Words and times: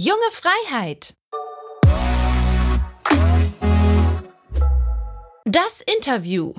Junge 0.00 0.20
Freiheit. 0.30 1.14
Das 5.44 5.82
Interview. 5.92 6.54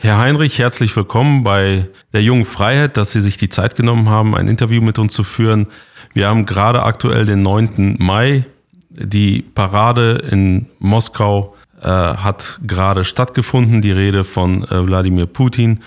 Herr 0.00 0.16
Heinrich, 0.16 0.58
herzlich 0.58 0.96
willkommen 0.96 1.42
bei 1.44 1.90
der 2.14 2.22
Jungen 2.22 2.46
Freiheit, 2.46 2.96
dass 2.96 3.12
Sie 3.12 3.20
sich 3.20 3.36
die 3.36 3.50
Zeit 3.50 3.76
genommen 3.76 4.08
haben, 4.08 4.34
ein 4.34 4.48
Interview 4.48 4.80
mit 4.80 4.98
uns 4.98 5.12
zu 5.12 5.22
führen. 5.22 5.66
Wir 6.14 6.28
haben 6.28 6.46
gerade 6.46 6.82
aktuell 6.82 7.26
den 7.26 7.42
9. 7.42 7.96
Mai. 7.98 8.46
Die 8.88 9.42
Parade 9.42 10.26
in 10.30 10.70
Moskau 10.78 11.56
äh, 11.82 11.88
hat 11.88 12.58
gerade 12.66 13.04
stattgefunden, 13.04 13.82
die 13.82 13.92
Rede 13.92 14.24
von 14.24 14.64
äh, 14.64 14.86
Wladimir 14.86 15.26
Putin. 15.26 15.80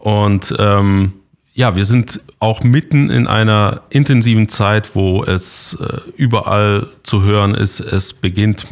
Und 0.00 0.54
ähm, 0.58 1.14
ja, 1.54 1.76
wir 1.76 1.84
sind 1.84 2.20
auch 2.38 2.62
mitten 2.62 3.10
in 3.10 3.26
einer 3.26 3.82
intensiven 3.90 4.48
Zeit, 4.48 4.94
wo 4.94 5.22
es 5.22 5.76
äh, 5.80 5.98
überall 6.16 6.86
zu 7.02 7.22
hören 7.22 7.54
ist, 7.54 7.80
es 7.80 8.12
beginnt 8.14 8.66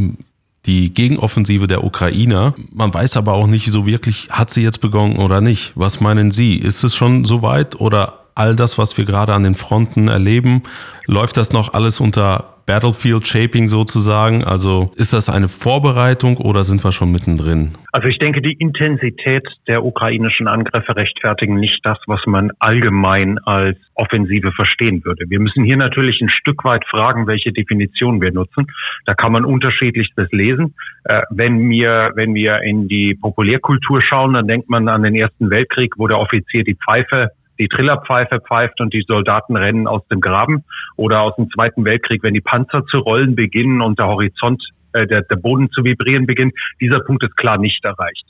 die 0.67 0.93
Gegenoffensive 0.93 1.67
der 1.67 1.85
Ukrainer. 1.85 2.55
Man 2.73 2.93
weiß 2.93 3.17
aber 3.17 3.33
auch 3.33 3.47
nicht 3.47 3.71
so 3.71 3.87
wirklich, 3.87 4.29
hat 4.31 4.51
sie 4.51 4.63
jetzt 4.63 4.81
begonnen 4.81 5.17
oder 5.17 5.41
nicht. 5.41 5.73
Was 5.75 6.01
meinen 6.01 6.31
Sie? 6.31 6.57
Ist 6.57 6.85
es 6.85 6.95
schon 6.95 7.25
soweit 7.25 7.81
oder 7.81 8.21
all 8.35 8.57
das, 8.57 8.79
was 8.79 8.97
wir 8.97 9.05
gerade 9.05 9.35
an 9.35 9.43
den 9.43 9.55
Fronten 9.55 10.09
erleben, 10.09 10.63
läuft 11.07 11.37
das 11.37 11.53
noch 11.53 11.75
alles 11.75 12.01
unter 12.01 12.57
Battlefield 12.71 13.27
Shaping 13.27 13.69
sozusagen? 13.69 14.45
Also 14.45 14.93
ist 14.95 15.13
das 15.13 15.29
eine 15.29 15.49
Vorbereitung 15.49 16.37
oder 16.37 16.63
sind 16.63 16.85
wir 16.85 16.93
schon 16.93 17.11
mittendrin? 17.11 17.73
Also 17.91 18.07
ich 18.07 18.21
denke, 18.21 18.41
die 18.41 18.53
Intensität 18.53 19.43
der 19.67 19.85
ukrainischen 19.85 20.47
Angriffe 20.47 20.95
rechtfertigen 20.95 21.57
nicht 21.57 21.81
das, 21.83 21.99
was 22.07 22.21
man 22.27 22.53
allgemein 22.61 23.41
als 23.41 23.77
Offensive 23.95 24.53
verstehen 24.53 25.05
würde. 25.05 25.25
Wir 25.29 25.41
müssen 25.41 25.65
hier 25.65 25.79
natürlich 25.79 26.21
ein 26.21 26.29
Stück 26.29 26.63
weit 26.63 26.85
fragen, 26.87 27.27
welche 27.27 27.53
Definition 27.53 28.21
wir 28.21 28.31
nutzen. 28.31 28.69
Da 29.05 29.15
kann 29.15 29.33
man 29.33 29.45
unterschiedlichstes 29.45 30.29
lesen. 30.31 30.77
Äh, 31.03 31.23
wenn 31.31 31.69
wir, 31.69 32.13
wenn 32.15 32.37
wir 32.37 32.63
in 32.63 32.87
die 32.87 33.17
Populärkultur 33.17 34.01
schauen, 34.01 34.35
dann 34.35 34.47
denkt 34.47 34.71
man 34.71 34.89
an 34.89 35.03
den 35.03 35.17
Ersten 35.17 35.51
Weltkrieg, 35.51 35.95
wo 35.97 36.07
der 36.07 36.21
Offizier 36.21 36.63
die 36.63 36.77
Pfeife 36.77 37.33
die 37.61 37.69
Trillerpfeife 37.69 38.41
pfeift 38.41 38.81
und 38.81 38.93
die 38.93 39.05
Soldaten 39.07 39.55
rennen 39.55 39.87
aus 39.87 40.03
dem 40.09 40.21
Graben. 40.21 40.65
Oder 40.97 41.21
aus 41.21 41.37
dem 41.37 41.51
Zweiten 41.51 41.85
Weltkrieg, 41.85 42.23
wenn 42.23 42.35
die 42.35 42.41
Panzer 42.41 42.85
zu 42.87 42.99
rollen 42.99 43.37
beginnen 43.37 43.81
und 43.83 43.99
der 43.99 44.09
Horizont, 44.09 44.63
äh, 44.95 45.07
der, 45.07 45.23
der 45.23 45.37
Boden 45.37 45.71
zu 45.71 45.85
vibrieren 45.85 46.27
beginnt. 46.27 46.55
Dieser 46.81 47.01
Punkt 47.01 47.23
ist 47.23 47.37
klar 47.37 47.59
nicht 47.59 47.85
erreicht. 47.85 48.25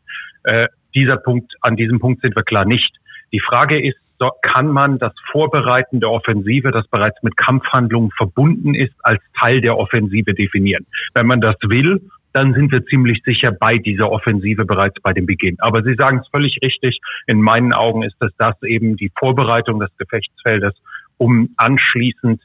Äh, 0.44 0.66
dieser 0.94 1.16
Punkt, 1.16 1.54
an 1.62 1.76
diesem 1.76 2.00
Punkt 2.00 2.22
sind 2.22 2.36
wir 2.36 2.42
klar 2.42 2.64
nicht. 2.64 2.94
Die 3.32 3.40
Frage 3.40 3.80
ist, 3.80 3.96
kann 4.42 4.68
man 4.68 4.98
das 4.98 5.12
Vorbereiten 5.32 6.00
der 6.00 6.10
Offensive, 6.10 6.72
das 6.72 6.86
bereits 6.88 7.22
mit 7.22 7.38
Kampfhandlungen 7.38 8.10
verbunden 8.10 8.74
ist, 8.74 8.92
als 9.02 9.22
Teil 9.40 9.62
der 9.62 9.78
Offensive 9.78 10.34
definieren. 10.34 10.86
Wenn 11.14 11.26
man 11.26 11.40
das 11.40 11.54
will 11.62 12.02
dann 12.32 12.54
sind 12.54 12.72
wir 12.72 12.84
ziemlich 12.86 13.22
sicher 13.24 13.52
bei 13.52 13.78
dieser 13.78 14.10
Offensive 14.10 14.64
bereits 14.64 15.00
bei 15.02 15.12
dem 15.12 15.26
Beginn. 15.26 15.56
Aber 15.60 15.82
Sie 15.82 15.94
sagen 15.94 16.20
es 16.22 16.28
völlig 16.28 16.58
richtig. 16.62 16.98
In 17.26 17.40
meinen 17.40 17.72
Augen 17.72 18.02
ist 18.02 18.16
es 18.20 18.30
das 18.38 18.54
eben 18.62 18.96
die 18.96 19.10
Vorbereitung 19.18 19.80
des 19.80 19.90
Gefechtsfeldes, 19.98 20.74
um 21.18 21.50
anschließend 21.56 22.40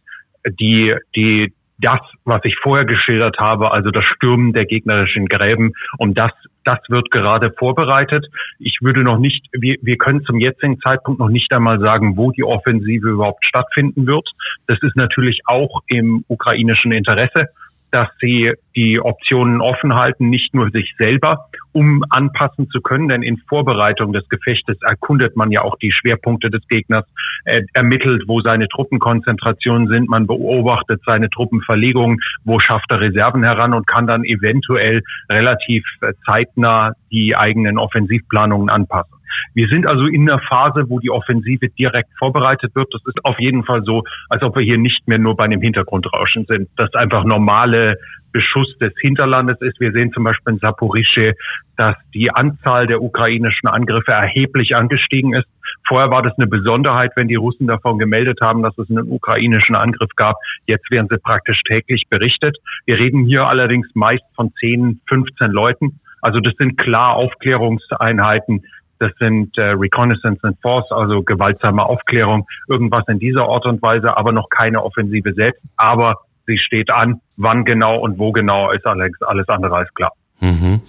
die, 0.59 0.95
die, 1.16 1.53
das, 1.80 2.00
was 2.23 2.42
ich 2.44 2.55
vorher 2.61 2.86
geschildert 2.86 3.38
habe, 3.39 3.72
also 3.72 3.92
das 3.92 4.05
Stürmen 4.05 4.53
der 4.53 4.66
gegnerischen 4.66 5.27
Gräben, 5.27 5.73
um 5.97 6.14
das, 6.14 6.31
das 6.64 6.80
wird 6.88 7.11
gerade 7.11 7.52
vorbereitet. 7.58 8.25
Ich 8.59 8.80
würde 8.81 9.03
noch 9.03 9.20
nicht, 9.20 9.47
wir, 9.52 9.77
wir 9.81 9.97
können 9.97 10.23
zum 10.23 10.39
jetzigen 10.39 10.80
Zeitpunkt 10.80 11.20
noch 11.20 11.30
nicht 11.30 11.52
einmal 11.53 11.80
sagen, 11.80 12.17
wo 12.17 12.31
die 12.31 12.44
Offensive 12.44 13.09
überhaupt 13.09 13.45
stattfinden 13.45 14.08
wird. 14.08 14.27
Das 14.67 14.77
ist 14.81 14.95
natürlich 14.95 15.42
auch 15.45 15.81
im 15.88 16.23
ukrainischen 16.27 16.92
Interesse 16.92 17.49
dass 17.96 18.10
sie 18.20 18.52
die 18.76 19.00
Optionen 19.00 19.62
offen 19.62 19.96
halten, 19.96 20.30
nicht 20.30 20.54
nur 20.54 20.70
sich 20.70 20.94
selber, 20.98 21.46
um 21.72 22.04
anpassen 22.10 22.70
zu 22.70 22.82
können, 22.82 23.08
denn 23.08 23.24
in 23.24 23.38
Vorbereitung 23.48 24.12
des 24.12 24.28
Gefechtes 24.28 24.76
erkundet 24.82 25.38
man 25.38 25.50
ja 25.50 25.61
auch 25.61 25.78
die 25.78 25.94
Schwerpunkte 25.94 26.50
des 26.50 26.67
Gegners, 26.67 27.05
äh, 27.45 27.61
ermittelt, 27.73 28.23
wo 28.28 28.42
seine 28.42 28.67
Truppenkonzentrationen 28.67 29.88
sind, 29.88 30.10
man 30.10 30.28
beobachtet 30.28 31.02
seine 31.05 31.30
Truppenverlegungen, 31.30 32.20
wo 32.44 32.60
schafft 32.60 32.92
er 32.92 33.00
Reserven 33.00 33.44
heran 33.44 33.73
und 33.73 33.88
kann 33.88 34.08
dann 34.08 34.26
eventuell 34.26 35.02
relativ 35.30 35.86
äh, 36.02 36.11
zeitnah 36.26 36.95
die 37.11 37.38
eigenen 37.38 37.78
Offensivplanungen 37.78 38.70
anpassen. 38.70 39.14
Wir 39.54 39.68
sind 39.68 39.88
also 39.88 40.06
in 40.06 40.26
der 40.26 40.40
Phase, 40.40 40.86
wo 40.88 41.00
die 41.00 41.10
Offensive 41.10 41.70
direkt 41.70 42.10
vorbereitet 42.18 42.76
wird. 42.76 42.94
Das 42.94 43.02
ist 43.06 43.23
auf 43.23 43.40
jeden 43.40 43.64
Fall 43.64 43.84
so, 43.84 44.04
als 44.30 44.44
ob 44.44 44.56
wir 44.56 44.64
hier 44.64 44.78
nicht 44.78 45.08
mehr 45.08 45.20
nur 45.20 45.36
bei 45.36 45.46
einem 45.46 45.62
Hintergrundrauschen 45.62 46.46
sind. 46.48 46.70
Das 46.76 46.94
einfach 46.94 47.23
normale 47.23 47.98
Beschuss 48.36 48.68
des 48.80 48.92
Hinterlandes 49.00 49.62
ist. 49.62 49.80
Wir 49.80 49.94
sehen 49.94 50.12
zum 50.12 50.26
Beispiel 50.26 50.56
in 50.56 50.60
Saporischsche, 50.60 51.36
dass 51.78 51.96
die 52.14 52.32
Anzahl 52.32 52.86
der 52.86 53.02
ukrainischen 53.02 53.70
Angriffe 53.70 54.12
erheblich 54.12 54.76
angestiegen 54.76 55.34
ist. 55.34 55.48
Vorher 55.88 56.12
war 56.12 56.22
das 56.22 56.38
eine 56.38 56.48
Besonderheit, 56.48 57.12
wenn 57.16 57.30
die 57.30 57.36
Russen 57.36 57.66
davon 57.66 57.98
gemeldet 57.98 58.40
haben, 58.42 58.62
dass 58.62 58.78
es 58.78 58.90
einen 58.90 59.10
ukrainischen 59.10 59.76
Angriff 59.76 60.10
gab. 60.17 60.36
Jetzt 60.67 60.92
werden 60.92 61.08
sie 61.10 61.17
praktisch 61.17 61.62
täglich 61.64 62.04
berichtet. 62.10 62.58
Wir 62.86 63.00
reden 63.00 63.23
hier 63.23 63.48
allerdings 63.48 63.88
meist 63.94 64.26
von 64.36 64.52
10, 64.60 65.00
15 65.08 65.52
Leuten. 65.52 66.02
Also 66.22 66.42
das 66.42 66.56
sind 66.58 66.78
klar 66.78 67.16
Aufklärungseinheiten, 67.16 68.66
das 69.00 69.11
sind 69.20 69.58
äh, 69.58 69.72
Reconnaissance 69.72 70.39
and 70.44 70.58
Force, 70.61 70.89
also 70.92 71.22
gewaltsame 71.22 71.83
Aufklärung, 71.83 72.48
irgendwas 72.67 73.04
in 73.08 73.20
dieser 73.20 73.48
Art 73.48 73.66
und 73.66 73.82
Weise, 73.82 74.16
aber 74.16 74.32
noch 74.32 74.50
keine 74.50 74.83
Offensive 74.83 75.33
selbst. 75.33 75.61
Aber 75.78 76.16
sie 76.48 76.58
steht 76.58 76.89
an. 76.89 77.22
Wann 77.38 77.66
genau 77.66 77.98
und 78.00 78.17
wo 78.17 78.32
genau 78.32 78.72
ist 78.72 78.86
alles, 78.86 79.11
alles 79.22 79.48
andere 79.50 79.76
als 79.76 79.94
klar. 79.94 80.11
Mhm. 80.39 80.82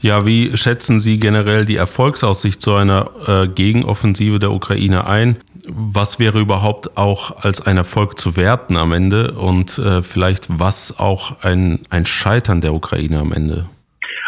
Ja, 0.00 0.26
wie 0.26 0.56
schätzen 0.56 0.98
Sie 0.98 1.18
generell 1.18 1.64
die 1.64 1.76
Erfolgsaussicht 1.76 2.60
zu 2.60 2.74
einer 2.74 3.10
äh, 3.26 3.48
Gegenoffensive 3.48 4.38
der 4.38 4.50
Ukraine 4.50 5.06
ein? 5.06 5.36
Was 5.68 6.18
wäre 6.18 6.40
überhaupt 6.40 6.96
auch 6.96 7.42
als 7.44 7.64
ein 7.64 7.76
Erfolg 7.76 8.18
zu 8.18 8.36
werten 8.36 8.76
am 8.76 8.92
Ende 8.92 9.32
und 9.32 9.78
äh, 9.78 10.02
vielleicht 10.02 10.46
was 10.48 10.98
auch 10.98 11.42
ein, 11.42 11.80
ein 11.90 12.06
Scheitern 12.06 12.60
der 12.60 12.72
Ukraine 12.74 13.18
am 13.18 13.32
Ende? 13.32 13.66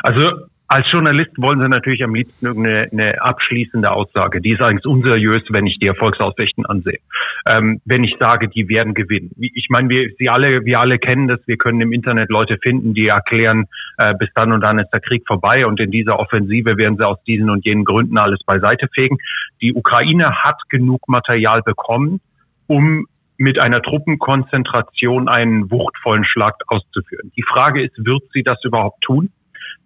Also 0.03 0.31
als 0.73 0.91
Journalist 0.91 1.33
wollen 1.37 1.61
Sie 1.61 1.69
natürlich 1.69 2.03
am 2.03 2.15
liebsten 2.15 2.47
irgendeine 2.47 2.89
eine 2.91 3.21
abschließende 3.21 3.91
Aussage. 3.91 4.41
Die 4.41 4.53
ist 4.53 4.63
eigentlich 4.63 4.87
unseriös, 4.87 5.43
wenn 5.51 5.67
ich 5.67 5.79
die 5.79 5.87
Erfolgsaussichten 5.87 6.65
ansehe. 6.65 6.99
Ähm, 7.47 7.83
wenn 7.85 8.05
ich 8.05 8.17
sage, 8.19 8.49
die 8.49 8.71
werden 8.71 8.95
gewinnen. 8.95 9.33
Ich 9.39 9.67
meine, 9.69 9.91
wir, 9.91 10.09
Sie 10.19 10.31
alle, 10.31 10.65
wir 10.65 10.81
alle 10.81 10.99
kennen 10.99 11.29
das. 11.29 11.41
Wir 11.47 11.59
können 11.59 11.83
im 11.83 11.93
Internet 11.93 12.31
Leute 12.31 12.57
finden, 12.57 12.95
die 12.95 13.09
erklären, 13.09 13.67
äh, 13.99 14.15
bis 14.19 14.31
dann 14.35 14.51
und 14.51 14.63
dann 14.63 14.79
ist 14.79 14.89
der 14.95 15.01
Krieg 15.01 15.25
vorbei 15.27 15.67
und 15.67 15.79
in 15.79 15.91
dieser 15.91 16.19
Offensive 16.19 16.79
werden 16.79 16.97
sie 16.97 17.07
aus 17.07 17.23
diesen 17.25 17.51
und 17.51 17.67
jenen 17.67 17.85
Gründen 17.85 18.17
alles 18.17 18.43
beiseite 18.43 18.89
fegen. 18.95 19.19
Die 19.61 19.75
Ukraine 19.75 20.37
hat 20.43 20.57
genug 20.71 21.07
Material 21.07 21.61
bekommen, 21.61 22.23
um 22.67 23.07
mit 23.37 23.61
einer 23.61 23.83
Truppenkonzentration 23.83 25.29
einen 25.29 25.71
wuchtvollen 25.71 26.25
Schlag 26.25 26.55
auszuführen. 26.69 27.31
Die 27.37 27.43
Frage 27.43 27.83
ist, 27.83 27.93
wird 27.99 28.23
sie 28.33 28.43
das 28.43 28.57
überhaupt 28.65 29.03
tun? 29.03 29.31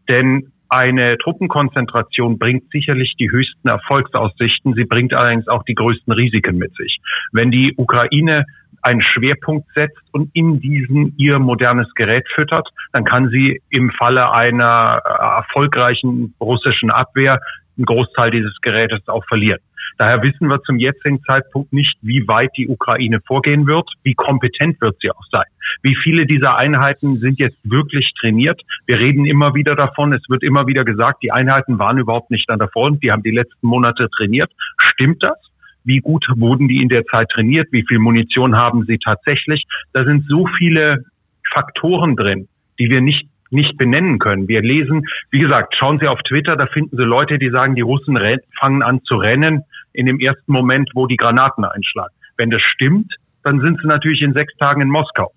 Denn 0.09 0.53
eine 0.69 1.16
Truppenkonzentration 1.19 2.38
bringt 2.38 2.71
sicherlich 2.71 3.15
die 3.19 3.31
höchsten 3.31 3.69
Erfolgsaussichten. 3.69 4.75
Sie 4.75 4.84
bringt 4.84 5.15
allerdings 5.15 5.49
auch 5.49 5.62
die 5.65 5.75
größten 5.75 6.12
Risiken 6.12 6.59
mit 6.59 6.75
sich. 6.77 6.99
Wenn 7.32 7.50
die 7.50 7.75
Ukraine 7.77 8.44
einen 8.82 9.03
Schwerpunkt 9.03 9.66
setzt 9.75 9.99
und 10.12 10.31
in 10.34 10.60
diesen 10.60 11.15
ihr 11.16 11.38
modernes 11.38 11.93
Gerät 11.94 12.27
füttert, 12.34 12.69
dann 12.93 13.04
kann 13.04 13.31
sie 13.31 13.60
im 13.71 13.91
Falle 13.91 14.32
einer 14.32 15.03
äh, 15.04 15.09
erfolgreichen 15.38 16.34
russischen 16.41 16.91
Abwehr 16.91 17.41
einen 17.77 17.84
Großteil 17.84 18.31
dieses 18.31 18.56
Gerätes 18.60 19.00
auch 19.09 19.25
verlieren. 19.27 19.60
Daher 19.99 20.23
wissen 20.23 20.49
wir 20.49 20.63
zum 20.63 20.79
jetzigen 20.79 21.23
Zeitpunkt 21.25 21.73
nicht, 21.73 21.97
wie 22.03 22.27
weit 22.29 22.51
die 22.57 22.69
Ukraine 22.69 23.21
vorgehen 23.27 23.67
wird, 23.67 23.89
wie 24.03 24.15
kompetent 24.15 24.81
wird 24.81 24.97
sie 25.01 25.11
auch 25.11 25.25
sein. 25.31 25.47
Wie 25.83 25.97
viele 25.97 26.27
dieser 26.27 26.57
Einheiten 26.57 27.17
sind 27.19 27.39
jetzt 27.39 27.59
wirklich 27.65 28.13
trainiert? 28.21 28.60
Wir 28.87 28.99
reden 28.99 29.27
immer 29.27 29.55
wieder 29.55 29.75
davon, 29.75 30.13
es 30.13 30.22
wird 30.28 30.43
immer 30.43 30.66
wieder 30.66 30.84
gesagt, 30.84 31.22
die 31.22 31.33
Einheiten 31.33 31.78
waren 31.78 31.99
überhaupt 31.99 32.31
nicht 32.31 32.49
an 32.51 32.59
der 32.59 32.69
Front, 32.69 33.03
die 33.03 33.10
haben 33.10 33.22
die 33.22 33.31
letzten 33.31 33.66
Monate 33.66 34.09
trainiert. 34.16 34.53
Stimmt 34.78 35.22
das? 35.22 35.37
Wie 35.84 35.99
gut 35.99 36.27
wurden 36.34 36.69
die 36.69 36.83
in 36.83 36.89
der 36.89 37.05
Zeit 37.07 37.28
trainiert? 37.31 37.69
Wie 37.71 37.84
viel 37.87 37.99
Munition 37.99 38.57
haben 38.57 38.84
sie 38.87 38.99
tatsächlich? 38.99 39.65
Da 39.93 40.05
sind 40.05 40.27
so 40.28 40.47
viele 40.59 41.05
Faktoren 41.53 42.16
drin, 42.16 42.49
die 42.78 42.91
wir 42.91 43.01
nicht 43.01 43.28
nicht 43.51 43.77
benennen 43.78 44.19
können. 44.19 44.49
Wir 44.49 44.60
lesen, 44.60 45.05
wie 45.31 45.39
gesagt, 45.39 45.77
schauen 45.77 46.01
Sie 46.01 46.09
auf 46.09 46.21
Twitter, 46.22 46.57
da 46.57 46.66
finden 46.66 46.97
Sie 46.97 47.05
Leute, 47.05 47.39
die 47.39 47.51
sagen, 47.51 47.77
die 47.77 47.83
Russen 47.83 48.19
fangen 48.59 48.83
an 48.83 49.03
zu 49.05 49.16
rennen 49.16 49.63
in 49.97 50.07
dem 50.07 50.21
ersten 50.21 50.53
Moment, 50.53 50.91
wo 50.95 51.07
die 51.07 51.16
Granaten 51.16 51.65
einschlagen. 51.65 52.15
Wenn 52.37 52.51
das 52.51 52.63
stimmt, 52.63 53.15
dann 53.43 53.60
sind 53.60 53.81
sie 53.81 53.89
natürlich 53.89 54.22
in 54.22 54.34
sechs 54.34 54.54
Tagen 54.59 54.81
in 54.81 54.89
Moskau. 54.89 55.33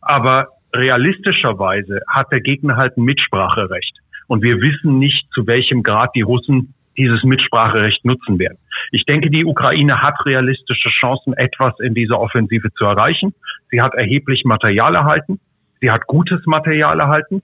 Aber 0.00 0.48
realistischerweise 0.74 2.00
hat 2.08 2.32
der 2.32 2.40
Gegner 2.40 2.76
halt 2.76 2.96
ein 2.96 3.04
Mitspracherecht. 3.04 3.98
Und 4.26 4.42
wir 4.42 4.60
wissen 4.60 4.98
nicht, 4.98 5.26
zu 5.32 5.46
welchem 5.46 5.82
Grad 5.82 6.10
die 6.14 6.22
Russen 6.22 6.74
dieses 6.96 7.22
Mitspracherecht 7.24 8.04
nutzen 8.04 8.38
werden. 8.38 8.58
Ich 8.90 9.04
denke, 9.04 9.30
die 9.30 9.44
Ukraine 9.44 10.02
hat 10.02 10.14
realistische 10.24 10.90
Chancen, 10.90 11.32
etwas 11.34 11.74
in 11.80 11.94
dieser 11.94 12.20
Offensive 12.20 12.72
zu 12.74 12.84
erreichen. 12.84 13.34
Sie 13.70 13.80
hat 13.80 13.94
erheblich 13.94 14.44
Material 14.44 14.94
erhalten. 14.94 15.40
Sie 15.80 15.90
hat 15.90 16.06
gutes 16.06 16.44
Material 16.46 17.00
erhalten. 17.00 17.42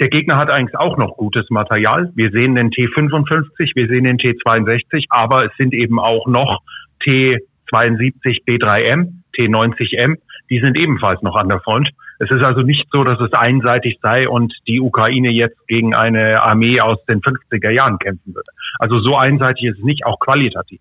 Der 0.00 0.08
Gegner 0.08 0.38
hat 0.38 0.48
eigentlich 0.50 0.78
auch 0.78 0.96
noch 0.96 1.18
gutes 1.18 1.50
Material. 1.50 2.10
Wir 2.14 2.30
sehen 2.30 2.54
den 2.54 2.70
T55, 2.70 3.72
wir 3.74 3.86
sehen 3.86 4.04
den 4.04 4.16
T62, 4.16 5.04
aber 5.10 5.44
es 5.44 5.52
sind 5.58 5.74
eben 5.74 6.00
auch 6.00 6.26
noch 6.26 6.60
T72 7.04 8.44
B3M, 8.46 9.12
T90M, 9.38 10.16
die 10.48 10.60
sind 10.60 10.78
ebenfalls 10.78 11.20
noch 11.22 11.36
an 11.36 11.48
der 11.48 11.60
Front. 11.60 11.90
Es 12.18 12.30
ist 12.30 12.42
also 12.42 12.62
nicht 12.62 12.86
so, 12.90 13.04
dass 13.04 13.20
es 13.20 13.32
einseitig 13.34 13.98
sei 14.00 14.26
und 14.26 14.54
die 14.66 14.80
Ukraine 14.80 15.30
jetzt 15.30 15.66
gegen 15.68 15.94
eine 15.94 16.42
Armee 16.42 16.80
aus 16.80 16.98
den 17.04 17.20
50er 17.20 17.70
Jahren 17.70 17.98
kämpfen 17.98 18.34
würde. 18.34 18.50
Also 18.78 19.00
so 19.00 19.16
einseitig 19.16 19.64
ist 19.64 19.78
es 19.78 19.84
nicht, 19.84 20.06
auch 20.06 20.18
qualitativ 20.18 20.80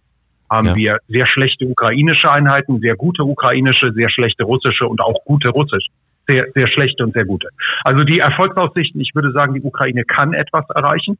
haben 0.51 0.69
ja. 0.69 0.75
wir 0.75 0.97
sehr 1.07 1.27
schlechte 1.27 1.67
ukrainische 1.67 2.31
Einheiten, 2.31 2.79
sehr 2.79 2.95
gute 2.95 3.23
ukrainische, 3.23 3.91
sehr 3.93 4.09
schlechte 4.09 4.45
russische 4.45 4.85
und 4.85 4.99
auch 4.99 5.23
gute 5.23 5.49
russische 5.49 5.89
sehr, 6.29 6.47
sehr 6.53 6.67
schlechte 6.67 7.03
und 7.03 7.13
sehr 7.13 7.25
gute. 7.25 7.49
Also 7.83 8.03
die 8.03 8.19
Erfolgsaussichten, 8.19 9.01
ich 9.01 9.15
würde 9.15 9.31
sagen, 9.31 9.55
die 9.55 9.61
Ukraine 9.61 10.03
kann 10.05 10.33
etwas 10.33 10.69
erreichen. 10.69 11.17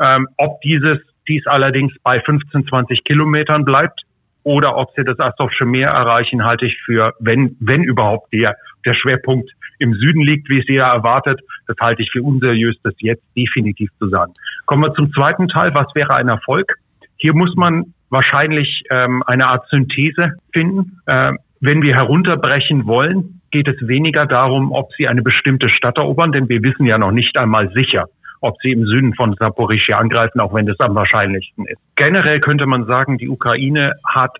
Ähm, 0.00 0.28
ob 0.36 0.60
dieses 0.62 0.98
dies 1.28 1.46
allerdings 1.46 1.92
bei 2.02 2.20
15, 2.20 2.66
20 2.66 3.04
Kilometern 3.04 3.64
bleibt 3.64 4.02
oder 4.42 4.76
ob 4.76 4.92
sie 4.96 5.04
das 5.04 5.18
Asowsche 5.20 5.64
Meer 5.64 5.90
erreichen, 5.90 6.44
halte 6.44 6.66
ich 6.66 6.76
für, 6.84 7.14
wenn, 7.20 7.56
wenn 7.60 7.84
überhaupt 7.84 8.32
der, 8.32 8.56
der 8.84 8.94
Schwerpunkt 8.94 9.50
im 9.78 9.94
Süden 9.94 10.22
liegt, 10.22 10.48
wie 10.48 10.58
es 10.58 10.68
jeder 10.68 10.86
erwartet, 10.86 11.40
das 11.66 11.76
halte 11.80 12.02
ich 12.02 12.10
für 12.10 12.22
unseriös, 12.22 12.76
das 12.82 12.94
jetzt 12.98 13.24
definitiv 13.36 13.90
zu 13.98 14.08
sagen. 14.08 14.34
Kommen 14.66 14.84
wir 14.84 14.94
zum 14.94 15.12
zweiten 15.12 15.48
Teil. 15.48 15.74
Was 15.74 15.94
wäre 15.94 16.14
ein 16.14 16.28
Erfolg? 16.28 16.74
Hier 17.16 17.34
muss 17.34 17.54
man 17.56 17.94
wahrscheinlich 18.08 18.82
ähm, 18.90 19.22
eine 19.26 19.46
Art 19.46 19.68
Synthese 19.68 20.34
finden. 20.52 21.00
Äh, 21.06 21.32
wenn 21.60 21.82
wir 21.82 21.94
herunterbrechen 21.94 22.86
wollen, 22.86 23.39
geht 23.50 23.68
es 23.68 23.76
weniger 23.86 24.26
darum, 24.26 24.72
ob 24.72 24.92
sie 24.94 25.08
eine 25.08 25.22
bestimmte 25.22 25.68
Stadt 25.68 25.98
erobern, 25.98 26.32
denn 26.32 26.48
wir 26.48 26.62
wissen 26.62 26.86
ja 26.86 26.98
noch 26.98 27.12
nicht 27.12 27.36
einmal 27.36 27.70
sicher, 27.72 28.06
ob 28.40 28.56
sie 28.62 28.72
im 28.72 28.86
Süden 28.86 29.14
von 29.14 29.34
Saporischia 29.38 29.98
angreifen, 29.98 30.40
auch 30.40 30.54
wenn 30.54 30.66
das 30.66 30.78
am 30.80 30.94
wahrscheinlichsten 30.94 31.66
ist. 31.66 31.80
Generell 31.96 32.40
könnte 32.40 32.66
man 32.66 32.86
sagen, 32.86 33.18
die 33.18 33.28
Ukraine 33.28 33.94
hat 34.04 34.36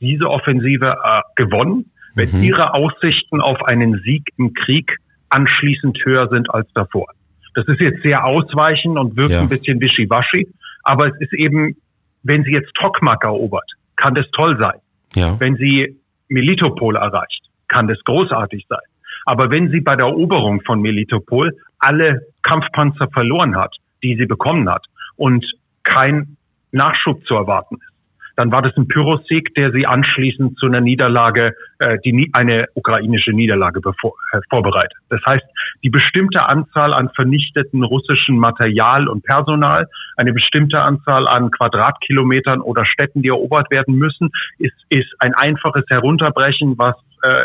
diese 0.00 0.28
Offensive 0.28 0.96
äh, 1.02 1.20
gewonnen, 1.36 1.90
wenn 2.14 2.30
mhm. 2.30 2.42
ihre 2.42 2.74
Aussichten 2.74 3.40
auf 3.40 3.62
einen 3.64 4.00
Sieg 4.04 4.28
im 4.38 4.54
Krieg 4.54 4.98
anschließend 5.30 5.98
höher 6.04 6.28
sind 6.28 6.52
als 6.52 6.68
davor. 6.74 7.06
Das 7.54 7.66
ist 7.68 7.80
jetzt 7.80 8.02
sehr 8.02 8.24
ausweichend 8.24 8.98
und 8.98 9.16
wirkt 9.16 9.32
ja. 9.32 9.40
ein 9.40 9.48
bisschen 9.48 9.80
wischiwaschi, 9.80 10.48
aber 10.82 11.08
es 11.08 11.20
ist 11.20 11.32
eben, 11.32 11.76
wenn 12.22 12.44
sie 12.44 12.52
jetzt 12.52 12.72
Tokmak 12.74 13.22
erobert, 13.24 13.70
kann 13.96 14.14
das 14.14 14.26
toll 14.32 14.56
sein. 14.58 14.80
Ja. 15.14 15.38
Wenn 15.38 15.56
sie 15.56 15.96
Melitopol 16.28 16.96
erreicht, 16.96 17.43
kann 17.74 17.88
das 17.88 17.98
großartig 18.04 18.66
sein. 18.68 18.86
Aber 19.26 19.50
wenn 19.50 19.70
sie 19.70 19.80
bei 19.80 19.96
der 19.96 20.06
Eroberung 20.06 20.60
von 20.62 20.80
Melitopol 20.80 21.56
alle 21.78 22.22
Kampfpanzer 22.42 23.08
verloren 23.12 23.56
hat, 23.56 23.74
die 24.02 24.16
sie 24.16 24.26
bekommen 24.26 24.68
hat 24.68 24.84
und 25.16 25.44
kein 25.82 26.36
Nachschub 26.72 27.26
zu 27.26 27.34
erwarten 27.34 27.76
ist, 27.76 27.93
dann 28.36 28.50
war 28.50 28.62
das 28.62 28.76
ein 28.76 28.88
Pyrrhussieg, 28.88 29.54
der 29.54 29.70
sie 29.70 29.86
anschließend 29.86 30.58
zu 30.58 30.66
einer 30.66 30.80
Niederlage, 30.80 31.54
äh, 31.78 31.98
die 32.04 32.30
eine 32.32 32.66
ukrainische 32.74 33.32
Niederlage 33.32 33.80
bevor, 33.80 34.14
äh, 34.32 34.40
vorbereitet. 34.50 34.96
Das 35.08 35.20
heißt, 35.24 35.44
die 35.82 35.90
bestimmte 35.90 36.48
Anzahl 36.48 36.92
an 36.92 37.10
vernichteten 37.14 37.84
russischen 37.84 38.38
Material 38.38 39.08
und 39.08 39.22
Personal, 39.24 39.88
eine 40.16 40.32
bestimmte 40.32 40.80
Anzahl 40.80 41.28
an 41.28 41.50
Quadratkilometern 41.50 42.60
oder 42.60 42.84
Städten, 42.84 43.22
die 43.22 43.28
erobert 43.28 43.70
werden 43.70 43.96
müssen, 43.96 44.30
ist, 44.58 44.74
ist 44.88 45.14
ein 45.20 45.34
einfaches 45.34 45.84
Herunterbrechen, 45.88 46.76
was 46.76 46.96
äh, 47.22 47.44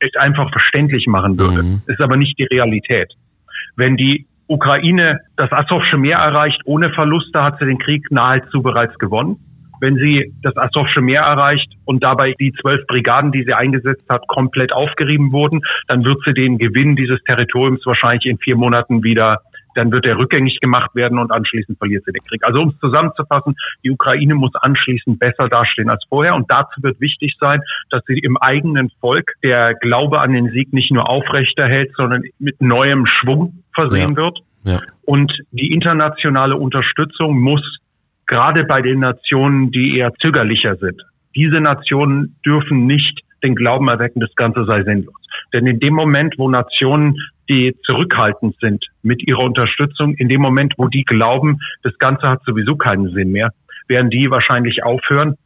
es 0.00 0.10
einfach 0.16 0.50
verständlich 0.50 1.06
machen 1.06 1.38
würde. 1.38 1.62
Mhm. 1.62 1.82
Ist 1.86 2.00
aber 2.00 2.16
nicht 2.16 2.38
die 2.38 2.44
Realität. 2.44 3.12
Wenn 3.76 3.96
die 3.96 4.26
Ukraine 4.46 5.20
das 5.36 5.50
Asowsche 5.52 5.96
Meer 5.96 6.18
erreicht 6.18 6.60
ohne 6.64 6.90
Verluste, 6.90 7.40
hat 7.40 7.58
sie 7.58 7.66
den 7.66 7.78
Krieg 7.78 8.10
nahezu 8.10 8.62
bereits 8.62 8.98
gewonnen 8.98 9.38
wenn 9.80 9.96
sie 9.96 10.32
das 10.42 10.56
Asowsche 10.56 11.00
Meer 11.00 11.22
erreicht 11.22 11.70
und 11.84 12.02
dabei 12.02 12.34
die 12.38 12.52
zwölf 12.60 12.86
Brigaden, 12.86 13.32
die 13.32 13.44
sie 13.44 13.54
eingesetzt 13.54 14.04
hat, 14.08 14.26
komplett 14.28 14.72
aufgerieben 14.72 15.32
wurden, 15.32 15.60
dann 15.88 16.04
wird 16.04 16.18
sie 16.26 16.32
den 16.32 16.58
Gewinn 16.58 16.96
dieses 16.96 17.22
Territoriums 17.24 17.84
wahrscheinlich 17.84 18.26
in 18.26 18.38
vier 18.38 18.56
Monaten 18.56 19.02
wieder 19.02 19.40
dann 19.74 19.92
wird 19.92 20.06
er 20.06 20.16
rückgängig 20.16 20.60
gemacht 20.60 20.94
werden 20.94 21.18
und 21.18 21.30
anschließend 21.30 21.78
verliert 21.78 22.04
sie 22.06 22.12
den 22.12 22.24
Krieg. 22.24 22.44
Also 22.44 22.62
um 22.62 22.68
es 22.68 22.78
zusammenzufassen, 22.78 23.56
die 23.82 23.90
Ukraine 23.90 24.34
muss 24.34 24.52
anschließend 24.54 25.18
besser 25.18 25.48
dastehen 25.48 25.90
als 25.90 26.04
vorher 26.08 26.34
und 26.34 26.50
dazu 26.50 26.82
wird 26.82 27.00
wichtig 27.00 27.36
sein, 27.40 27.60
dass 27.90 28.02
sie 28.06 28.18
im 28.18 28.36
eigenen 28.36 28.90
Volk 29.00 29.32
der 29.42 29.74
Glaube 29.74 30.20
an 30.20 30.32
den 30.32 30.50
Sieg 30.50 30.72
nicht 30.72 30.90
nur 30.92 31.08
aufrechterhält, 31.08 31.92
sondern 31.96 32.22
mit 32.38 32.60
neuem 32.60 33.06
Schwung 33.06 33.64
versehen 33.74 34.12
ja. 34.12 34.16
wird. 34.16 34.38
Ja. 34.64 34.80
Und 35.02 35.32
die 35.50 35.72
internationale 35.72 36.56
Unterstützung 36.56 37.38
muss 37.38 37.78
gerade 38.26 38.64
bei 38.64 38.82
den 38.82 39.00
Nationen, 39.00 39.70
die 39.70 39.98
eher 39.98 40.12
zögerlicher 40.14 40.76
sind. 40.76 41.02
Diese 41.36 41.60
Nationen 41.60 42.36
dürfen 42.44 42.86
nicht 42.86 43.20
den 43.42 43.54
Glauben 43.54 43.88
erwecken, 43.88 44.20
das 44.20 44.34
Ganze 44.34 44.64
sei 44.64 44.82
sinnlos. 44.84 45.14
Denn 45.52 45.66
in 45.66 45.80
dem 45.80 45.94
Moment, 45.94 46.34
wo 46.38 46.48
Nationen, 46.48 47.16
die 47.48 47.76
zurückhaltend 47.84 48.56
sind 48.60 48.86
mit 49.02 49.26
ihrer 49.26 49.42
Unterstützung, 49.42 50.14
in 50.14 50.28
dem 50.28 50.40
Moment, 50.40 50.74
wo 50.78 50.88
die 50.88 51.04
glauben, 51.04 51.58
das 51.82 51.96
Ganze 51.98 52.28
hat 52.28 52.42
sowieso 52.44 52.76
keinen 52.76 53.12
Sinn 53.12 53.32
mehr, 53.32 53.50
werden 53.86 54.10
die 54.10 54.30
wahrscheinlich 54.30 54.82
aufhören, 54.82 55.36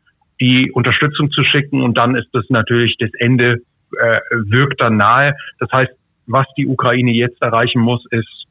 die 0.41 0.71
Unterstützung 0.71 1.33
zu 1.33 1.43
schicken 1.43 1.83
und 1.83 1.99
dann 1.99 2.15
ist 2.15 2.29
das 2.33 2.45
natürlich 2.49 2.97
das 2.99 3.11
Ende 3.19 3.63
äh, 3.99 4.21
wirkt 4.31 4.81
dann 4.81 4.97
nahe. 4.97 5.35
Das 5.59 5.71
heißt, 5.73 5.93
was 6.27 6.47
die 6.57 6.67
Ukraine 6.67 7.13
jetzt 7.13 7.43
erreichen 7.43 7.81
muss, 7.81 8.05
ist 8.11 8.45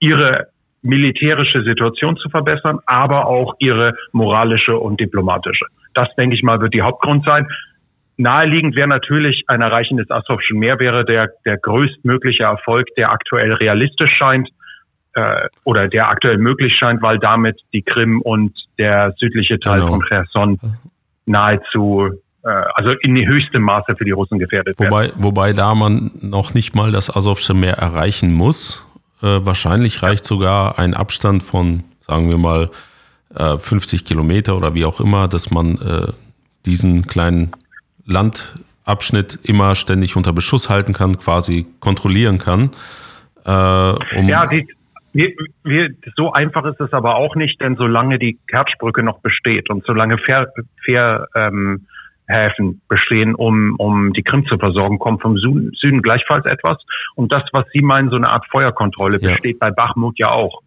ihre 0.00 0.48
militärische 0.82 1.62
Situation 1.62 2.16
zu 2.16 2.28
verbessern, 2.28 2.80
aber 2.86 3.26
auch 3.26 3.54
ihre 3.58 3.94
moralische 4.12 4.76
und 4.76 5.00
diplomatische. 5.00 5.66
Das, 5.94 6.08
denke 6.16 6.34
ich 6.34 6.42
mal, 6.42 6.60
wird 6.60 6.74
die 6.74 6.82
Hauptgrund 6.82 7.24
sein. 7.24 7.48
Naheliegend 8.16 8.76
wäre 8.76 8.88
natürlich 8.88 9.44
ein 9.46 9.62
Erreichen 9.62 9.96
des 9.96 10.10
Asowschen 10.10 10.58
Meer 10.58 10.78
wäre 10.78 11.04
der, 11.04 11.30
der 11.44 11.56
größtmögliche 11.56 12.44
Erfolg, 12.44 12.88
der 12.96 13.10
aktuell 13.10 13.52
realistisch 13.54 14.12
scheint 14.12 14.48
äh, 15.14 15.48
oder 15.64 15.88
der 15.88 16.08
aktuell 16.08 16.38
möglich 16.38 16.76
scheint, 16.76 17.02
weil 17.02 17.18
damit 17.18 17.60
die 17.72 17.82
Krim 17.82 18.20
und 18.20 18.52
der 18.78 19.14
südliche 19.18 19.58
Teil 19.58 19.80
genau. 19.80 19.92
von 19.92 20.02
Cherson 20.02 20.58
nahezu 21.26 22.10
äh, 22.44 22.48
also 22.74 22.94
in 23.02 23.14
die 23.14 23.26
höchste 23.26 23.58
Maße 23.58 23.94
für 23.96 24.04
die 24.04 24.10
Russen 24.10 24.38
gefährdet 24.38 24.78
wobei, 24.78 25.04
werden. 25.04 25.12
Wobei 25.18 25.52
da 25.52 25.74
man 25.74 26.10
noch 26.20 26.54
nicht 26.54 26.74
mal 26.74 26.92
das 26.92 27.14
Asowsche 27.14 27.54
Meer 27.54 27.74
erreichen 27.74 28.32
muss, 28.32 28.84
äh, 29.22 29.44
wahrscheinlich 29.46 30.02
reicht 30.02 30.24
sogar 30.24 30.78
ein 30.78 30.94
Abstand 30.94 31.42
von, 31.42 31.84
sagen 32.00 32.28
wir 32.28 32.38
mal, 32.38 32.70
äh, 33.34 33.58
50 33.58 34.04
Kilometer 34.04 34.56
oder 34.56 34.74
wie 34.74 34.84
auch 34.84 35.00
immer, 35.00 35.28
dass 35.28 35.50
man 35.50 35.78
äh, 35.78 36.12
diesen 36.66 37.06
kleinen 37.06 37.52
Landabschnitt 38.04 39.38
immer 39.42 39.74
ständig 39.74 40.16
unter 40.16 40.32
Beschuss 40.32 40.68
halten 40.68 40.92
kann, 40.92 41.18
quasi 41.18 41.66
kontrollieren 41.80 42.38
kann. 42.38 42.70
Äh, 43.44 44.16
um 44.18 44.28
ja, 44.28 44.46
die, 44.46 44.66
wir, 45.12 45.32
wir, 45.62 45.90
so 46.16 46.32
einfach 46.32 46.64
ist 46.64 46.80
es 46.80 46.92
aber 46.92 47.16
auch 47.16 47.34
nicht, 47.36 47.60
denn 47.60 47.76
solange 47.76 48.18
die 48.18 48.38
Kertschbrücke 48.48 49.02
noch 49.02 49.20
besteht 49.20 49.70
und 49.70 49.84
solange 49.84 50.18
Fair, 50.18 50.52
Fair 50.84 51.28
ähm, 51.34 51.86
Häfen 52.26 52.80
bestehen, 52.88 53.34
um, 53.34 53.74
um 53.78 54.12
die 54.12 54.22
Krim 54.22 54.46
zu 54.46 54.56
versorgen, 54.56 54.98
kommt 54.98 55.22
vom 55.22 55.36
Süden, 55.36 55.72
Süden 55.74 56.02
gleichfalls 56.02 56.46
etwas. 56.46 56.78
Und 57.14 57.32
das, 57.32 57.42
was 57.52 57.64
Sie 57.72 57.82
meinen, 57.82 58.10
so 58.10 58.16
eine 58.16 58.28
Art 58.28 58.46
Feuerkontrolle, 58.50 59.18
ja. 59.20 59.30
besteht 59.30 59.58
bei 59.58 59.70
Bachmut 59.70 60.18
ja 60.18 60.30
auch. 60.30 60.62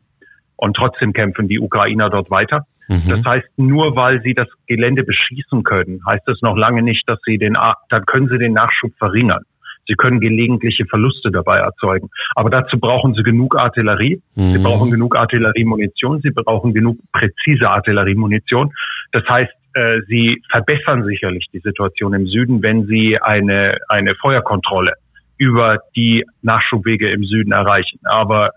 Und 0.58 0.76
trotzdem 0.76 1.14
kämpfen 1.14 1.48
die 1.48 1.60
Ukrainer 1.60 2.10
dort 2.10 2.30
weiter. 2.30 2.66
Mhm. 2.88 3.10
Das 3.10 3.24
heißt, 3.26 3.48
nur 3.58 3.96
weil 3.96 4.22
sie 4.22 4.34
das 4.34 4.48
Gelände 4.68 5.04
beschießen 5.04 5.64
können, 5.64 6.02
heißt 6.08 6.24
das 6.26 6.42
noch 6.42 6.56
lange 6.56 6.82
nicht, 6.82 7.04
dass 7.08 7.20
sie 7.26 7.38
den, 7.38 7.58
dann 7.90 8.06
können 8.06 8.30
sie 8.30 8.38
den 8.38 8.54
Nachschub 8.54 8.92
verringern. 8.98 9.44
Sie 9.88 9.94
können 9.94 10.20
gelegentliche 10.20 10.86
Verluste 10.86 11.32
dabei 11.32 11.58
erzeugen. 11.58 12.10
Aber 12.36 12.50
dazu 12.50 12.80
brauchen 12.80 13.14
sie 13.14 13.24
genug 13.24 13.56
Artillerie. 13.56 14.22
Mhm. 14.36 14.54
Sie 14.54 14.58
brauchen 14.58 14.90
genug 14.90 15.16
Artilleriemunition. 15.16 16.22
Sie 16.22 16.32
brauchen 16.32 16.74
genug 16.74 16.98
präzise 17.12 17.70
Artilleriemunition. 17.70 18.74
Das 19.16 19.24
heißt, 19.30 19.52
äh, 19.76 20.02
sie 20.10 20.42
verbessern 20.52 21.06
sicherlich 21.06 21.48
die 21.54 21.60
Situation 21.60 22.14
im 22.14 22.28
Süden, 22.28 22.62
wenn 22.62 22.86
sie 22.86 23.18
eine, 23.22 23.78
eine 23.88 24.14
Feuerkontrolle 24.16 24.92
über 25.38 25.78
die 25.96 26.26
Nachschubwege 26.42 27.10
im 27.10 27.24
Süden 27.24 27.54
erreichen. 27.54 27.98
Aber 28.04 28.50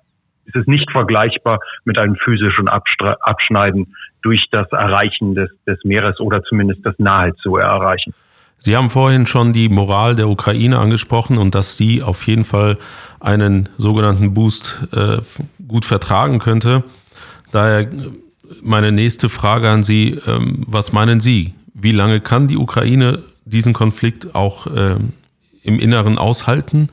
es 0.46 0.56
ist 0.56 0.66
nicht 0.66 0.90
vergleichbar 0.90 1.60
mit 1.84 1.96
einem 1.96 2.16
physischen 2.16 2.68
Abschneiden 2.68 3.94
durch 4.22 4.46
das 4.50 4.66
Erreichen 4.72 5.36
des, 5.36 5.48
des 5.64 5.78
Meeres 5.84 6.18
oder 6.18 6.42
zumindest 6.42 6.84
das 6.84 6.96
nahezu 6.98 7.54
erreichen. 7.56 8.12
Sie 8.56 8.76
haben 8.76 8.90
vorhin 8.90 9.28
schon 9.28 9.52
die 9.52 9.68
Moral 9.68 10.16
der 10.16 10.28
Ukraine 10.28 10.80
angesprochen 10.80 11.38
und 11.38 11.54
dass 11.54 11.76
sie 11.76 12.02
auf 12.02 12.26
jeden 12.26 12.42
Fall 12.42 12.78
einen 13.20 13.68
sogenannten 13.78 14.34
Boost 14.34 14.88
äh, 14.92 15.18
gut 15.68 15.84
vertragen 15.84 16.40
könnte. 16.40 16.82
Daher 17.52 17.86
meine 18.62 18.92
nächste 18.92 19.28
Frage 19.28 19.70
an 19.70 19.82
Sie, 19.82 20.18
ähm, 20.26 20.64
was 20.66 20.92
meinen 20.92 21.20
Sie? 21.20 21.54
Wie 21.74 21.92
lange 21.92 22.20
kann 22.20 22.48
die 22.48 22.56
Ukraine 22.56 23.22
diesen 23.44 23.72
Konflikt 23.72 24.34
auch 24.34 24.66
ähm, 24.74 25.12
im 25.62 25.78
Inneren 25.78 26.18
aushalten? 26.18 26.90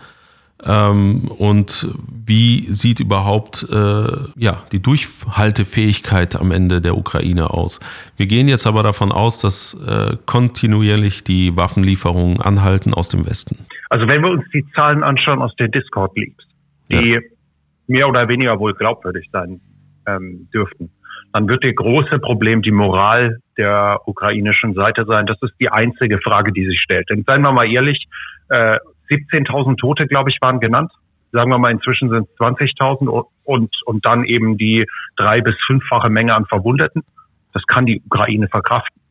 Ähm, 0.63 1.27
und 1.37 1.87
wie 2.25 2.61
sieht 2.71 2.99
überhaupt 2.99 3.67
äh, 3.69 4.07
ja, 4.35 4.63
die 4.71 4.81
Durchhaltefähigkeit 4.81 6.35
am 6.35 6.51
Ende 6.51 6.81
der 6.81 6.97
Ukraine 6.97 7.51
aus? 7.51 7.79
Wir 8.17 8.25
gehen 8.25 8.47
jetzt 8.47 8.65
aber 8.65 8.81
davon 8.81 9.11
aus, 9.11 9.37
dass 9.37 9.73
äh, 9.85 10.17
kontinuierlich 10.25 11.23
die 11.23 11.55
Waffenlieferungen 11.55 12.41
anhalten 12.41 12.93
aus 12.93 13.09
dem 13.09 13.25
Westen. 13.27 13.65
Also 13.89 14.07
wenn 14.07 14.23
wir 14.23 14.31
uns 14.31 14.43
die 14.53 14.65
Zahlen 14.75 15.03
anschauen 15.03 15.41
aus 15.41 15.55
den 15.57 15.71
Discord-Leaks, 15.71 16.45
die 16.89 17.09
ja. 17.11 17.19
mehr 17.87 18.09
oder 18.09 18.27
weniger 18.27 18.57
wohl 18.59 18.73
glaubwürdig 18.73 19.29
sein 19.31 19.59
ähm, 20.07 20.47
dürften, 20.53 20.89
dann 21.35 21.49
wird 21.49 21.65
das 21.65 21.75
große 21.75 22.19
Problem 22.19 22.61
die 22.61 22.71
Moral 22.71 23.39
der 23.57 23.99
ukrainischen 24.05 24.73
Seite 24.73 25.03
sein. 25.05 25.25
Das 25.25 25.35
ist 25.41 25.51
die 25.59 25.69
einzige 25.69 26.19
Frage, 26.19 26.53
die 26.53 26.65
sich 26.65 26.79
stellt. 26.79 27.09
Denn 27.09 27.25
seien 27.27 27.41
wir 27.41 27.51
mal 27.51 27.69
ehrlich, 27.69 28.05
äh, 28.47 28.77
17.000 29.09 29.75
Tote, 29.75 30.07
glaube 30.07 30.29
ich, 30.29 30.37
waren 30.39 30.61
genannt. 30.61 30.93
Sagen 31.33 31.51
wir 31.51 31.57
mal, 31.57 31.71
inzwischen 31.71 32.09
sind 32.09 32.29
es 32.29 32.37
20.000 32.37 33.25
und, 33.43 33.75
und 33.85 34.05
dann 34.05 34.23
eben 34.23 34.57
die 34.57 34.85
drei- 35.17 35.41
bis 35.41 35.55
fünffache 35.67 36.09
Menge 36.09 36.33
an 36.33 36.45
Verwundeten. 36.45 37.03
Das 37.51 37.63
kann 37.67 37.85
die 37.85 38.01
Ukraine 38.05 38.47
verkraften. 38.47 39.01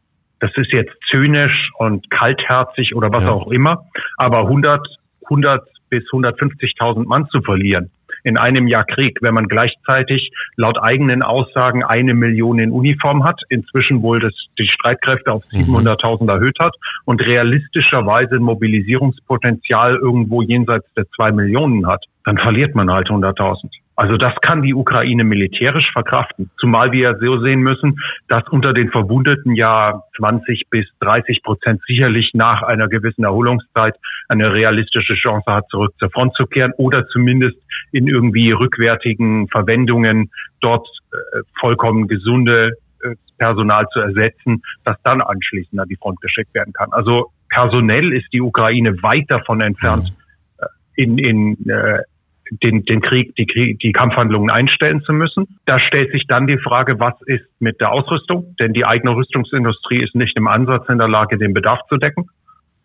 Das 0.40 0.50
ist 0.56 0.72
jetzt 0.72 0.94
zynisch 1.10 1.72
und 1.76 2.08
kaltherzig 2.08 2.96
oder 2.96 3.12
was 3.12 3.24
ja. 3.24 3.32
auch 3.32 3.50
immer. 3.50 3.84
Aber 4.16 4.38
100, 4.38 4.80
100 5.24 5.68
bis 5.90 6.04
150.000 6.04 7.04
Mann 7.04 7.28
zu 7.28 7.42
verlieren 7.42 7.90
in 8.24 8.38
einem 8.38 8.66
Jahr 8.66 8.84
Krieg, 8.84 9.18
wenn 9.20 9.34
man 9.34 9.46
gleichzeitig 9.46 10.32
laut 10.56 10.82
eigenen 10.82 11.22
Aussagen 11.22 11.84
eine 11.84 12.14
Million 12.14 12.58
in 12.58 12.72
Uniform 12.72 13.22
hat, 13.24 13.40
inzwischen 13.48 14.02
wohl 14.02 14.18
das, 14.18 14.32
die 14.58 14.66
Streitkräfte 14.66 15.30
auf 15.30 15.44
700.000 15.52 16.22
mhm. 16.22 16.28
erhöht 16.28 16.58
hat 16.58 16.74
und 17.04 17.24
realistischerweise 17.24 18.36
ein 18.36 18.42
Mobilisierungspotenzial 18.42 19.96
irgendwo 19.96 20.42
jenseits 20.42 20.92
der 20.94 21.04
zwei 21.14 21.30
Millionen 21.30 21.86
hat, 21.86 22.04
dann 22.24 22.38
verliert 22.38 22.74
man 22.74 22.90
halt 22.90 23.08
100.000. 23.08 23.68
Also 23.96 24.16
das 24.16 24.34
kann 24.40 24.62
die 24.62 24.74
Ukraine 24.74 25.22
militärisch 25.22 25.92
verkraften. 25.92 26.50
Zumal 26.58 26.90
wir 26.90 27.12
ja 27.12 27.18
so 27.18 27.38
sehen 27.40 27.60
müssen, 27.60 28.00
dass 28.28 28.42
unter 28.50 28.72
den 28.72 28.90
Verwundeten 28.90 29.54
ja 29.54 30.02
20 30.16 30.68
bis 30.68 30.86
30 31.00 31.42
Prozent 31.44 31.80
sicherlich 31.86 32.32
nach 32.34 32.62
einer 32.62 32.88
gewissen 32.88 33.22
Erholungszeit 33.22 33.94
eine 34.28 34.52
realistische 34.52 35.14
Chance 35.14 35.50
hat, 35.50 35.68
zurück 35.70 35.94
zur 35.98 36.10
Front 36.10 36.34
zu 36.34 36.46
kehren 36.46 36.72
oder 36.76 37.06
zumindest 37.08 37.56
in 37.92 38.06
irgendwie 38.06 38.52
rückwärtigen 38.52 39.48
Verwendungen 39.48 40.30
dort 40.60 40.88
äh, 41.12 41.40
vollkommen 41.60 42.08
gesunde 42.08 42.72
äh, 43.02 43.14
Personal 43.38 43.86
zu 43.92 44.00
ersetzen, 44.00 44.62
das 44.84 44.96
dann 45.04 45.20
anschließend 45.20 45.80
an 45.80 45.88
die 45.88 45.96
Front 45.96 46.20
geschickt 46.20 46.54
werden 46.54 46.72
kann. 46.72 46.92
Also 46.92 47.32
personell 47.48 48.12
ist 48.12 48.32
die 48.32 48.40
Ukraine 48.40 49.02
weit 49.02 49.26
davon 49.28 49.60
entfernt, 49.60 50.12
mhm. 50.12 50.64
äh, 50.64 51.02
in, 51.02 51.18
in 51.18 51.68
äh, 51.68 52.02
den, 52.62 52.84
den 52.84 53.00
Krieg, 53.00 53.34
die, 53.36 53.46
Krieg, 53.46 53.78
die 53.80 53.92
Kampfhandlungen 53.92 54.50
einstellen 54.50 55.02
zu 55.02 55.12
müssen. 55.12 55.58
Da 55.64 55.78
stellt 55.78 56.12
sich 56.12 56.26
dann 56.26 56.46
die 56.46 56.58
Frage, 56.58 57.00
was 57.00 57.14
ist 57.26 57.44
mit 57.58 57.80
der 57.80 57.92
Ausrüstung? 57.92 58.54
Denn 58.60 58.72
die 58.72 58.86
eigene 58.86 59.16
Rüstungsindustrie 59.16 60.02
ist 60.02 60.14
nicht 60.14 60.36
im 60.36 60.46
Ansatz 60.46 60.88
in 60.88 60.98
der 60.98 61.08
Lage, 61.08 61.38
den 61.38 61.54
Bedarf 61.54 61.80
zu 61.88 61.96
decken. 61.96 62.28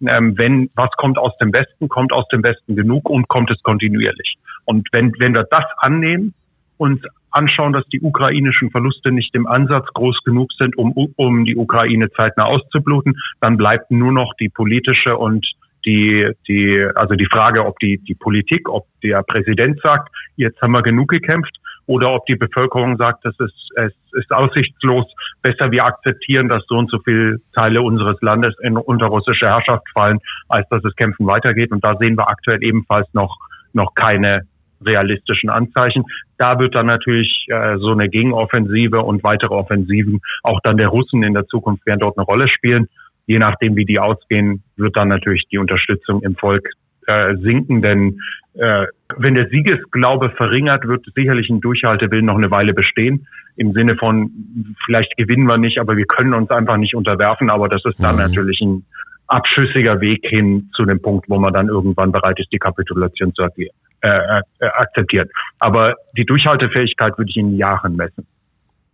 Ähm, 0.07 0.37
wenn 0.37 0.69
was 0.75 0.89
kommt 0.97 1.17
aus 1.17 1.35
dem 1.37 1.51
Westen, 1.53 1.89
kommt 1.89 2.13
aus 2.13 2.27
dem 2.29 2.43
Westen 2.43 2.75
genug 2.75 3.09
und 3.09 3.27
kommt 3.27 3.51
es 3.51 3.61
kontinuierlich. 3.63 4.37
Und 4.65 4.87
wenn, 4.91 5.13
wenn 5.19 5.33
wir 5.33 5.43
das 5.49 5.65
annehmen 5.77 6.33
und 6.77 7.05
anschauen, 7.31 7.73
dass 7.73 7.85
die 7.87 8.01
ukrainischen 8.01 8.71
Verluste 8.71 9.11
nicht 9.11 9.35
im 9.35 9.45
Ansatz 9.45 9.87
groß 9.93 10.19
genug 10.23 10.51
sind, 10.57 10.77
um, 10.77 10.91
um 11.15 11.45
die 11.45 11.55
Ukraine 11.55 12.09
zeitnah 12.11 12.45
auszubluten, 12.45 13.15
dann 13.41 13.57
bleibt 13.57 13.91
nur 13.91 14.11
noch 14.11 14.33
die 14.39 14.49
politische 14.49 15.17
und 15.17 15.45
die, 15.85 16.29
die, 16.47 16.85
also 16.95 17.15
die 17.15 17.27
Frage, 17.27 17.65
ob 17.65 17.79
die, 17.79 17.97
die 17.99 18.15
Politik, 18.15 18.69
ob 18.69 18.87
der 19.01 19.23
Präsident 19.23 19.79
sagt, 19.81 20.09
jetzt 20.35 20.61
haben 20.61 20.71
wir 20.71 20.81
genug 20.81 21.09
gekämpft, 21.09 21.55
oder 21.89 22.13
ob 22.13 22.27
die 22.27 22.35
Bevölkerung 22.35 22.97
sagt, 22.97 23.25
das 23.25 23.33
ist, 23.39 23.69
es 23.75 23.93
ist 24.11 24.31
aussichtslos, 24.31 25.05
besser 25.41 25.71
wir 25.71 25.83
akzeptieren, 25.85 26.47
dass 26.47 26.63
so 26.67 26.75
und 26.75 26.91
so 26.91 26.99
viele 27.03 27.37
Teile 27.55 27.81
unseres 27.81 28.21
Landes 28.21 28.53
in, 28.61 28.77
unter 28.77 29.07
russische 29.07 29.47
Herrschaft 29.47 29.89
fallen, 29.91 30.19
als 30.49 30.69
dass 30.69 30.83
das 30.83 30.95
Kämpfen 30.95 31.25
weitergeht. 31.25 31.71
Und 31.71 31.83
da 31.83 31.95
sehen 31.97 32.15
wir 32.15 32.29
aktuell 32.29 32.63
ebenfalls 32.63 33.07
noch, 33.13 33.35
noch 33.73 33.95
keine 33.95 34.43
realistischen 34.85 35.49
Anzeichen. 35.49 36.05
Da 36.37 36.59
wird 36.59 36.75
dann 36.75 36.85
natürlich 36.85 37.47
äh, 37.49 37.77
so 37.77 37.91
eine 37.91 38.07
Gegenoffensive 38.07 39.01
und 39.01 39.23
weitere 39.23 39.55
Offensiven 39.55 40.21
auch 40.43 40.59
dann 40.61 40.77
der 40.77 40.89
Russen 40.89 41.23
in 41.23 41.33
der 41.33 41.47
Zukunft 41.47 41.87
werden 41.87 42.01
dort 42.01 42.19
eine 42.19 42.25
Rolle 42.25 42.47
spielen 42.47 42.87
je 43.29 43.37
nachdem, 43.37 43.75
wie 43.75 43.85
die 43.85 43.99
ausgehen, 43.99 44.63
wird 44.75 44.97
dann 44.97 45.07
natürlich 45.07 45.43
die 45.51 45.59
Unterstützung 45.59 46.23
im 46.23 46.35
Volk 46.35 46.67
äh, 47.09 47.35
sinken. 47.37 47.81
Denn 47.81 48.19
äh, 48.53 48.85
wenn 49.17 49.35
der 49.35 49.47
Siegesglaube 49.49 50.29
verringert, 50.31 50.87
wird 50.87 51.05
sicherlich 51.15 51.49
ein 51.49 51.61
Durchhaltewillen 51.61 52.25
noch 52.25 52.37
eine 52.37 52.51
Weile 52.51 52.73
bestehen. 52.73 53.27
Im 53.55 53.73
Sinne 53.73 53.95
von, 53.97 54.75
vielleicht 54.85 55.17
gewinnen 55.17 55.47
wir 55.47 55.57
nicht, 55.57 55.79
aber 55.79 55.97
wir 55.97 56.05
können 56.05 56.33
uns 56.33 56.49
einfach 56.49 56.77
nicht 56.77 56.95
unterwerfen. 56.95 57.49
Aber 57.49 57.67
das 57.67 57.83
ist 57.85 57.99
dann 57.99 58.15
mhm. 58.15 58.21
natürlich 58.21 58.61
ein 58.61 58.85
abschüssiger 59.27 60.01
Weg 60.01 60.25
hin 60.25 60.69
zu 60.75 60.85
dem 60.85 61.01
Punkt, 61.01 61.29
wo 61.29 61.37
man 61.37 61.53
dann 61.53 61.67
irgendwann 61.67 62.11
bereit 62.11 62.39
ist, 62.39 62.51
die 62.51 62.57
Kapitulation 62.57 63.33
zu 63.33 63.43
äh, 63.43 63.67
äh, 64.01 64.41
akzeptieren. 64.65 65.29
Aber 65.59 65.95
die 66.15 66.25
Durchhaltefähigkeit 66.25 67.17
würde 67.17 67.29
ich 67.29 67.37
in 67.37 67.57
Jahren 67.57 67.95
messen. 67.95 68.25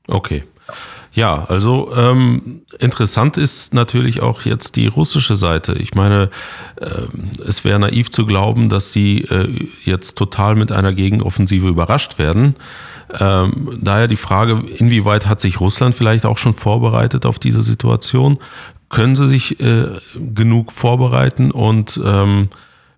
Okay. 0.08 0.44
Ja, 0.68 0.74
also 1.48 1.94
ähm, 1.96 2.64
interessant 2.78 3.38
ist 3.38 3.74
natürlich 3.74 4.22
auch 4.22 4.42
jetzt 4.42 4.76
die 4.76 4.88
russische 4.88 5.38
Seite. 5.38 5.74
Ich 5.74 5.96
meine, 5.96 6.30
äh, 6.76 7.08
es 7.48 7.64
wäre 7.64 7.80
naiv 7.80 8.12
zu 8.12 8.26
glauben, 8.26 8.68
dass 8.68 8.92
sie 8.92 9.22
äh, 9.22 9.68
jetzt 9.86 10.18
total 10.18 10.56
mit 10.56 10.74
einer 10.74 10.92
Gegenoffensive 10.92 11.70
überrascht 11.70 12.20
werden. 12.20 12.56
Ähm, 13.18 13.80
daher 13.82 14.10
die 14.10 14.18
Frage, 14.18 14.62
inwieweit 14.78 15.26
hat 15.26 15.40
sich 15.40 15.62
Russland 15.62 15.96
vielleicht 15.96 16.26
auch 16.26 16.38
schon 16.38 16.54
vorbereitet 16.54 17.26
auf 17.26 17.40
diese 17.40 17.62
Situation? 17.62 18.38
Können 18.90 19.16
sie 19.16 19.30
sich 19.30 19.60
äh, 19.62 19.86
genug 20.16 20.74
vorbereiten 20.74 21.52
und 21.52 22.00
ähm, 22.04 22.50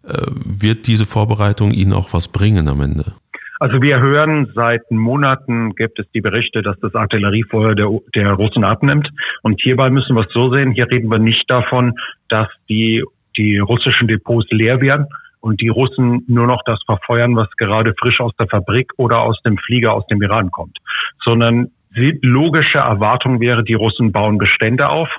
äh, 0.03 0.17
wird 0.27 0.87
diese 0.87 1.05
Vorbereitung 1.05 1.71
ihnen 1.71 1.93
auch 1.93 2.13
was 2.13 2.29
bringen 2.29 2.67
am 2.67 2.81
Ende? 2.81 3.13
Also 3.59 3.81
wir 3.81 3.99
hören 3.99 4.51
seit 4.53 4.89
Monaten 4.91 5.73
gibt 5.75 5.99
es 5.99 6.05
die 6.13 6.21
Berichte, 6.21 6.61
dass 6.61 6.79
das 6.79 6.93
Artilleriefeuer 6.93 7.75
der, 7.75 7.89
der 8.13 8.33
Russen 8.33 8.63
abnimmt. 8.63 9.09
Und 9.41 9.61
hierbei 9.61 9.89
müssen 9.89 10.15
wir 10.15 10.27
es 10.27 10.33
so 10.33 10.53
sehen, 10.53 10.71
hier 10.71 10.89
reden 10.89 11.09
wir 11.09 11.19
nicht 11.19 11.49
davon, 11.49 11.93
dass 12.29 12.47
die, 12.69 13.03
die 13.35 13.57
russischen 13.57 14.07
Depots 14.07 14.47
leer 14.51 14.81
werden 14.81 15.07
und 15.39 15.61
die 15.61 15.69
Russen 15.69 16.23
nur 16.27 16.47
noch 16.47 16.61
das 16.65 16.79
verfeuern, 16.85 17.35
was 17.35 17.49
gerade 17.57 17.93
frisch 17.99 18.19
aus 18.19 18.33
der 18.39 18.47
Fabrik 18.47 18.91
oder 18.97 19.21
aus 19.21 19.41
dem 19.43 19.57
Flieger 19.57 19.93
aus 19.93 20.05
dem 20.07 20.21
Iran 20.21 20.51
kommt. 20.51 20.77
Sondern 21.23 21.71
die 21.95 22.19
logische 22.21 22.79
Erwartung 22.79 23.39
wäre, 23.39 23.63
die 23.63 23.73
Russen 23.73 24.11
bauen 24.11 24.37
Bestände 24.37 24.89
auf. 24.89 25.09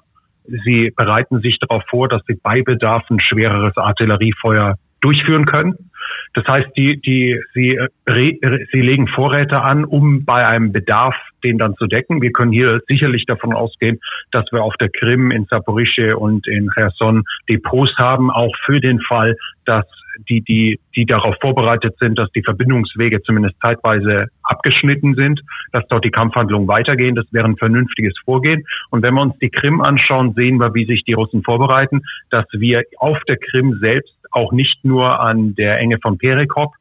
Sie 0.45 0.93
bereiten 0.97 1.41
sich 1.41 1.59
darauf 1.59 1.83
vor, 1.89 2.09
dass 2.09 2.23
sie 2.27 2.39
bei 2.41 2.63
Bedarf 2.63 3.05
ein 3.11 3.21
schwereres 3.21 3.77
Artilleriefeuer 3.77 4.77
durchführen 5.01 5.47
können. 5.47 5.91
Das 6.35 6.45
heißt, 6.47 6.69
die, 6.77 7.01
die, 7.01 7.41
sie, 7.55 7.81
sie 8.07 8.81
legen 8.81 9.09
Vorräte 9.09 9.61
an, 9.61 9.85
um 9.85 10.25
bei 10.25 10.47
einem 10.47 10.73
Bedarf 10.73 11.15
den 11.45 11.59
dann 11.59 11.77
zu 11.77 11.87
decken. 11.87 12.21
Wir 12.21 12.33
können 12.33 12.53
hier 12.53 12.81
sicherlich 12.89 13.25
davon 13.27 13.53
ausgehen, 13.53 14.01
dass 14.33 14.45
wir 14.53 14.63
auf 14.63 14.75
der 14.77 14.89
Krim, 14.89 15.31
in 15.31 15.47
Saporischschje 15.47 16.17
und 16.17 16.47
in 16.49 16.71
Cherson 16.71 17.23
Depots 17.49 17.93
haben, 17.97 18.31
auch 18.31 18.55
für 18.67 18.81
den 18.81 19.01
Fall, 19.01 19.37
dass 19.65 19.87
die, 20.29 20.41
die, 20.41 20.81
die 20.97 21.07
darauf 21.07 21.37
vorbereitet 21.41 21.97
sind, 22.01 22.19
dass 22.19 22.31
die 22.33 22.43
Verbindungswege 22.43 23.23
zumindest 23.23 23.57
zeitweise 23.63 24.27
abgeschnitten 24.43 25.15
sind, 25.15 25.41
dass 25.73 25.87
dort 25.89 26.05
die 26.05 26.11
Kampfhandlungen 26.11 26.67
weitergehen. 26.67 27.15
Das 27.15 27.27
wäre 27.33 27.47
ein 27.47 27.57
vernünftiges 27.57 28.15
Vorgehen. 28.25 28.67
Und 28.91 29.03
wenn 29.03 29.15
wir 29.15 29.23
uns 29.23 29.39
die 29.39 29.51
Krim 29.51 29.81
anschauen, 29.81 30.35
sehen 30.35 30.59
wir, 30.59 30.75
wie 30.75 30.87
sich 30.87 31.05
die 31.05 31.13
Russen 31.13 31.43
vorbereiten, 31.43 32.03
dass 32.31 32.47
wir 32.53 32.83
auf 32.99 33.19
der 33.29 33.37
Krim 33.37 33.79
selbst 33.81 34.18
auch 34.31 34.53
nicht 34.53 34.85
nur 34.85 35.21
an 35.21 35.55
der 35.55 35.79
Enge 35.79 35.99
von 36.03 36.19
Perekop, 36.19 36.75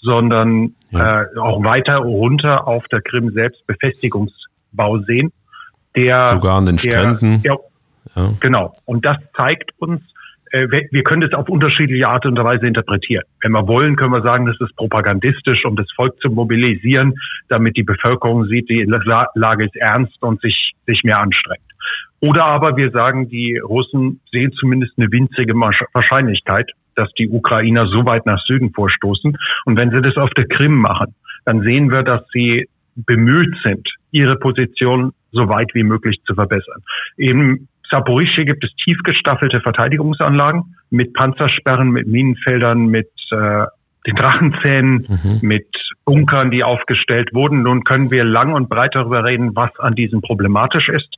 sondern 0.00 0.74
ja. 0.90 1.22
äh, 1.22 1.38
auch 1.38 1.62
weiter 1.64 1.98
runter 1.98 2.66
auf 2.66 2.86
der 2.88 3.00
Krim 3.00 3.30
selbst 3.30 3.66
Befestigungsbau 3.66 4.98
sehen. 5.06 5.32
Der, 5.96 6.28
Sogar 6.28 6.58
an 6.58 6.66
den 6.66 6.76
der, 6.76 6.90
Stränden. 6.90 7.42
Der, 7.42 7.58
ja. 8.16 8.32
Genau. 8.40 8.76
Und 8.84 9.04
das 9.04 9.16
zeigt 9.36 9.70
uns, 9.78 10.02
äh, 10.50 10.68
wir 10.68 11.02
können 11.02 11.22
das 11.22 11.32
auf 11.32 11.48
unterschiedliche 11.48 12.06
Art 12.06 12.26
und 12.26 12.38
Weise 12.38 12.66
interpretieren. 12.66 13.24
Wenn 13.40 13.52
wir 13.52 13.66
wollen, 13.66 13.96
können 13.96 14.12
wir 14.12 14.22
sagen, 14.22 14.46
das 14.46 14.56
ist 14.60 14.76
propagandistisch, 14.76 15.64
um 15.64 15.74
das 15.74 15.86
Volk 15.96 16.20
zu 16.20 16.30
mobilisieren, 16.30 17.14
damit 17.48 17.76
die 17.76 17.82
Bevölkerung 17.82 18.44
sieht, 18.44 18.68
die 18.68 18.84
Lage 18.84 19.64
ist 19.64 19.76
ernst 19.76 20.22
und 20.22 20.40
sich, 20.42 20.72
sich 20.86 21.02
mehr 21.02 21.18
anstrengt. 21.18 21.64
Oder 22.20 22.44
aber 22.44 22.76
wir 22.76 22.90
sagen, 22.90 23.28
die 23.28 23.58
Russen 23.58 24.20
sehen 24.30 24.52
zumindest 24.52 24.94
eine 24.96 25.10
winzige 25.10 25.54
Wahrscheinlichkeit, 25.54 26.70
dass 26.96 27.12
die 27.12 27.28
Ukrainer 27.28 27.86
so 27.86 28.04
weit 28.06 28.26
nach 28.26 28.42
Süden 28.46 28.72
vorstoßen. 28.72 29.36
Und 29.64 29.78
wenn 29.78 29.90
sie 29.90 30.00
das 30.02 30.16
auf 30.16 30.30
der 30.30 30.46
Krim 30.46 30.76
machen, 30.76 31.14
dann 31.44 31.62
sehen 31.62 31.90
wir, 31.90 32.02
dass 32.02 32.22
sie 32.32 32.68
bemüht 32.96 33.54
sind, 33.62 33.88
ihre 34.10 34.36
Position 34.36 35.12
so 35.32 35.48
weit 35.48 35.74
wie 35.74 35.82
möglich 35.82 36.20
zu 36.26 36.34
verbessern. 36.34 36.82
In 37.16 37.68
Saporischschje 37.90 38.44
gibt 38.44 38.64
es 38.64 38.70
tief 38.76 38.98
gestaffelte 39.02 39.60
Verteidigungsanlagen 39.60 40.76
mit 40.90 41.12
Panzersperren, 41.14 41.90
mit 41.90 42.06
Minenfeldern, 42.06 42.86
mit 42.86 43.10
äh, 43.30 43.64
den 44.06 44.16
Drachenzähnen, 44.16 45.06
mhm. 45.08 45.38
mit 45.42 45.66
Bunkern, 46.04 46.50
die 46.50 46.62
aufgestellt 46.62 47.32
wurden. 47.32 47.62
Nun 47.62 47.84
können 47.84 48.10
wir 48.10 48.24
lang 48.24 48.52
und 48.52 48.68
breit 48.68 48.94
darüber 48.94 49.24
reden, 49.24 49.56
was 49.56 49.70
an 49.78 49.94
diesen 49.94 50.20
problematisch 50.20 50.88
ist. 50.88 51.08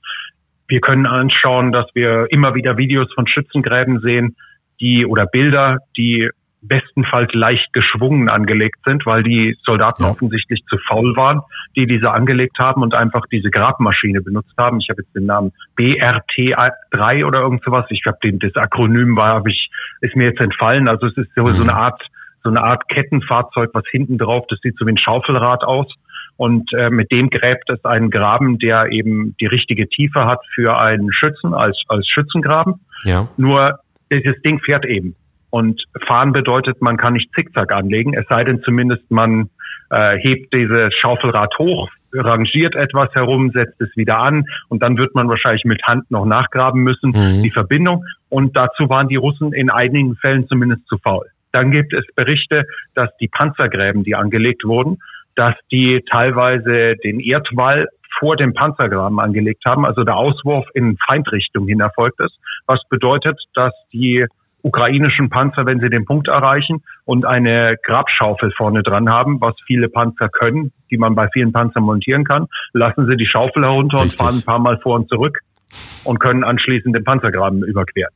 Wir 0.69 0.81
können 0.81 1.07
anschauen, 1.07 1.73
dass 1.73 1.87
wir 1.95 2.27
immer 2.31 2.55
wieder 2.55 2.77
Videos 2.77 3.13
von 3.15 3.27
Schützengräben 3.27 4.01
sehen, 4.01 4.37
die 4.81 5.07
oder 5.07 5.27
Bilder, 5.27 5.79
die 5.97 6.31
bestenfalls 6.63 7.33
leicht 7.33 7.73
geschwungen 7.73 8.29
angelegt 8.29 8.79
sind, 8.85 9.07
weil 9.07 9.23
die 9.23 9.57
Soldaten 9.65 10.03
ja. 10.03 10.11
offensichtlich 10.11 10.65
zu 10.69 10.77
faul 10.89 11.17
waren, 11.17 11.43
die 11.77 11.87
diese 11.87 12.11
angelegt 12.11 12.59
haben 12.59 12.83
und 12.83 12.95
einfach 12.95 13.23
diese 13.31 13.51
Grabmaschine 13.51 14.21
benutzt 14.21 14.55
haben. 14.59 14.81
Ich 14.81 14.89
habe 14.89 15.03
jetzt 15.03 15.15
den 15.15 15.27
Namen 15.27 15.53
BRT3 15.79 17.25
oder 17.25 17.41
irgend 17.41 17.63
sowas. 17.65 17.87
Ich 17.91 18.03
habe 18.07 18.19
den 18.23 18.39
das 18.39 18.55
Akronym 18.57 19.17
war, 19.17 19.35
habe 19.35 19.51
ich 19.51 19.71
ist 20.01 20.17
mir 20.17 20.25
jetzt 20.25 20.41
entfallen. 20.41 20.89
Also 20.89 21.07
es 21.07 21.17
ist 21.17 21.29
so, 21.37 21.47
so 21.47 21.63
eine 21.63 21.73
mhm. 21.73 21.79
Art 21.79 22.03
so 22.43 22.51
eine 22.51 22.63
Art 22.63 22.89
Kettenfahrzeug, 22.89 23.71
was 23.73 23.83
hinten 23.91 24.19
drauf, 24.19 24.45
das 24.49 24.61
sieht 24.63 24.77
so 24.79 24.87
wie 24.87 24.93
ein 24.93 24.99
Schaufelrad 24.99 25.65
aus. 25.65 25.93
Und 26.37 26.73
äh, 26.75 26.91
mit 26.91 27.11
dem 27.11 27.29
gräbt 27.29 27.69
es 27.71 27.85
einen 27.85 28.11
Graben, 28.11 28.59
der 28.59 28.93
eben 28.93 29.35
die 29.41 29.47
richtige 29.47 29.89
Tiefe 29.89 30.27
hat 30.27 30.39
für 30.55 30.79
einen 30.79 31.13
Schützen 31.13 31.55
als, 31.55 31.83
als 31.89 32.07
Schützengraben. 32.07 32.75
Ja. 33.05 33.27
Nur 33.37 33.81
dieses 34.13 34.41
Ding 34.43 34.61
fährt 34.61 34.85
eben. 34.85 35.15
Und 35.51 35.83
fahren 36.07 36.33
bedeutet, 36.33 36.83
man 36.83 36.97
kann 36.97 37.15
nicht 37.15 37.31
zickzack 37.35 37.73
anlegen, 37.73 38.15
es 38.15 38.27
sei 38.29 38.45
denn 38.45 38.63
zumindest 38.63 39.11
man 39.11 39.49
äh, 39.91 40.19
hebt 40.19 40.53
dieses 40.53 40.93
Schaufelrad 40.95 41.57
hoch, 41.59 41.89
rangiert 42.13 42.75
etwas 42.75 43.15
herum, 43.15 43.51
setzt 43.53 43.81
es 43.81 43.95
wieder 43.97 44.19
an 44.19 44.45
und 44.69 44.83
dann 44.83 44.99
wird 44.99 45.15
man 45.15 45.29
wahrscheinlich 45.29 45.65
mit 45.65 45.83
Hand 45.85 46.11
noch 46.11 46.25
nachgraben 46.25 46.83
müssen, 46.83 47.11
mhm. 47.11 47.43
die 47.43 47.51
Verbindung. 47.51 48.05
Und 48.29 48.57
dazu 48.57 48.89
waren 48.89 49.09
die 49.09 49.17
Russen 49.17 49.53
in 49.53 49.71
einigen 49.71 50.17
Fällen 50.17 50.47
zumindest 50.49 50.87
zu 50.89 50.99
faul. 50.99 51.27
Dann 51.53 51.71
gibt 51.71 51.95
es 51.95 52.05
Berichte, 52.15 52.67
dass 52.95 53.11
die 53.19 53.29
Panzergräben, 53.29 54.05
die 54.05 54.15
angelegt 54.15 54.65
wurden, 54.65 54.99
dass 55.37 55.55
die 55.71 56.03
teilweise 56.11 56.97
den 56.97 57.21
Erdwall 57.21 57.89
vor 58.19 58.37
dem 58.37 58.55
Panzergraben 58.55 59.21
angelegt 59.21 59.65
haben, 59.69 59.85
also 59.85 60.05
der 60.05 60.17
Auswurf 60.17 60.67
in 60.75 60.97
Feindrichtung 61.07 61.67
hin 61.67 61.81
erfolgt 61.81 62.21
ist, 62.21 62.39
was 62.67 62.81
bedeutet, 62.89 63.41
dass 63.55 63.73
die 63.93 64.27
ukrainischen 64.63 65.31
Panzer, 65.31 65.65
wenn 65.65 65.79
sie 65.79 65.91
den 65.91 66.05
Punkt 66.05 66.27
erreichen 66.27 66.83
und 67.05 67.25
eine 67.25 67.77
Grabschaufel 67.85 68.51
vorne 68.57 68.83
dran 68.83 69.09
haben, 69.09 69.41
was 69.41 69.55
viele 69.65 69.89
Panzer 69.89 70.29
können, 70.29 70.73
die 70.91 70.99
man 70.99 71.15
bei 71.15 71.29
vielen 71.29 71.53
Panzern 71.53 71.85
montieren 71.85 72.25
kann, 72.25 72.47
lassen 72.73 73.07
sie 73.07 73.17
die 73.17 73.27
Schaufel 73.27 73.65
herunter 73.65 74.03
Richtig. 74.03 74.21
und 74.21 74.27
fahren 74.27 74.39
ein 74.39 74.45
paar 74.45 74.59
Mal 74.59 74.79
vor 74.79 74.97
und 74.97 75.09
zurück 75.09 75.39
und 76.03 76.19
können 76.19 76.43
anschließend 76.43 76.97
den 76.97 77.05
Panzergraben 77.05 77.63
überqueren. 77.63 78.13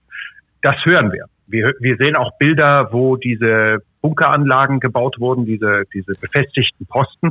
Das 0.63 0.75
hören 0.85 1.13
wir. 1.13 1.27
Wir, 1.47 1.73
wir 1.79 1.97
sehen 1.97 2.17
auch 2.17 2.37
Bilder, 2.39 2.89
wo 2.93 3.17
diese 3.17 3.79
Bunkeranlagen 4.03 4.81
gebaut 4.81 5.17
wurden, 5.21 5.45
diese, 5.45 5.85
diese 5.95 6.15
befestigten 6.21 6.87
Posten, 6.87 7.31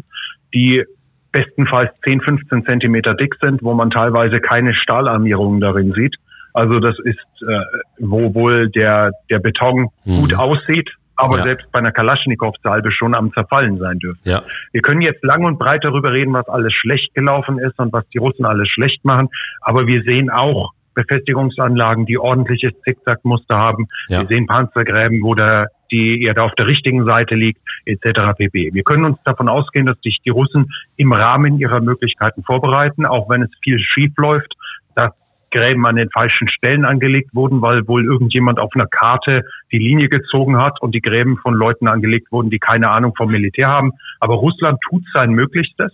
die 0.53 0.85
bestenfalls 1.31 1.91
10, 2.03 2.21
15 2.21 2.65
Zentimeter 2.65 3.13
dick 3.13 3.35
sind, 3.41 3.63
wo 3.63 3.73
man 3.73 3.89
teilweise 3.89 4.39
keine 4.39 4.73
Stahlarmierungen 4.73 5.59
darin 5.59 5.93
sieht. 5.93 6.15
Also 6.53 6.79
das 6.79 6.97
ist, 7.03 7.17
äh, 7.47 7.61
wo 7.99 8.33
wohl 8.33 8.69
der, 8.69 9.11
der 9.29 9.39
Beton 9.39 9.89
mhm. 10.05 10.21
gut 10.21 10.33
aussieht, 10.33 10.89
aber 11.15 11.37
ja. 11.37 11.43
selbst 11.43 11.71
bei 11.71 11.79
einer 11.79 11.91
Kalaschnikow-Salbe 11.91 12.91
schon 12.91 13.13
am 13.13 13.31
Zerfallen 13.33 13.77
sein 13.77 13.99
dürfte. 13.99 14.29
Ja. 14.29 14.41
Wir 14.71 14.81
können 14.81 15.01
jetzt 15.01 15.23
lang 15.23 15.43
und 15.43 15.59
breit 15.59 15.83
darüber 15.83 16.11
reden, 16.11 16.33
was 16.33 16.47
alles 16.47 16.73
schlecht 16.73 17.13
gelaufen 17.13 17.59
ist 17.59 17.77
und 17.77 17.93
was 17.93 18.07
die 18.09 18.17
Russen 18.17 18.45
alles 18.45 18.69
schlecht 18.69 19.05
machen, 19.05 19.29
aber 19.61 19.85
wir 19.85 20.01
sehen 20.03 20.29
auch 20.29 20.71
Befestigungsanlagen, 20.99 22.05
die 22.05 22.17
ordentliches 22.17 22.73
Zickzackmuster 22.83 23.57
haben. 23.57 23.87
Ja. 24.09 24.21
Wir 24.21 24.27
sehen 24.27 24.47
Panzergräben, 24.47 25.21
wo 25.21 25.35
der, 25.35 25.69
die 25.91 26.23
Erde 26.23 26.43
auf 26.43 26.53
der 26.55 26.67
richtigen 26.67 27.05
Seite 27.05 27.35
liegt, 27.35 27.61
etc. 27.85 28.37
pp. 28.37 28.73
Wir 28.73 28.83
können 28.83 29.05
uns 29.05 29.17
davon 29.23 29.47
ausgehen, 29.47 29.85
dass 29.85 29.97
sich 30.01 30.19
die 30.25 30.29
Russen 30.29 30.71
im 30.97 31.13
Rahmen 31.13 31.59
ihrer 31.59 31.79
Möglichkeiten 31.79 32.43
vorbereiten, 32.43 33.05
auch 33.05 33.29
wenn 33.29 33.43
es 33.43 33.49
viel 33.63 33.79
schief 33.79 34.11
läuft, 34.17 34.53
dass 34.95 35.11
Gräben 35.51 35.85
an 35.85 35.95
den 35.95 36.09
falschen 36.11 36.47
Stellen 36.49 36.85
angelegt 36.85 37.33
wurden, 37.33 37.61
weil 37.61 37.87
wohl 37.87 38.05
irgendjemand 38.05 38.59
auf 38.59 38.71
einer 38.75 38.87
Karte 38.87 39.43
die 39.71 39.79
Linie 39.79 40.09
gezogen 40.09 40.57
hat 40.57 40.81
und 40.81 40.93
die 40.93 41.01
Gräben 41.01 41.37
von 41.37 41.53
Leuten 41.53 41.87
angelegt 41.87 42.31
wurden, 42.31 42.49
die 42.49 42.59
keine 42.59 42.89
Ahnung 42.89 43.13
vom 43.15 43.31
Militär 43.31 43.67
haben. 43.67 43.93
Aber 44.19 44.35
Russland 44.35 44.79
tut 44.87 45.03
sein 45.13 45.31
Möglichstes, 45.31 45.91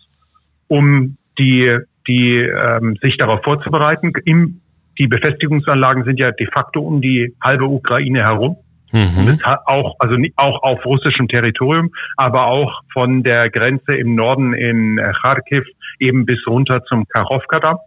um 0.67 1.17
die, 1.37 1.77
die 2.07 2.37
ähm, 2.37 2.97
sich 3.01 3.17
darauf 3.17 3.43
vorzubereiten. 3.43 4.13
Im, 4.25 4.61
die 4.97 5.07
Befestigungsanlagen 5.07 6.03
sind 6.03 6.19
ja 6.19 6.31
de 6.31 6.47
facto 6.47 6.81
um 6.81 7.01
die 7.01 7.33
halbe 7.41 7.65
Ukraine 7.65 8.23
herum. 8.23 8.57
Mhm. 8.91 9.41
Auch, 9.65 9.95
also 9.99 10.15
auch 10.37 10.63
auf 10.63 10.85
russischem 10.85 11.27
Territorium, 11.27 11.91
aber 12.15 12.45
auch 12.47 12.81
von 12.93 13.23
der 13.23 13.49
Grenze 13.49 13.95
im 13.95 14.15
Norden 14.15 14.53
in 14.53 15.01
Kharkiv 15.21 15.65
eben 15.99 16.25
bis 16.25 16.39
runter 16.47 16.83
zum 16.85 17.05
Kachowka 17.07 17.79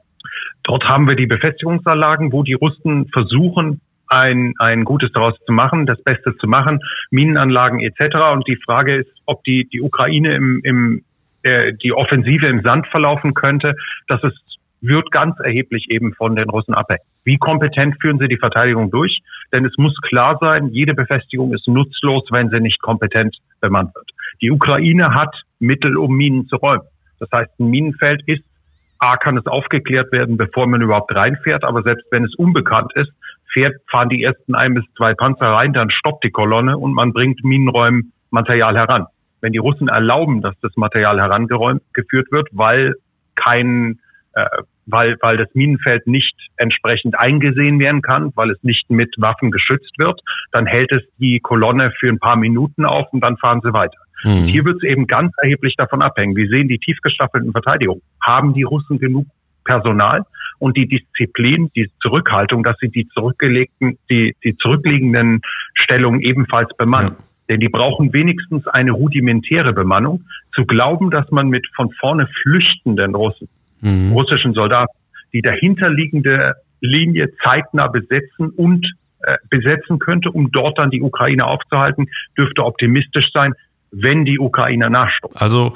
Dort 0.65 0.85
haben 0.85 1.09
wir 1.09 1.17
die 1.17 1.27
Befestigungsanlagen, 1.27 2.33
wo 2.33 2.43
die 2.43 2.53
Russen 2.53 3.09
versuchen, 3.09 3.81
ein, 4.09 4.55
ein 4.59 4.85
Gutes 4.85 5.11
daraus 5.13 5.35
zu 5.47 5.53
machen, 5.53 5.87
das 5.87 6.03
Beste 6.03 6.37
zu 6.37 6.47
machen, 6.47 6.81
Minenanlagen 7.11 7.81
etc. 7.81 8.17
Und 8.33 8.47
die 8.47 8.59
Frage 8.65 8.97
ist, 8.97 9.11
ob 9.27 9.45
die, 9.45 9.69
die 9.69 9.81
Ukraine 9.81 10.35
im, 10.35 10.61
im 10.65 11.05
äh, 11.43 11.73
die 11.73 11.93
Offensive 11.93 12.47
im 12.47 12.63
Sand 12.63 12.87
verlaufen 12.89 13.35
könnte. 13.35 13.77
Das 14.09 14.23
ist, 14.25 14.39
wird 14.81 15.11
ganz 15.11 15.39
erheblich 15.41 15.87
eben 15.91 16.15
von 16.15 16.37
den 16.37 16.49
Russen 16.49 16.75
abhängen. 16.75 17.03
Wie 17.25 17.37
kompetent 17.37 17.97
führen 18.01 18.19
sie 18.19 18.29
die 18.29 18.37
Verteidigung 18.37 18.91
durch? 18.91 19.21
Denn 19.53 19.65
es 19.65 19.77
muss 19.77 19.95
klar 20.03 20.39
sein, 20.41 20.69
jede 20.69 20.95
Befestigung 20.95 21.53
ist 21.53 21.67
nutzlos, 21.67 22.25
wenn 22.31 22.51
sie 22.51 22.61
nicht 22.61 22.81
kompetent 22.81 23.37
bemannt 23.61 23.95
wird. 23.95 24.11
Die 24.41 24.51
Ukraine 24.51 25.15
hat 25.15 25.35
Mittel, 25.59 25.97
um 25.97 26.17
Minen 26.17 26.47
zu 26.49 26.57
räumen. 26.57 26.87
Das 27.19 27.29
heißt, 27.33 27.51
ein 27.59 27.71
Minenfeld 27.71 28.23
ist 28.27 28.45
A, 29.01 29.17
kann 29.17 29.37
es 29.37 29.47
aufgeklärt 29.47 30.11
werden, 30.13 30.37
bevor 30.37 30.67
man 30.67 30.83
überhaupt 30.83 31.15
reinfährt, 31.15 31.65
aber 31.65 31.83
selbst 31.83 32.07
wenn 32.11 32.25
es 32.25 32.35
unbekannt 32.35 32.93
ist, 32.95 33.13
fährt, 33.53 33.77
fahren 33.91 34.09
die 34.09 34.23
ersten 34.23 34.55
ein 34.55 34.75
bis 34.75 34.85
zwei 34.97 35.15
Panzer 35.15 35.47
rein, 35.47 35.73
dann 35.73 35.91
stoppt 35.91 36.25
die 36.25 36.31
Kolonne 36.31 36.77
und 36.77 36.95
man 36.95 37.13
bringt 37.13 37.45
Minenräumen 37.45 38.13
Material 38.31 38.77
heran. 38.77 39.07
Wenn 39.41 39.53
die 39.53 39.59
Russen 39.59 39.89
erlauben, 39.89 40.43
dass 40.43 40.55
das 40.61 40.77
Material 40.77 41.21
herangeräumt 41.21 41.83
geführt 41.95 42.31
wird, 42.33 42.49
weil 42.53 42.95
kein, 43.37 44.01
weil, 44.87 45.17
weil 45.21 45.37
das 45.37 45.49
Minenfeld 45.55 46.07
nicht 46.07 46.35
entsprechend 46.57 47.19
eingesehen 47.19 47.79
werden 47.79 48.03
kann, 48.03 48.33
weil 48.35 48.51
es 48.51 48.63
nicht 48.63 48.91
mit 48.91 49.15
Waffen 49.19 49.51
geschützt 49.51 49.93
wird, 49.99 50.21
dann 50.53 50.67
hält 50.67 50.93
es 50.93 51.03
die 51.19 51.41
Kolonne 51.41 51.93
für 51.99 52.09
ein 52.09 52.19
paar 52.19 52.37
Minuten 52.37 52.85
auf 52.85 53.07
und 53.13 53.21
dann 53.23 53.37
fahren 53.37 53.61
sie 53.63 53.73
weiter. 53.73 53.99
Mhm. 54.25 54.47
hier 54.47 54.65
wird 54.65 54.83
es 54.83 54.83
eben 54.83 55.07
ganz 55.07 55.33
erheblich 55.41 55.75
davon 55.77 56.03
abhängen. 56.03 56.35
Wir 56.35 56.49
sehen 56.49 56.69
die 56.69 56.79
tief 56.79 56.99
gestaffelten 57.03 57.53
Verteidigungen. 57.53 58.03
Haben 58.21 58.53
die 58.53 58.65
Russen 58.65 58.99
genug 58.99 59.27
Personal 59.65 60.25
und 60.59 60.77
die 60.77 60.89
Disziplin, 60.89 61.71
die 61.77 61.91
Zurückhaltung, 62.01 62.65
dass 62.65 62.77
sie 62.81 62.89
die 62.89 63.07
zurückgelegten, 63.09 63.99
die, 64.11 64.35
die 64.43 64.57
zurückliegenden 64.57 65.41
Stellungen 65.75 66.21
ebenfalls 66.21 66.71
bemannen? 66.77 67.15
Ja. 67.19 67.25
Denn 67.51 67.61
die 67.61 67.69
brauchen 67.69 68.13
wenigstens 68.13 68.67
eine 68.67 68.93
rudimentäre 68.93 69.73
Bemannung. 69.73 70.25
Zu 70.55 70.67
glauben, 70.67 71.11
dass 71.11 71.31
man 71.31 71.49
mit 71.49 71.67
von 71.77 71.91
vorne 71.93 72.29
flüchtenden 72.43 73.15
Russen, 73.15 73.49
mhm. 73.81 74.13
russischen 74.13 74.55
Soldaten, 74.55 74.97
die 75.33 75.43
dahinterliegende 75.43 76.55
Linie 76.81 77.31
zeitnah 77.43 77.89
besetzen 77.89 78.51
und 78.51 78.87
äh, 79.23 79.37
besetzen 79.51 79.99
könnte, 79.99 80.31
um 80.31 80.51
dort 80.53 80.79
dann 80.79 80.91
die 80.91 81.03
Ukraine 81.03 81.47
aufzuhalten, 81.47 82.07
dürfte 82.37 82.65
optimistisch 82.65 83.31
sein 83.33 83.55
wenn 83.91 84.25
die 84.25 84.39
Ukrainer 84.39 84.91
nachstoßen. 84.91 85.37
Also 85.37 85.75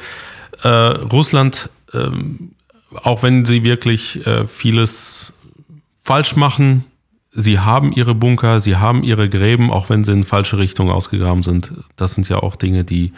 äh, 0.62 0.69
Russland, 0.69 1.71
ähm, 1.93 2.53
auch 2.95 3.23
wenn 3.23 3.45
sie 3.45 3.65
wirklich 3.65 4.27
äh, 4.27 4.47
vieles 4.47 5.33
falsch 6.01 6.37
machen, 6.37 6.85
sie 7.33 7.59
haben 7.59 7.93
ihre 7.93 8.15
Bunker, 8.15 8.61
sie 8.61 8.77
haben 8.77 9.03
ihre 9.03 9.29
Gräben, 9.29 9.71
auch 9.71 9.88
wenn 9.88 10.05
sie 10.05 10.12
in 10.12 10.25
falsche 10.25 10.59
Richtung 10.59 10.91
ausgegraben 10.91 11.43
sind. 11.43 11.73
Das 11.97 12.15
sind 12.15 12.29
ja 12.29 12.38
auch 12.38 12.57
Dinge, 12.57 12.85
die 12.85 13.12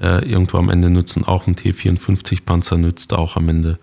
äh, 0.00 0.28
irgendwo 0.28 0.58
am 0.58 0.68
Ende 0.68 0.90
nützen. 0.90 1.24
Auch 1.24 1.46
ein 1.46 1.56
T-54-Panzer 1.56 2.76
nützt 2.76 3.14
auch 3.14 3.36
am 3.36 3.48
Ende, 3.48 3.78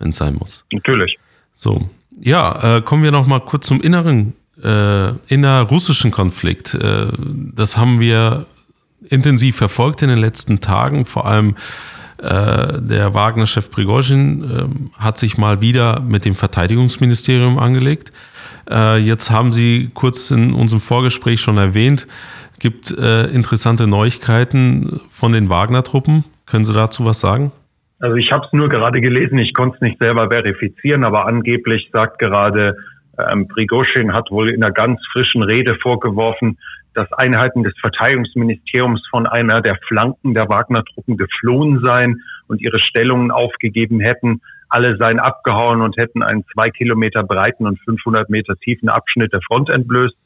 wenn 0.00 0.10
es 0.10 0.16
sein 0.16 0.34
muss. 0.34 0.64
Natürlich. 0.72 1.16
So, 1.54 1.88
ja, 2.20 2.78
äh, 2.78 2.82
kommen 2.82 3.04
wir 3.04 3.12
noch 3.12 3.26
mal 3.26 3.40
kurz 3.40 3.68
zum 3.68 3.80
inneren, 3.80 4.34
äh, 4.62 5.10
innerrussischen 5.28 6.10
Konflikt. 6.10 6.74
Äh, 6.74 7.06
das 7.54 7.76
haben 7.76 8.00
wir 8.00 8.46
intensiv 9.08 9.56
verfolgt 9.56 10.02
in 10.02 10.08
den 10.08 10.18
letzten 10.18 10.60
Tagen. 10.60 11.06
Vor 11.06 11.26
allem 11.26 11.54
äh, 12.18 12.80
der 12.82 13.14
Wagner-Chef 13.14 13.70
Prigozhin 13.70 14.44
äh, 14.44 15.00
hat 15.00 15.16
sich 15.16 15.38
mal 15.38 15.60
wieder 15.60 16.00
mit 16.00 16.24
dem 16.24 16.34
Verteidigungsministerium 16.34 17.58
angelegt. 17.58 18.12
Äh, 18.70 18.98
jetzt 18.98 19.30
haben 19.30 19.52
Sie 19.52 19.90
kurz 19.94 20.30
in 20.30 20.52
unserem 20.52 20.82
Vorgespräch 20.82 21.40
schon 21.40 21.56
erwähnt, 21.56 22.06
gibt 22.58 22.90
interessante 22.90 23.86
Neuigkeiten 23.86 25.00
von 25.08 25.32
den 25.32 25.48
Wagner-Truppen. 25.48 26.24
Können 26.44 26.66
Sie 26.66 26.74
dazu 26.74 27.06
was 27.06 27.18
sagen? 27.18 27.52
Also 28.00 28.16
ich 28.16 28.32
habe 28.32 28.46
es 28.46 28.52
nur 28.52 28.68
gerade 28.68 29.00
gelesen, 29.00 29.38
ich 29.38 29.52
konnte 29.52 29.76
es 29.76 29.82
nicht 29.82 29.98
selber 29.98 30.28
verifizieren, 30.30 31.04
aber 31.04 31.26
angeblich 31.26 31.90
sagt 31.92 32.18
gerade 32.18 32.76
ähm, 33.18 33.46
Prigozhin 33.46 34.14
hat 34.14 34.30
wohl 34.30 34.48
in 34.48 34.62
einer 34.62 34.72
ganz 34.72 35.00
frischen 35.12 35.42
Rede 35.42 35.76
vorgeworfen, 35.76 36.58
dass 36.94 37.12
Einheiten 37.12 37.62
des 37.62 37.74
Verteidigungsministeriums 37.80 39.06
von 39.10 39.26
einer 39.26 39.60
der 39.60 39.76
Flanken 39.86 40.34
der 40.34 40.48
Wagner-Truppen 40.48 41.18
geflohen 41.18 41.80
seien 41.80 42.22
und 42.48 42.60
ihre 42.60 42.78
Stellungen 42.78 43.30
aufgegeben 43.30 44.00
hätten. 44.00 44.40
Alle 44.68 44.96
seien 44.96 45.20
abgehauen 45.20 45.82
und 45.82 45.96
hätten 45.98 46.22
einen 46.22 46.44
zwei 46.52 46.70
Kilometer 46.70 47.22
breiten 47.22 47.66
und 47.66 47.78
500 47.80 48.30
Meter 48.30 48.56
tiefen 48.56 48.88
Abschnitt 48.88 49.32
der 49.32 49.42
Front 49.42 49.68
entblößt. 49.68 50.16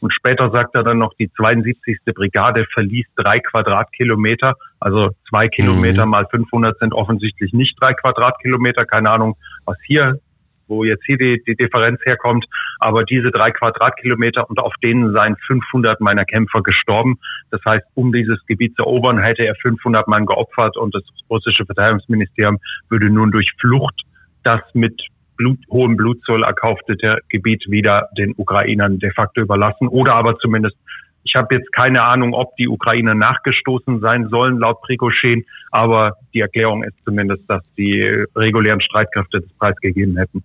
Und 0.00 0.12
später 0.12 0.50
sagt 0.50 0.74
er 0.74 0.82
dann 0.82 0.98
noch, 0.98 1.14
die 1.18 1.30
72. 1.32 1.98
Brigade 2.14 2.66
verließ 2.72 3.06
drei 3.16 3.40
Quadratkilometer. 3.40 4.54
Also 4.84 5.12
zwei 5.30 5.48
Kilometer 5.48 6.04
mhm. 6.04 6.10
mal 6.10 6.26
500 6.30 6.78
sind 6.78 6.92
offensichtlich 6.92 7.54
nicht 7.54 7.74
drei 7.80 7.94
Quadratkilometer. 7.94 8.84
Keine 8.84 9.10
Ahnung, 9.10 9.34
was 9.64 9.78
hier 9.86 10.20
wo 10.66 10.84
jetzt 10.84 11.04
hier 11.04 11.18
die, 11.18 11.42
die 11.46 11.56
Differenz 11.56 12.00
herkommt. 12.04 12.46
Aber 12.78 13.04
diese 13.04 13.30
drei 13.30 13.50
Quadratkilometer 13.50 14.48
und 14.48 14.58
auf 14.58 14.74
denen 14.82 15.12
seien 15.12 15.36
500 15.46 16.00
meiner 16.00 16.24
Kämpfer 16.24 16.62
gestorben. 16.62 17.18
Das 17.50 17.60
heißt, 17.64 17.84
um 17.94 18.12
dieses 18.12 18.38
Gebiet 18.46 18.76
zu 18.76 18.82
erobern, 18.82 19.18
hätte 19.18 19.46
er 19.46 19.54
500 19.56 20.06
Mann 20.08 20.26
geopfert 20.26 20.76
und 20.76 20.94
das 20.94 21.02
russische 21.30 21.64
Verteidigungsministerium 21.66 22.58
würde 22.88 23.10
nun 23.10 23.30
durch 23.30 23.50
Flucht 23.60 24.02
das 24.42 24.60
mit 24.74 25.00
Blut, 25.36 25.58
hohem 25.68 25.96
Blutzoll 25.96 26.44
erkaufte 26.44 26.96
Gebiet 27.28 27.64
wieder 27.68 28.08
den 28.16 28.34
Ukrainern 28.36 28.98
de 28.98 29.10
facto 29.10 29.40
überlassen 29.40 29.88
oder 29.88 30.14
aber 30.14 30.38
zumindest 30.38 30.76
ich 31.24 31.34
habe 31.34 31.54
jetzt 31.54 31.72
keine 31.72 32.02
Ahnung, 32.02 32.34
ob 32.34 32.54
die 32.56 32.68
Ukrainer 32.68 33.14
nachgestoßen 33.14 34.00
sein 34.00 34.28
sollen, 34.28 34.58
laut 34.58 34.80
Prigozhin, 34.82 35.44
aber 35.70 36.16
die 36.32 36.40
Erklärung 36.40 36.84
ist 36.84 36.94
zumindest, 37.04 37.42
dass 37.48 37.62
die 37.76 38.02
regulären 38.36 38.80
Streitkräfte 38.80 39.40
das 39.40 39.50
Preis 39.58 39.76
gegeben 39.80 40.16
hätten. 40.16 40.44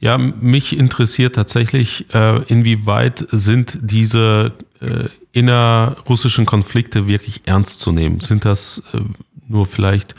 Ja, 0.00 0.16
mich 0.16 0.78
interessiert 0.78 1.34
tatsächlich, 1.34 2.06
äh, 2.14 2.42
inwieweit 2.44 3.26
sind 3.30 3.78
diese 3.82 4.52
äh, 4.80 5.08
innerrussischen 5.32 6.46
Konflikte 6.46 7.08
wirklich 7.08 7.42
ernst 7.46 7.80
zu 7.80 7.90
nehmen? 7.90 8.20
Sind 8.20 8.44
das 8.44 8.82
äh, 8.94 9.00
nur 9.48 9.66
vielleicht 9.66 10.14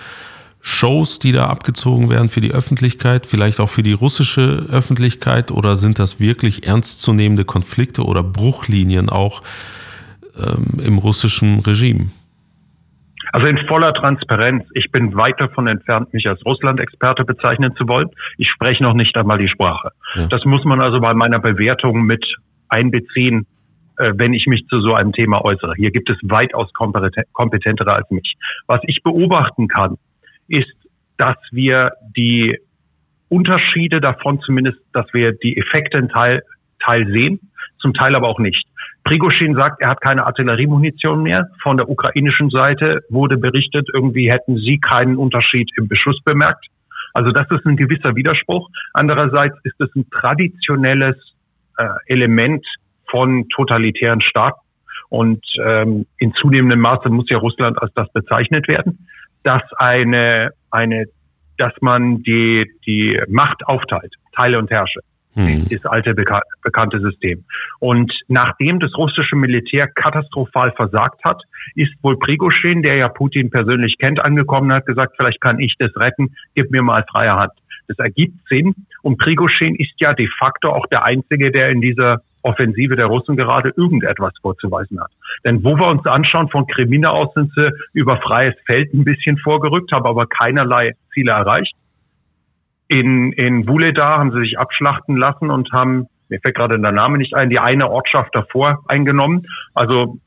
Shows, 0.61 1.19
die 1.19 1.31
da 1.31 1.45
abgezogen 1.45 2.09
werden 2.09 2.27
für 2.27 2.41
die 2.41 2.51
Öffentlichkeit, 2.51 3.25
vielleicht 3.25 3.61
auch 3.61 3.69
für 3.69 3.83
die 3.83 3.93
russische 3.93 4.65
Öffentlichkeit, 4.69 5.51
oder 5.51 5.77
sind 5.77 5.97
das 5.97 6.19
wirklich 6.19 6.67
ernstzunehmende 6.67 7.45
Konflikte 7.45 8.03
oder 8.03 8.21
Bruchlinien 8.21 9.09
auch 9.09 9.41
ähm, 10.39 10.79
im 10.83 10.97
russischen 10.97 11.59
Regime? 11.59 12.09
Also 13.31 13.47
in 13.47 13.57
voller 13.67 13.93
Transparenz. 13.93 14.65
Ich 14.73 14.91
bin 14.91 15.15
weit 15.15 15.39
davon 15.39 15.67
entfernt, 15.67 16.13
mich 16.13 16.27
als 16.27 16.43
Russland-Experte 16.45 17.25
bezeichnen 17.25 17.75
zu 17.75 17.87
wollen. 17.87 18.09
Ich 18.37 18.49
spreche 18.49 18.81
noch 18.83 18.93
nicht 18.93 19.15
einmal 19.15 19.37
die 19.37 19.47
Sprache. 19.47 19.91
Ja. 20.15 20.27
Das 20.27 20.45
muss 20.45 20.63
man 20.65 20.81
also 20.81 20.99
bei 20.99 21.13
meiner 21.13 21.39
Bewertung 21.39 22.03
mit 22.03 22.25
einbeziehen, 22.69 23.45
äh, 23.97 24.13
wenn 24.15 24.33
ich 24.33 24.47
mich 24.47 24.65
zu 24.67 24.81
so 24.81 24.93
einem 24.93 25.13
Thema 25.13 25.43
äußere. 25.43 25.73
Hier 25.75 25.91
gibt 25.91 26.09
es 26.09 26.17
weitaus 26.23 26.71
kompetentere 26.73 27.93
als 27.93 28.09
mich. 28.09 28.35
Was 28.65 28.81
ich 28.83 29.03
beobachten 29.03 29.67
kann, 29.67 29.97
ist, 30.47 30.73
dass 31.17 31.37
wir 31.51 31.91
die 32.15 32.57
Unterschiede 33.27 34.01
davon 34.01 34.41
zumindest, 34.41 34.79
dass 34.93 35.05
wir 35.13 35.33
die 35.33 35.57
Effekte 35.57 35.97
in 35.97 36.09
Teil, 36.09 36.43
Teil 36.83 37.05
sehen, 37.11 37.39
zum 37.79 37.93
Teil 37.93 38.15
aber 38.15 38.27
auch 38.27 38.39
nicht. 38.39 38.65
Prigozhin 39.03 39.55
sagt, 39.55 39.81
er 39.81 39.89
hat 39.89 40.01
keine 40.01 40.25
Artilleriemunition 40.25 41.23
mehr. 41.23 41.49
Von 41.61 41.77
der 41.77 41.89
ukrainischen 41.89 42.49
Seite 42.49 43.01
wurde 43.09 43.37
berichtet, 43.37 43.87
irgendwie 43.93 44.31
hätten 44.31 44.57
sie 44.57 44.79
keinen 44.79 45.17
Unterschied 45.17 45.71
im 45.77 45.87
Beschuss 45.87 46.21
bemerkt. 46.23 46.67
Also 47.13 47.31
das 47.31 47.49
ist 47.49 47.65
ein 47.65 47.75
gewisser 47.75 48.15
Widerspruch. 48.15 48.69
Andererseits 48.93 49.55
ist 49.63 49.79
es 49.79 49.89
ein 49.95 50.07
traditionelles 50.11 51.15
äh, 51.77 51.87
Element 52.05 52.65
von 53.09 53.47
totalitären 53.49 54.21
Staaten. 54.21 54.59
Und 55.09 55.43
ähm, 55.65 56.05
in 56.17 56.33
zunehmendem 56.35 56.79
Maße 56.81 57.09
muss 57.09 57.25
ja 57.29 57.39
Russland 57.39 57.81
als 57.81 57.91
das 57.95 58.11
bezeichnet 58.13 58.67
werden, 58.67 59.07
dass 59.41 59.63
eine, 59.77 60.51
eine, 60.69 61.05
dass 61.57 61.73
man 61.81 62.21
die, 62.21 62.69
die 62.85 63.19
Macht 63.27 63.65
aufteilt, 63.65 64.13
teile 64.35 64.59
und 64.59 64.69
herrsche 64.69 64.99
hm. 65.35 65.67
das 65.69 65.85
alte 65.85 66.13
beka 66.13 66.41
bekannte 66.63 66.99
System. 66.99 67.43
Und 67.79 68.11
nachdem 68.27 68.79
das 68.79 68.95
russische 68.97 69.35
Militär 69.35 69.87
katastrophal 69.87 70.71
versagt 70.71 71.23
hat, 71.23 71.43
ist 71.75 71.93
wohl 72.01 72.17
Prigozhin, 72.17 72.81
der 72.81 72.95
ja 72.95 73.09
Putin 73.09 73.49
persönlich 73.49 73.97
kennt, 73.97 74.19
angekommen 74.19 74.69
und 74.69 74.75
hat 74.75 74.85
gesagt, 74.85 75.15
vielleicht 75.17 75.41
kann 75.41 75.59
ich 75.59 75.75
das 75.79 75.95
retten, 75.95 76.35
gib 76.55 76.71
mir 76.71 76.81
mal 76.81 77.05
freie 77.09 77.35
Hand. 77.35 77.53
Das 77.87 77.97
ergibt 77.97 78.37
Sinn. 78.47 78.75
Und 79.01 79.17
Prigozhin 79.17 79.75
ist 79.75 79.93
ja 79.97 80.13
de 80.13 80.27
facto 80.37 80.69
auch 80.69 80.85
der 80.87 81.05
Einzige, 81.05 81.51
der 81.51 81.69
in 81.69 81.81
dieser 81.81 82.21
Offensive 82.41 82.95
der 82.95 83.07
Russen 83.07 83.35
gerade 83.35 83.73
irgendetwas 83.75 84.33
vorzuweisen 84.41 84.99
hat. 85.01 85.11
Denn 85.43 85.63
wo 85.63 85.75
wir 85.75 85.87
uns 85.87 86.05
anschauen, 86.05 86.49
von 86.49 86.67
Krimina 86.67 87.09
aus 87.09 87.33
sind 87.33 87.51
sie 87.55 87.69
über 87.93 88.17
freies 88.17 88.55
Feld 88.65 88.93
ein 88.93 89.03
bisschen 89.03 89.37
vorgerückt, 89.37 89.91
haben 89.91 90.05
aber 90.05 90.27
keinerlei 90.27 90.95
Ziele 91.13 91.31
erreicht. 91.31 91.75
In, 92.89 93.31
in 93.33 93.67
Wuledar 93.67 94.17
haben 94.17 94.31
sie 94.33 94.41
sich 94.41 94.59
abschlachten 94.59 95.15
lassen 95.15 95.51
und 95.51 95.71
haben, 95.71 96.07
mir 96.27 96.39
fällt 96.39 96.55
gerade 96.55 96.79
der 96.79 96.91
Name 96.91 97.19
nicht 97.19 97.35
ein, 97.35 97.49
die 97.49 97.59
eine 97.59 97.89
Ortschaft 97.89 98.35
davor 98.35 98.83
eingenommen. 98.87 99.45
Also 99.75 100.17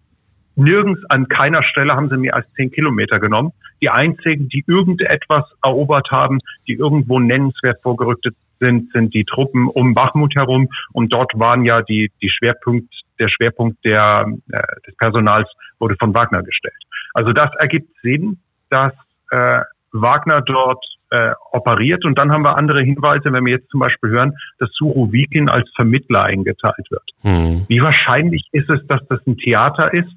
nirgends 0.54 1.00
an 1.10 1.28
keiner 1.28 1.64
Stelle 1.64 1.94
haben 1.94 2.08
sie 2.08 2.16
mehr 2.16 2.34
als 2.34 2.46
zehn 2.54 2.70
Kilometer 2.70 3.18
genommen. 3.18 3.52
Die 3.82 3.90
einzigen, 3.90 4.48
die 4.48 4.62
irgendetwas 4.66 5.44
erobert 5.62 6.08
haben, 6.12 6.38
die 6.68 6.74
irgendwo 6.74 7.18
nennenswert 7.18 7.82
vorgerückt 7.82 8.28
sind, 8.60 8.92
sind 8.92 9.12
die 9.12 9.24
Truppen 9.24 9.66
um 9.66 9.92
Bachmut 9.94 10.36
herum. 10.36 10.68
Und 10.92 11.12
dort 11.12 11.32
waren 11.34 11.64
ja 11.64 11.82
die, 11.82 12.12
die 12.22 12.30
Schwerpunkt, 12.30 12.94
der 13.18 13.28
Schwerpunkt 13.28 13.84
der, 13.84 14.26
äh, 14.52 14.62
des 14.86 14.96
Personals 14.96 15.50
wurde 15.80 15.96
von 15.98 16.14
Wagner 16.14 16.44
gestellt. 16.44 16.74
Also 17.12 17.32
das 17.32 17.50
ergibt 17.58 17.90
Sinn, 18.02 18.38
dass 18.70 18.92
äh, 19.30 19.62
Wagner 19.90 20.42
dort 20.42 20.84
äh, 21.12 21.32
operiert. 21.52 22.04
Und 22.04 22.18
dann 22.18 22.32
haben 22.32 22.42
wir 22.42 22.56
andere 22.56 22.80
Hinweise, 22.80 23.32
wenn 23.32 23.44
wir 23.44 23.52
jetzt 23.52 23.68
zum 23.70 23.80
Beispiel 23.80 24.10
hören, 24.10 24.32
dass 24.58 24.70
Surovikin 24.72 25.48
als 25.48 25.70
Vermittler 25.76 26.24
eingeteilt 26.24 26.90
wird. 26.90 27.04
Hm. 27.20 27.66
Wie 27.68 27.82
wahrscheinlich 27.82 28.48
ist 28.52 28.70
es, 28.70 28.80
dass 28.86 29.00
das 29.08 29.20
ein 29.26 29.36
Theater 29.36 29.92
ist, 29.92 30.10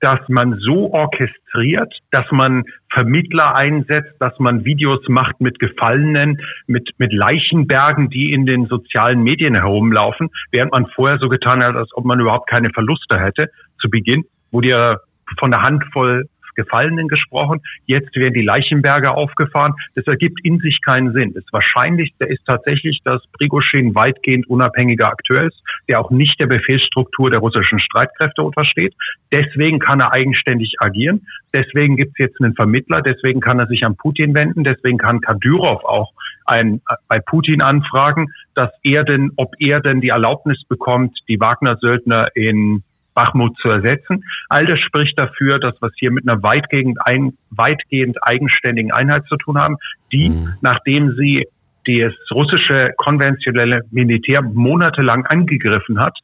dass 0.00 0.20
man 0.28 0.58
so 0.60 0.92
orchestriert, 0.92 1.92
dass 2.10 2.30
man 2.30 2.64
Vermittler 2.92 3.56
einsetzt, 3.56 4.12
dass 4.20 4.38
man 4.38 4.64
Videos 4.66 5.00
macht 5.08 5.40
mit 5.40 5.58
Gefallenen, 5.58 6.38
mit, 6.66 6.90
mit 6.98 7.14
Leichenbergen, 7.14 8.10
die 8.10 8.32
in 8.32 8.44
den 8.44 8.66
sozialen 8.66 9.22
Medien 9.22 9.54
herumlaufen, 9.54 10.28
während 10.52 10.72
man 10.72 10.86
vorher 10.94 11.18
so 11.18 11.30
getan 11.30 11.64
hat, 11.64 11.76
als 11.76 11.90
ob 11.94 12.04
man 12.04 12.20
überhaupt 12.20 12.50
keine 12.50 12.70
Verluste 12.70 13.18
hätte 13.18 13.48
zu 13.80 13.88
Beginn, 13.88 14.24
wo 14.50 14.60
dir 14.60 15.00
von 15.38 15.50
der 15.50 15.62
Handvoll 15.62 16.28
Gefallenen 16.56 17.08
gesprochen. 17.08 17.60
Jetzt 17.86 18.16
werden 18.16 18.34
die 18.34 18.42
Leichenberge 18.42 19.12
aufgefahren. 19.12 19.74
Das 19.94 20.06
ergibt 20.06 20.40
in 20.44 20.58
sich 20.58 20.80
keinen 20.82 21.12
Sinn. 21.12 21.34
Das 21.34 21.44
Wahrscheinlichste 21.52 22.24
ist 22.24 22.44
tatsächlich, 22.46 23.00
dass 23.04 23.22
Prigozhin 23.32 23.94
weitgehend 23.94 24.48
unabhängiger 24.48 25.08
Akteur 25.08 25.44
ist, 25.44 25.62
der 25.88 26.00
auch 26.00 26.10
nicht 26.10 26.40
der 26.40 26.46
Befehlsstruktur 26.46 27.30
der 27.30 27.40
russischen 27.40 27.78
Streitkräfte 27.78 28.42
untersteht. 28.42 28.94
Deswegen 29.32 29.78
kann 29.78 30.00
er 30.00 30.12
eigenständig 30.12 30.76
agieren. 30.80 31.26
Deswegen 31.52 31.96
gibt 31.96 32.12
es 32.18 32.26
jetzt 32.26 32.40
einen 32.40 32.54
Vermittler. 32.54 33.02
Deswegen 33.02 33.40
kann 33.40 33.58
er 33.58 33.66
sich 33.66 33.84
an 33.84 33.96
Putin 33.96 34.34
wenden. 34.34 34.64
Deswegen 34.64 34.98
kann 34.98 35.20
Kadyrov 35.20 35.84
auch 35.84 36.12
ein, 36.46 36.80
bei 37.08 37.18
Putin 37.20 37.62
anfragen, 37.62 38.32
dass 38.54 38.70
er 38.82 39.04
denn, 39.04 39.32
ob 39.36 39.54
er 39.58 39.80
denn 39.80 40.00
die 40.00 40.08
Erlaubnis 40.08 40.62
bekommt, 40.68 41.18
die 41.28 41.40
Wagner-Söldner 41.40 42.28
in 42.34 42.82
Bachmut 43.16 43.56
zu 43.58 43.68
ersetzen. 43.68 44.22
All 44.48 44.66
das 44.66 44.78
spricht 44.78 45.18
dafür, 45.18 45.58
dass 45.58 45.74
wir 45.80 45.88
es 45.88 45.94
hier 45.96 46.12
mit 46.12 46.28
einer 46.28 46.42
weitgehend, 46.42 46.98
ein, 47.04 47.32
weitgehend 47.50 48.18
eigenständigen 48.22 48.92
Einheit 48.92 49.24
zu 49.26 49.36
tun 49.36 49.58
haben, 49.58 49.76
die, 50.12 50.28
mhm. 50.28 50.54
nachdem 50.60 51.16
sie 51.16 51.48
das 51.86 52.12
russische 52.30 52.92
konventionelle 52.96 53.80
Militär 53.90 54.42
monatelang 54.42 55.24
angegriffen 55.26 55.98
hat, 55.98 56.16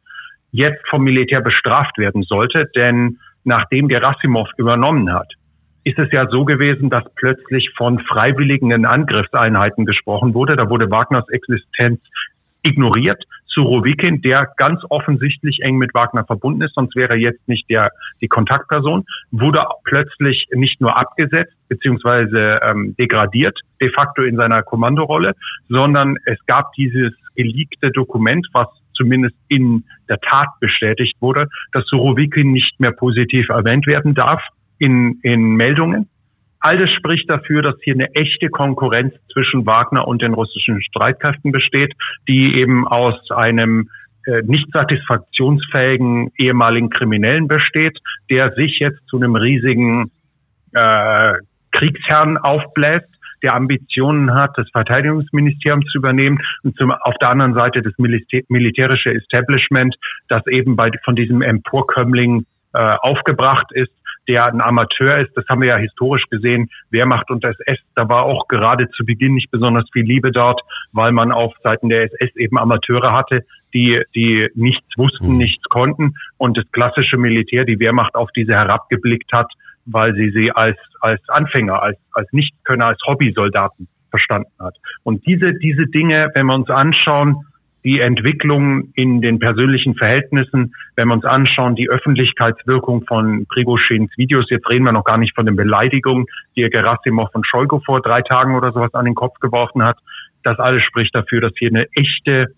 jetzt 0.51 0.87
vom 0.89 1.03
Militär 1.03 1.41
bestraft 1.41 1.99
werden 1.99 2.23
sollte. 2.23 2.69
Denn 2.77 3.19
nachdem 3.45 3.89
Gerasimov 3.89 4.49
übernommen 4.57 5.13
hat, 5.13 5.33
ist 5.85 5.99
es 5.99 6.13
ja 6.13 6.29
so 6.29 6.45
gewesen, 6.45 6.91
dass 6.91 7.05
plötzlich 7.17 7.71
von 7.77 7.99
freiwilligen 8.01 8.85
Angriffseinheiten 8.85 9.87
gesprochen 9.87 10.35
wurde. 10.35 10.57
Da 10.57 10.69
wurde 10.69 10.91
Wagners 10.91 11.29
Existenz 11.31 12.01
ignoriert. 12.63 13.25
Surovikin, 13.53 14.23
der 14.23 14.49
ganz 14.57 14.81
offensichtlich 14.89 15.61
eng 15.63 15.77
mit 15.77 15.95
Wagner 15.95 16.25
verbunden 16.25 16.63
ist, 16.63 16.75
sonst 16.75 16.97
wäre 16.97 17.17
jetzt 17.17 17.47
nicht 17.49 17.69
der, 17.69 17.91
die 18.21 18.29
Kontaktperson, 18.29 19.05
wurde 19.31 19.63
plötzlich 19.85 20.49
nicht 20.55 20.81
nur 20.81 20.97
abgesetzt 20.97 21.55
beziehungsweise 21.69 22.61
ähm, 22.63 22.95
degradiert, 22.99 23.59
de 23.81 23.91
facto 23.91 24.23
in 24.23 24.37
seiner 24.37 24.63
Kommandorolle, 24.63 25.35
sondern 25.69 26.17
es 26.25 26.39
gab 26.47 26.73
dieses 26.75 27.13
geleakte 27.35 27.91
Dokument, 27.91 28.47
was 28.53 28.69
zumindest 28.95 29.35
in 29.49 29.85
der 30.09 30.21
Tat 30.21 30.49
bestätigt 30.61 31.17
wurde, 31.21 31.49
dass 31.73 31.87
Surovikin 31.87 32.53
nicht 32.53 32.79
mehr 32.79 32.93
positiv 32.93 33.49
erwähnt 33.49 33.87
werden 33.87 34.15
darf 34.15 34.43
in, 34.79 35.19
in 35.23 35.57
Meldungen. 35.57 36.09
All 36.65 36.79
das 36.79 36.91
spricht 36.93 37.29
dafür, 37.29 37.61
dass 37.61 37.75
hier 37.83 37.95
eine 37.95 38.15
echte 38.15 38.49
Konkurrenz 38.49 39.15
zwischen 39.33 39.67
Wagner 39.67 40.07
und 40.07 40.23
den 40.23 40.33
russischen 40.33 40.81
Streitkräften 40.81 41.51
besteht, 41.51 41.93
die 42.29 42.55
eben 42.55 42.87
aus 42.87 43.17
einem 43.31 43.91
äh, 44.27 44.43
nicht 44.45 44.69
satisfaktionsfähigen 44.73 46.31
ehemaligen 46.39 46.89
Kriminellen 46.89 47.49
besteht, 47.49 47.99
der 48.31 48.53
sich 48.53 48.79
jetzt 48.79 49.01
zu 49.09 49.17
einem 49.17 49.35
riesigen 49.35 50.13
äh, 50.73 51.35
Kriegsherrn 51.73 52.39
aufbläst, 52.39 53.09
der 53.43 53.55
Ambitionen 53.55 54.33
hat, 54.33 54.53
das 54.57 54.71
Verteidigungsministerium 54.71 55.85
zu 55.87 55.99
übernehmen 55.99 56.39
und 56.63 56.77
zum, 56.77 56.93
auf 56.93 57.15
der 57.21 57.31
anderen 57.31 57.55
Seite 57.55 57.83
das 57.83 57.93
Militär, 57.99 58.43
militärische 58.49 59.13
Establishment, 59.13 59.97
das 60.29 60.47
eben 60.47 60.77
bei, 60.77 60.93
von 61.05 61.17
diesem 61.17 61.43
Emporkömmling 61.43 62.47
äh, 62.75 62.79
aufgebracht 63.01 63.67
ist, 63.73 63.91
der 64.29 64.47
ein 64.47 64.61
Amateur 64.61 65.19
ist. 65.19 65.31
Das 65.37 65.45
haben 65.49 65.63
wir 65.63 65.69
ja 65.69 65.77
historisch 65.77 66.25
gesehen. 66.31 66.71
Wehrmacht 66.91 67.31
und 67.31 67.45
SS, 67.45 67.79
da 67.95 68.09
war 68.09 68.25
auch 68.25 68.49
gerade 68.49 68.89
zu 68.91 69.05
Beginn 69.05 69.35
nicht 69.35 69.51
besonders 69.51 69.85
viel 69.93 70.05
Liebe 70.05 70.31
dort, 70.31 70.61
weil 70.93 71.13
man 71.13 71.33
auf 71.33 71.55
Seiten 71.63 71.89
der 71.89 72.05
SS 72.05 72.37
eben 72.37 72.59
Amateure 72.59 73.13
hatte, 73.13 73.45
die, 73.75 74.03
die 74.15 74.49
nichts 74.55 74.87
wussten, 74.97 75.33
mhm. 75.33 75.39
nichts 75.39 75.65
konnten 75.65 76.15
und 76.37 76.57
das 76.57 76.65
klassische 76.73 77.17
Militär, 77.17 77.65
die 77.65 77.81
Wehrmacht 77.81 78.15
auf 78.15 78.31
diese 78.33 78.55
herabgeblickt 78.55 79.33
hat 79.33 79.51
weil 79.85 80.15
sie 80.15 80.31
sie 80.31 80.53
als, 80.53 80.77
als 81.01 81.21
Anfänger, 81.29 81.83
als, 81.83 81.99
als 82.13 82.33
Nichtkönner, 82.33 82.87
als 82.87 83.01
Hobbysoldaten 83.07 83.89
verstanden 84.11 84.53
hat. 84.59 84.77
Und 85.03 85.27
diese, 85.27 85.55
diese 85.55 85.87
Dinge, 85.87 86.31
wenn 86.35 86.47
wir 86.47 86.55
uns 86.55 86.71
anschauen, 86.71 87.47
die 87.85 88.01
Entwicklung 88.01 88.93
in 88.95 89.21
den 89.21 89.39
persönlichen 89.39 89.95
Verhältnissen, 89.95 90.75
wenn 90.97 91.09
wir 91.09 91.15
uns 91.15 91.25
anschauen, 91.25 91.75
die 91.75 91.89
Öffentlichkeitswirkung 91.89 93.05
von 93.07 93.47
Prigoschins 93.47 94.11
Videos, 94.17 94.47
jetzt 94.51 94.69
reden 94.71 94.85
wir 94.85 94.93
noch 94.93 95.05
gar 95.05 95.19
nicht 95.19 95.35
von 95.35 95.47
den 95.47 95.57
Beleidigungen, 95.57 96.27
die 96.57 96.63
Gerasimov 96.63 97.31
von 97.33 97.45
Scholgo 97.45 97.81
vor 97.85 98.01
drei 98.01 98.23
Tagen 98.23 98.55
oder 98.55 98.73
sowas 98.73 98.95
an 98.95 99.05
den 99.05 99.15
Kopf 99.15 99.39
geworfen 99.41 99.83
hat, 99.83 99.99
das 100.43 100.59
alles 100.59 100.83
spricht 100.83 101.15
dafür, 101.15 101.41
dass 101.41 101.53
hier 101.59 101.71
eine 101.71 101.87
echte 101.95 102.49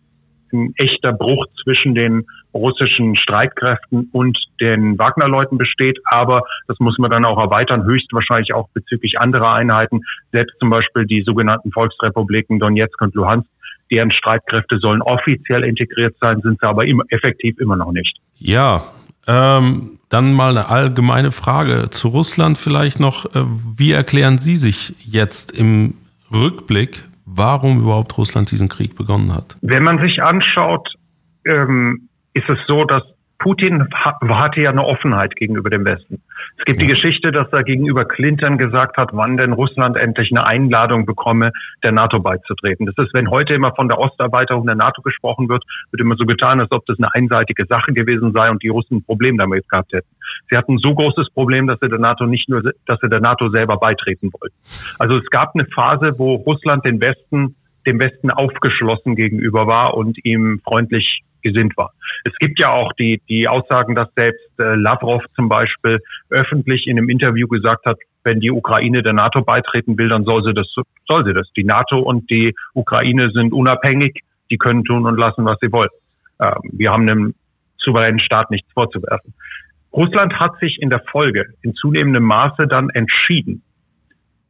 ein 0.55 0.73
echter 0.77 1.13
Bruch 1.13 1.47
zwischen 1.63 1.95
den 1.95 2.27
russischen 2.55 3.17
Streitkräften 3.17 4.09
und 4.13 4.39
den 4.61 4.99
Wagner-Leuten 4.99 5.59
besteht. 5.59 5.99
Aber 6.05 6.43
das 6.69 6.79
muss 6.79 6.97
man 6.99 7.11
dann 7.11 7.25
auch 7.25 7.39
erweitern, 7.39 7.85
höchstwahrscheinlich 7.85 8.55
auch 8.55 8.69
bezüglich 8.73 9.19
anderer 9.19 9.55
Einheiten, 9.55 10.03
selbst 10.33 10.57
zum 10.61 10.71
Beispiel 10.71 11.07
die 11.07 11.23
sogenannten 11.23 11.73
Volksrepubliken 11.73 12.61
Donetsk 12.61 13.01
und 13.03 13.15
Luhansk. 13.15 13.51
Deren 13.91 14.11
Streitkräfte 14.11 14.79
sollen 14.79 15.03
offiziell 15.03 15.65
integriert 15.65 16.17
sein, 16.21 16.41
sind 16.43 16.59
sie 16.61 16.67
aber 16.67 16.87
immer, 16.87 17.05
effektiv 17.09 17.59
immer 17.59 17.77
noch 17.77 17.93
nicht. 17.93 18.17
Ja, 18.39 18.85
ähm, 19.27 19.99
dann 20.09 20.33
mal 20.33 20.51
eine 20.51 20.69
allgemeine 20.69 21.33
Frage 21.33 21.91
zu 21.91 22.09
Russland 22.09 22.59
vielleicht 22.59 23.01
noch. 23.01 23.27
Äh, 23.35 23.45
wie 23.77 23.93
erklären 23.93 24.39
Sie 24.39 24.57
sich 24.57 24.95
jetzt 25.01 25.57
im 25.57 25.95
Rückblick, 26.33 27.05
warum 27.25 27.81
überhaupt 27.81 28.17
Russland 28.19 28.51
diesen 28.51 28.69
Krieg 28.69 28.97
begonnen 28.97 29.35
hat. 29.35 29.57
Wenn 29.63 29.83
man 29.83 29.99
sich 29.99 30.23
anschaut, 30.23 30.89
ähm, 31.47 32.09
ist 32.35 32.49
es 32.49 32.59
so, 32.67 32.85
dass 32.85 33.03
Putin 33.45 33.87
hatte 33.93 34.63
ja 34.63 34.71
eine 34.71 34.87
Offenheit 34.87 35.37
gegenüber 35.37 35.69
dem 35.69 35.85
Westen. 35.85 36.23
Es 36.57 36.65
gibt 36.65 36.81
ja. 36.81 36.87
die 36.87 36.95
Geschichte, 36.95 37.31
dass 37.31 37.47
er 37.53 37.63
gegenüber 37.63 38.07
Clinton 38.07 38.57
gesagt 38.57 38.97
hat, 38.97 39.11
wann 39.13 39.37
denn 39.37 39.53
Russland 39.53 39.99
endlich 39.99 40.31
eine 40.31 40.47
Einladung 40.47 41.05
bekomme, 41.05 41.53
der 41.83 41.93
NATO 41.93 42.21
beizutreten. 42.21 42.87
Das 42.87 42.95
ist, 43.05 43.13
wenn 43.13 43.29
heute 43.29 43.53
immer 43.53 43.75
von 43.75 43.89
der 43.89 43.99
Osterweiterung 43.99 44.65
der 44.65 44.77
NATO 44.77 45.03
gesprochen 45.03 45.51
wird, 45.51 45.63
wird 45.91 46.01
immer 46.01 46.17
so 46.17 46.25
getan, 46.25 46.59
als 46.59 46.71
ob 46.73 46.87
das 46.87 46.97
eine 46.97 47.15
einseitige 47.15 47.67
Sache 47.67 47.93
gewesen 47.93 48.33
sei 48.33 48.51
und 48.51 48.63
die 48.63 48.69
Russen 48.69 48.97
ein 48.97 49.05
Problem 49.05 49.37
damit 49.37 49.69
gehabt 49.69 49.93
hätten. 49.93 50.09
Sie 50.49 50.57
hatten 50.57 50.77
ein 50.77 50.79
so 50.79 50.95
großes 50.95 51.29
Problem, 51.35 51.67
dass 51.67 51.79
sie 51.81 51.91
der 51.91 51.99
NATO 51.99 52.25
nicht 52.25 52.49
nur, 52.49 52.63
dass 52.87 52.99
sie 53.03 53.11
der 53.11 53.21
NATO 53.21 53.51
selber 53.51 53.77
beitreten 53.77 54.31
wollten. 54.41 54.57
Also 54.99 55.19
es 55.19 55.27
gab 55.29 55.55
eine 55.55 55.67
Phase, 55.67 56.15
wo 56.17 56.37
Russland 56.37 56.87
den 56.87 56.99
Westen 57.03 57.57
dem 57.87 58.01
Westen 58.01 58.31
aufgeschlossen 58.31 59.15
gegenüber 59.15 59.67
war 59.67 59.93
und 59.93 60.17
ihm 60.25 60.63
freundlich 60.65 61.23
gesinnt 61.45 61.77
war. 61.77 61.93
Es 62.25 62.33
gibt 62.41 62.59
ja 62.59 62.71
auch 62.71 62.93
die, 62.95 63.23
die 63.29 63.47
Aussagen, 63.47 63.95
dass 63.95 64.09
selbst 64.17 64.49
äh, 64.59 64.75
Lavrov 64.75 65.23
zum 65.37 65.49
Beispiel 65.49 66.01
öffentlich 66.31 66.89
in 66.89 66.99
einem 66.99 67.09
Interview 67.09 67.47
gesagt 67.47 67.87
hat, 67.87 67.99
wenn 68.25 68.41
die 68.41 68.51
Ukraine 68.51 69.03
der 69.03 69.13
NATO 69.13 69.43
beitreten 69.43 69.97
will, 69.99 70.09
dann 70.09 70.25
soll 70.25 70.43
sie 70.43 70.55
das, 70.55 70.67
soll 71.07 71.25
sie 71.25 71.35
das. 71.35 71.49
Die 71.57 71.65
NATO 71.65 72.01
und 72.01 72.29
die 72.31 72.55
Ukraine 72.73 73.31
sind 73.31 73.53
unabhängig, 73.53 74.21
die 74.51 74.59
können 74.59 74.85
tun 74.85 75.07
und 75.07 75.19
lassen, 75.19 75.45
was 75.45 75.59
sie 75.61 75.71
wollen. 75.71 75.91
Ähm, 76.41 76.55
wir 76.73 76.91
haben 76.91 77.09
einem 77.09 77.35
souveränen 77.79 78.19
Staat 78.19 78.51
nichts 78.51 78.73
vorzuwerfen. 78.73 79.35
Russland 79.93 80.33
hat 80.41 80.59
sich 80.59 80.79
in 80.81 80.91
der 80.91 81.03
Folge 81.11 81.47
in 81.63 81.75
zunehmendem 81.75 82.25
Maße 82.25 82.67
dann 82.67 82.91
entschieden, 82.91 83.63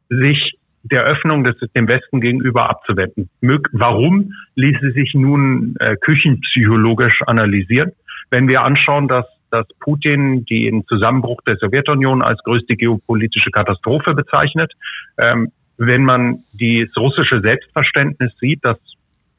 sich 0.09 0.54
der 0.91 1.03
Öffnung 1.03 1.43
des, 1.43 1.55
dem 1.75 1.87
Westen 1.87 2.21
gegenüber 2.21 2.69
abzuwenden. 2.69 3.29
Warum 3.71 4.33
ließe 4.55 4.91
sich 4.91 5.13
nun 5.13 5.75
äh, 5.79 5.95
küchenpsychologisch 5.95 7.21
analysieren? 7.25 7.91
Wenn 8.29 8.47
wir 8.47 8.63
anschauen, 8.63 9.07
dass, 9.07 9.25
dass 9.51 9.65
Putin 9.79 10.45
den 10.45 10.85
Zusammenbruch 10.87 11.41
der 11.47 11.57
Sowjetunion 11.57 12.21
als 12.21 12.41
größte 12.43 12.75
geopolitische 12.75 13.51
Katastrophe 13.51 14.13
bezeichnet, 14.13 14.73
ähm, 15.17 15.51
wenn 15.77 16.03
man 16.03 16.43
das 16.53 16.95
russische 16.97 17.41
Selbstverständnis 17.41 18.31
sieht, 18.39 18.63
das 18.63 18.77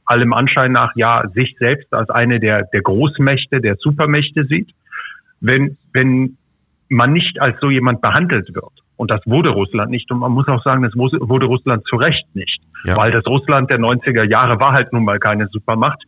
allem 0.04 0.32
Anschein 0.32 0.72
nach 0.72 0.94
ja 0.94 1.24
sich 1.34 1.56
selbst 1.58 1.92
als 1.92 2.10
eine 2.10 2.38
der, 2.40 2.64
der 2.72 2.82
Großmächte, 2.82 3.60
der 3.60 3.76
Supermächte 3.76 4.44
sieht, 4.44 4.70
wenn, 5.40 5.76
wenn 5.92 6.36
man 6.88 7.12
nicht 7.12 7.40
als 7.40 7.58
so 7.60 7.70
jemand 7.70 8.00
behandelt 8.00 8.54
wird, 8.54 8.72
und 8.96 9.10
das 9.10 9.20
wurde 9.26 9.50
Russland 9.50 9.90
nicht. 9.90 10.10
Und 10.10 10.18
man 10.18 10.32
muss 10.32 10.48
auch 10.48 10.62
sagen, 10.62 10.82
das 10.82 10.94
wurde 10.94 11.46
Russland 11.46 11.86
zu 11.86 11.96
Recht 11.96 12.26
nicht. 12.34 12.60
Ja. 12.84 12.96
Weil 12.96 13.10
das 13.10 13.26
Russland 13.26 13.70
der 13.70 13.78
90er 13.78 14.28
Jahre 14.28 14.58
war 14.58 14.72
halt 14.72 14.92
nun 14.92 15.04
mal 15.04 15.18
keine 15.18 15.48
Supermacht. 15.48 16.02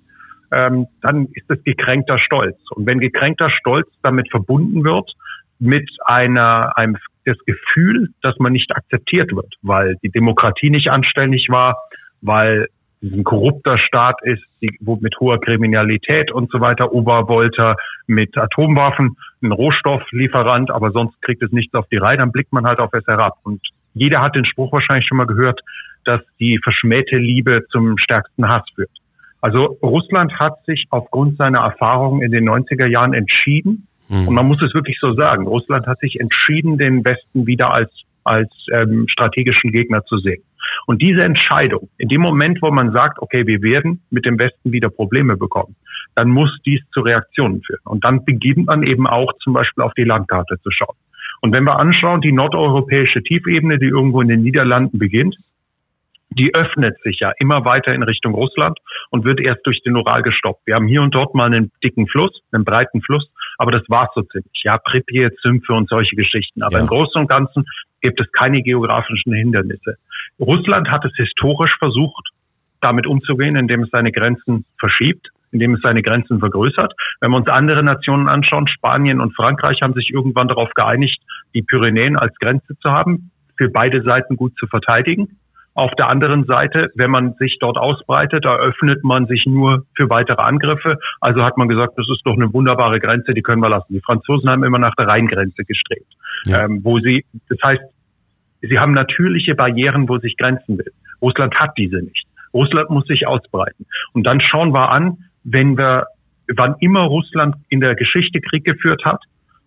Ähm, 0.50 0.86
dann 1.02 1.26
ist 1.32 1.50
es 1.50 1.62
gekränkter 1.64 2.18
Stolz. 2.18 2.58
Und 2.70 2.86
wenn 2.86 3.00
gekränkter 3.00 3.50
Stolz 3.50 3.88
damit 4.02 4.30
verbunden 4.30 4.84
wird, 4.84 5.12
mit 5.58 5.90
einer, 6.04 6.76
einem, 6.78 6.96
das 7.24 7.36
Gefühl, 7.44 8.08
dass 8.22 8.38
man 8.38 8.52
nicht 8.52 8.74
akzeptiert 8.74 9.34
wird, 9.34 9.54
weil 9.60 9.96
die 10.02 10.10
Demokratie 10.10 10.70
nicht 10.70 10.90
anständig 10.90 11.48
war, 11.50 11.76
weil 12.22 12.68
ein 13.02 13.24
korrupter 13.24 13.78
Staat 13.78 14.16
ist, 14.22 14.42
die, 14.60 14.76
wo 14.80 14.96
mit 14.96 15.18
hoher 15.20 15.40
Kriminalität 15.40 16.32
und 16.32 16.50
so 16.50 16.60
weiter, 16.60 16.92
Obervolter 16.92 17.76
mit 18.06 18.36
Atomwaffen, 18.36 19.16
ein 19.42 19.52
Rohstofflieferant, 19.52 20.70
aber 20.70 20.90
sonst 20.90 21.20
kriegt 21.22 21.42
es 21.42 21.52
nichts 21.52 21.74
auf 21.74 21.86
die 21.92 21.98
Reihe, 21.98 22.16
dann 22.16 22.32
blickt 22.32 22.52
man 22.52 22.66
halt 22.66 22.80
auf 22.80 22.92
es 22.92 23.06
herab. 23.06 23.38
Und 23.44 23.60
jeder 23.94 24.20
hat 24.20 24.34
den 24.34 24.44
Spruch 24.44 24.72
wahrscheinlich 24.72 25.06
schon 25.06 25.18
mal 25.18 25.26
gehört, 25.26 25.60
dass 26.04 26.20
die 26.40 26.58
verschmähte 26.62 27.16
Liebe 27.16 27.64
zum 27.70 27.98
stärksten 27.98 28.48
Hass 28.48 28.64
führt. 28.74 28.90
Also 29.40 29.78
Russland 29.82 30.34
hat 30.40 30.64
sich 30.66 30.86
aufgrund 30.90 31.36
seiner 31.38 31.60
Erfahrungen 31.60 32.22
in 32.22 32.32
den 32.32 32.48
90er 32.48 32.88
Jahren 32.88 33.14
entschieden, 33.14 33.86
mhm. 34.08 34.26
und 34.26 34.34
man 34.34 34.46
muss 34.46 34.60
es 34.62 34.74
wirklich 34.74 34.98
so 35.00 35.14
sagen, 35.14 35.46
Russland 35.46 35.86
hat 35.86 36.00
sich 36.00 36.18
entschieden, 36.18 36.78
den 36.78 37.04
Westen 37.04 37.46
wieder 37.46 37.72
als, 37.72 37.92
als 38.24 38.50
ähm, 38.72 39.06
strategischen 39.08 39.70
Gegner 39.70 40.04
zu 40.04 40.18
sehen. 40.18 40.42
Und 40.86 41.02
diese 41.02 41.22
Entscheidung, 41.22 41.88
in 41.98 42.08
dem 42.08 42.20
Moment, 42.20 42.60
wo 42.62 42.70
man 42.70 42.92
sagt, 42.92 43.20
okay, 43.20 43.46
wir 43.46 43.62
werden 43.62 44.02
mit 44.10 44.26
dem 44.26 44.38
Westen 44.38 44.72
wieder 44.72 44.88
Probleme 44.88 45.36
bekommen, 45.36 45.76
dann 46.14 46.28
muss 46.28 46.50
dies 46.64 46.80
zu 46.92 47.00
Reaktionen 47.00 47.62
führen. 47.62 47.80
Und 47.84 48.04
dann 48.04 48.24
beginnt 48.24 48.66
man 48.66 48.82
eben 48.82 49.06
auch 49.06 49.32
zum 49.42 49.52
Beispiel 49.52 49.84
auf 49.84 49.94
die 49.94 50.04
Landkarte 50.04 50.56
zu 50.62 50.70
schauen. 50.70 50.96
Und 51.40 51.54
wenn 51.54 51.64
wir 51.64 51.78
anschauen, 51.78 52.20
die 52.20 52.32
nordeuropäische 52.32 53.22
Tiefebene, 53.22 53.78
die 53.78 53.86
irgendwo 53.86 54.20
in 54.20 54.28
den 54.28 54.42
Niederlanden 54.42 54.98
beginnt, 54.98 55.36
die 56.30 56.54
öffnet 56.54 56.96
sich 57.02 57.20
ja 57.20 57.32
immer 57.38 57.64
weiter 57.64 57.94
in 57.94 58.02
Richtung 58.02 58.34
Russland 58.34 58.78
und 59.10 59.24
wird 59.24 59.40
erst 59.40 59.64
durch 59.64 59.82
den 59.82 59.96
Ural 59.96 60.22
gestoppt. 60.22 60.66
Wir 60.66 60.74
haben 60.74 60.86
hier 60.86 61.02
und 61.02 61.14
dort 61.14 61.34
mal 61.34 61.46
einen 61.46 61.72
dicken 61.82 62.06
Fluss, 62.06 62.42
einen 62.52 62.64
breiten 62.64 63.00
Fluss, 63.02 63.30
aber 63.58 63.72
das 63.72 63.82
war's 63.88 64.10
so 64.14 64.22
ziemlich. 64.22 64.62
Ja, 64.64 64.78
Pripyat, 64.78 65.34
Sümpfe 65.42 65.74
und 65.74 65.88
solche 65.88 66.16
Geschichten. 66.16 66.62
Aber 66.62 66.76
ja. 66.76 66.80
im 66.80 66.86
Großen 66.86 67.20
und 67.20 67.28
Ganzen 67.28 67.64
gibt 68.00 68.20
es 68.20 68.30
keine 68.32 68.62
geografischen 68.62 69.34
Hindernisse. 69.34 69.96
Russland 70.38 70.88
hat 70.88 71.04
es 71.04 71.12
historisch 71.16 71.76
versucht, 71.78 72.30
damit 72.80 73.06
umzugehen, 73.06 73.56
indem 73.56 73.82
es 73.82 73.90
seine 73.90 74.12
Grenzen 74.12 74.64
verschiebt, 74.78 75.28
indem 75.50 75.74
es 75.74 75.80
seine 75.82 76.02
Grenzen 76.02 76.38
vergrößert. 76.38 76.94
Wenn 77.20 77.32
wir 77.32 77.36
uns 77.38 77.48
andere 77.48 77.82
Nationen 77.82 78.28
anschauen, 78.28 78.68
Spanien 78.68 79.20
und 79.20 79.34
Frankreich 79.34 79.82
haben 79.82 79.94
sich 79.94 80.10
irgendwann 80.10 80.48
darauf 80.48 80.70
geeinigt, 80.74 81.20
die 81.54 81.62
Pyrenäen 81.62 82.16
als 82.16 82.36
Grenze 82.38 82.78
zu 82.80 82.90
haben, 82.90 83.32
für 83.56 83.68
beide 83.68 84.02
Seiten 84.02 84.36
gut 84.36 84.56
zu 84.58 84.68
verteidigen. 84.68 85.38
Auf 85.78 85.92
der 85.94 86.08
anderen 86.08 86.44
Seite, 86.44 86.90
wenn 86.96 87.12
man 87.12 87.34
sich 87.34 87.58
dort 87.60 87.78
ausbreitet, 87.78 88.44
eröffnet 88.44 89.04
man 89.04 89.28
sich 89.28 89.46
nur 89.46 89.86
für 89.94 90.10
weitere 90.10 90.42
Angriffe. 90.42 90.98
Also 91.20 91.44
hat 91.44 91.56
man 91.56 91.68
gesagt, 91.68 91.92
das 91.96 92.08
ist 92.12 92.22
doch 92.24 92.34
eine 92.34 92.52
wunderbare 92.52 92.98
Grenze, 92.98 93.32
die 93.32 93.42
können 93.42 93.62
wir 93.62 93.68
lassen. 93.68 93.92
Die 93.92 94.00
Franzosen 94.00 94.50
haben 94.50 94.64
immer 94.64 94.80
nach 94.80 94.96
der 94.96 95.06
Rheingrenze 95.06 95.64
gestrebt, 95.64 96.12
ja. 96.46 96.64
ähm, 96.64 96.80
wo 96.82 96.98
sie, 96.98 97.24
das 97.48 97.58
heißt, 97.64 97.82
sie 98.60 98.76
haben 98.76 98.92
natürliche 98.92 99.54
Barrieren, 99.54 100.08
wo 100.08 100.18
sich 100.18 100.36
Grenzen 100.36 100.78
will. 100.78 100.92
Russland 101.22 101.54
hat 101.54 101.78
diese 101.78 101.98
nicht. 101.98 102.26
Russland 102.52 102.90
muss 102.90 103.06
sich 103.06 103.28
ausbreiten. 103.28 103.86
Und 104.14 104.26
dann 104.26 104.40
schauen 104.40 104.74
wir 104.74 104.90
an, 104.90 105.18
wenn 105.44 105.78
wir, 105.78 106.06
wann 106.56 106.74
immer 106.80 107.02
Russland 107.02 107.54
in 107.68 107.78
der 107.78 107.94
Geschichte 107.94 108.40
Krieg 108.40 108.64
geführt 108.64 109.04
hat, 109.04 109.22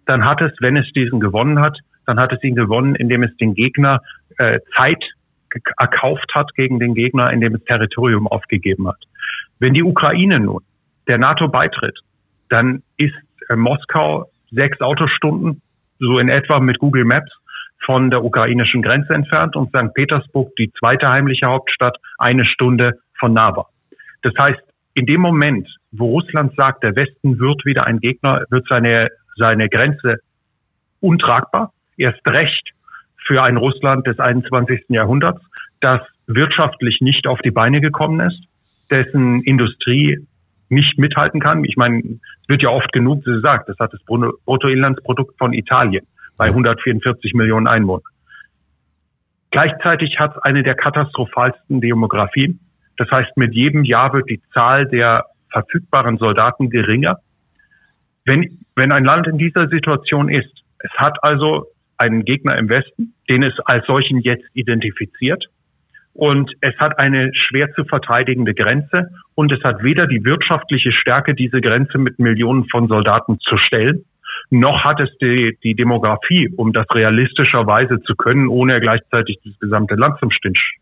dann 0.08 0.26
hat 0.26 0.42
es, 0.42 0.52
wenn 0.60 0.76
es 0.76 0.92
diesen 0.92 1.22
gewonnen 1.22 1.62
hat, 1.62 1.78
dann 2.06 2.20
hat 2.20 2.34
es 2.34 2.44
ihn 2.44 2.56
gewonnen, 2.56 2.96
indem 2.96 3.24
es 3.24 3.34
den 3.38 3.54
Gegner 3.54 4.02
äh, 4.40 4.60
Zeit 4.76 5.02
erkauft 5.78 6.32
hat 6.34 6.54
gegen 6.56 6.80
den 6.80 6.94
Gegner, 6.94 7.32
indem 7.32 7.56
es 7.56 7.64
Territorium 7.66 8.28
aufgegeben 8.28 8.88
hat. 8.88 9.00
Wenn 9.60 9.74
die 9.74 9.84
Ukraine 9.84 10.40
nun 10.40 10.62
der 11.08 11.18
NATO 11.18 11.48
beitritt, 11.48 12.00
dann 12.50 12.84
ist 12.98 13.14
äh, 13.50 13.56
Moskau 13.56 14.30
sechs 14.52 14.82
Autostunden, 14.82 15.62
so 16.00 16.20
in 16.20 16.30
etwa 16.30 16.60
mit 16.60 16.80
Google 16.80 17.06
Maps, 17.06 17.32
von 17.86 18.10
der 18.12 18.24
ukrainischen 18.24 18.82
Grenze 18.82 19.14
entfernt 19.14 19.56
und 19.56 19.70
St. 19.70 19.94
Petersburg, 19.94 20.56
die 20.58 20.72
zweite 20.80 21.10
heimliche 21.10 21.48
Hauptstadt, 21.48 21.98
eine 22.18 22.46
Stunde 22.46 23.00
von 23.20 23.34
Nava. 23.34 23.68
Das 24.22 24.34
heißt, 24.40 24.62
in 24.94 25.06
dem 25.06 25.22
Moment, 25.22 25.68
wo 25.92 26.08
Russland 26.08 26.54
sagt, 26.56 26.84
der 26.84 26.96
Westen 26.96 27.40
wird 27.40 27.66
wieder 27.66 27.88
ein 27.88 28.00
Gegner, 28.00 28.46
wird 28.50 28.68
seine, 28.70 29.10
seine 29.36 29.68
Grenze 29.70 30.18
untragbar, 31.00 31.74
erst 31.98 32.26
recht 32.28 32.72
für 33.26 33.44
ein 33.44 33.58
Russland 33.58 34.08
des 34.08 34.20
21. 34.20 34.86
Jahrhunderts, 34.90 35.42
das 35.80 36.02
wirtschaftlich 36.28 37.02
nicht 37.02 37.28
auf 37.28 37.40
die 37.40 37.52
Beine 37.52 37.82
gekommen 37.82 38.20
ist, 38.20 38.42
dessen 38.90 39.42
Industrie 39.44 40.26
nicht 40.70 40.98
mithalten 40.98 41.40
kann. 41.40 41.64
Ich 41.64 41.76
meine, 41.76 42.00
es 42.00 42.50
wird 42.50 42.64
ja 42.64 42.70
oft 42.70 42.92
genug 42.94 43.24
gesagt, 43.24 43.68
das 43.70 43.78
hat 43.80 43.94
das 43.94 44.02
Bruttoinlandsprodukt 44.06 45.38
von 45.38 45.54
Italien 45.54 46.06
bei 46.38 46.46
144 46.48 47.34
Millionen 47.34 47.68
Einwohnern. 47.68 48.04
Gleichzeitig 49.52 50.18
hat 50.18 50.36
es 50.36 50.42
eine 50.44 50.64
der 50.64 50.76
katastrophalsten 50.76 51.82
Demografien. 51.82 52.62
Das 52.98 53.10
heißt, 53.12 53.36
mit 53.36 53.54
jedem 53.54 53.84
Jahr 53.84 54.14
wird 54.14 54.30
die 54.30 54.42
Zahl 54.54 54.88
der 54.88 55.26
verfügbaren 55.50 56.18
Soldaten 56.18 56.70
geringer. 56.70 57.20
Wenn, 58.24 58.60
wenn 58.76 58.94
ein 58.94 59.04
Land 59.04 59.28
in 59.28 59.38
dieser 59.38 59.68
Situation 59.68 60.30
ist, 60.30 60.64
es 60.80 60.92
hat 60.92 61.22
also 61.22 61.68
einen 62.02 62.26
Gegner 62.26 62.58
im 62.58 62.70
Westen, 62.70 63.14
den 63.30 63.44
es 63.44 63.54
als 63.66 63.86
solchen 63.86 64.20
jetzt 64.20 64.46
identifiziert, 64.54 65.46
und 66.14 66.52
es 66.60 66.76
hat 66.78 67.00
eine 67.00 67.32
schwer 67.34 67.72
zu 67.74 67.86
verteidigende 67.86 68.54
Grenze 68.54 69.12
und 69.34 69.52
es 69.52 69.64
hat 69.64 69.82
weder 69.82 70.08
die 70.08 70.26
wirtschaftliche 70.26 70.92
Stärke, 70.92 71.34
diese 71.34 71.62
Grenze 71.62 71.98
mit 71.98 72.20
Millionen 72.20 72.68
von 72.70 72.90
Soldaten 72.90 73.40
zu 73.40 73.58
stellen, 73.58 74.04
noch 74.50 74.84
hat 74.84 75.00
es 75.00 75.10
die, 75.22 75.58
die 75.64 75.76
Demografie, 75.76 76.50
um 76.58 76.74
das 76.74 76.86
realistischerweise 76.94 78.02
zu 78.02 78.16
können, 78.16 78.50
ohne 78.50 78.80
gleichzeitig 78.80 79.40
das 79.46 79.58
gesamte 79.60 79.96
Land 79.96 80.20
zum 80.20 80.30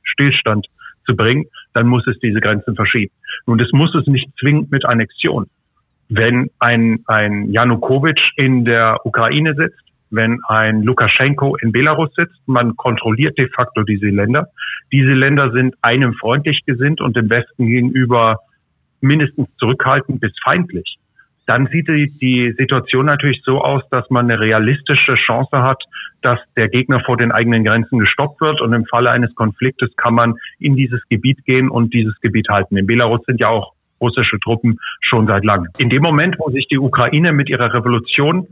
Stillstand 0.04 0.68
zu 1.06 1.16
bringen, 1.16 1.46
dann 1.74 1.88
muss 1.88 2.06
es 2.08 2.18
diese 2.20 2.40
Grenzen 2.40 2.76
verschieben. 2.76 3.14
Nun, 3.46 3.60
das 3.60 3.72
muss 3.72 3.94
es 3.96 4.08
nicht 4.08 4.28
zwingend 4.40 4.72
mit 4.72 4.86
Annexion. 4.86 5.48
Wenn 6.10 6.50
ein, 6.58 7.04
ein 7.06 7.52
Janukowitsch 7.52 8.32
in 8.36 8.66
der 8.66 9.06
Ukraine 9.06 9.54
sitzt, 9.56 9.84
wenn 10.12 10.40
ein 10.48 10.84
Lukaschenko 10.84 11.56
in 11.58 11.72
Belarus 11.72 12.10
sitzt. 12.16 12.40
Man 12.46 12.76
kontrolliert 12.76 13.38
de 13.38 13.50
facto 13.50 13.84
diese 13.84 14.08
Länder. 14.08 14.48
Diese 14.92 15.14
Länder 15.14 15.52
sind 15.52 15.76
einem 15.82 16.14
freundlich 16.14 16.62
gesinnt 16.66 17.02
und 17.02 17.16
dem 17.16 17.30
Westen 17.30 17.68
gegenüber 17.68 18.40
mindestens 19.02 19.48
zurückhaltend 19.58 20.20
bis 20.20 20.34
feindlich. 20.44 20.98
Dann 21.46 21.68
sieht 21.72 21.88
die, 21.88 22.12
die 22.22 22.54
Situation 22.60 23.08
natürlich 23.08 23.42
so 23.44 23.60
aus, 23.60 23.82
dass 23.90 24.08
man 24.12 24.30
eine 24.30 24.40
realistische 24.40 25.16
Chance 25.16 25.64
hat, 25.64 25.82
dass 26.22 26.40
der 26.56 26.68
Gegner 26.68 27.00
vor 27.00 27.18
den 27.18 27.32
eigenen 27.32 27.64
Grenzen 27.64 27.98
gestoppt 27.98 28.40
wird 28.40 28.62
und 28.62 28.72
im 28.74 28.86
Falle 28.86 29.12
eines 29.12 29.34
Konfliktes 29.34 29.90
kann 29.96 30.14
man 30.14 30.36
in 30.60 30.76
dieses 30.76 31.02
Gebiet 31.10 31.44
gehen 31.46 31.70
und 31.70 31.94
dieses 31.94 32.20
Gebiet 32.22 32.50
halten. 32.50 32.78
In 32.78 32.86
Belarus 32.86 33.22
sind 33.26 33.40
ja 33.40 33.48
auch 33.50 33.74
russische 34.00 34.40
Truppen 34.40 34.80
schon 35.02 35.28
seit 35.28 35.44
langem. 35.44 35.70
In 35.78 35.90
dem 35.90 36.04
Moment, 36.04 36.36
wo 36.38 36.52
sich 36.52 36.68
die 36.68 36.78
Ukraine 36.78 37.34
mit 37.34 37.50
ihrer 37.50 37.74
Revolution 37.74 38.48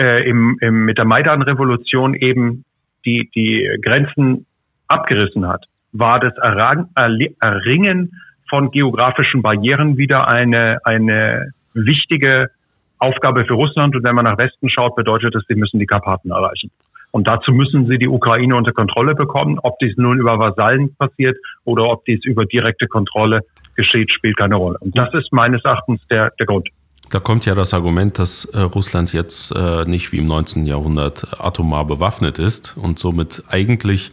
äh, 0.00 0.26
im, 0.26 0.56
im, 0.60 0.86
mit 0.86 0.96
der 0.96 1.04
Maidan-Revolution 1.04 2.14
eben 2.14 2.64
die, 3.04 3.30
die 3.34 3.68
Grenzen 3.82 4.46
abgerissen 4.88 5.46
hat, 5.46 5.66
war 5.92 6.18
das 6.18 6.32
Erringen 6.36 8.12
von 8.48 8.70
geografischen 8.70 9.42
Barrieren 9.42 9.98
wieder 9.98 10.26
eine, 10.26 10.78
eine 10.84 11.52
wichtige 11.74 12.50
Aufgabe 12.98 13.44
für 13.44 13.54
Russland. 13.54 13.94
Und 13.94 14.02
wenn 14.02 14.14
man 14.14 14.24
nach 14.24 14.38
Westen 14.38 14.70
schaut, 14.70 14.96
bedeutet 14.96 15.34
das, 15.34 15.44
sie 15.48 15.54
müssen 15.54 15.78
die 15.78 15.86
Karpaten 15.86 16.30
erreichen. 16.30 16.70
Und 17.12 17.28
dazu 17.28 17.52
müssen 17.52 17.86
sie 17.86 17.98
die 17.98 18.08
Ukraine 18.08 18.56
unter 18.56 18.72
Kontrolle 18.72 19.14
bekommen. 19.14 19.58
Ob 19.62 19.78
dies 19.80 19.96
nun 19.96 20.18
über 20.18 20.38
Vasallen 20.38 20.94
passiert 20.96 21.36
oder 21.64 21.84
ob 21.90 22.04
dies 22.04 22.24
über 22.24 22.46
direkte 22.46 22.86
Kontrolle 22.86 23.40
geschieht, 23.76 24.12
spielt 24.12 24.36
keine 24.36 24.56
Rolle. 24.56 24.78
Und 24.80 24.96
das 24.96 25.12
ist 25.14 25.32
meines 25.32 25.64
Erachtens 25.64 26.00
der, 26.08 26.30
der 26.38 26.46
Grund. 26.46 26.68
Da 27.10 27.18
kommt 27.18 27.44
ja 27.44 27.56
das 27.56 27.74
Argument, 27.74 28.20
dass 28.20 28.44
äh, 28.46 28.60
Russland 28.60 29.12
jetzt 29.12 29.50
äh, 29.50 29.84
nicht 29.84 30.12
wie 30.12 30.18
im 30.18 30.26
19. 30.26 30.64
Jahrhundert 30.64 31.40
atomar 31.40 31.84
bewaffnet 31.84 32.38
ist 32.38 32.76
und 32.76 33.00
somit 33.00 33.42
eigentlich 33.48 34.12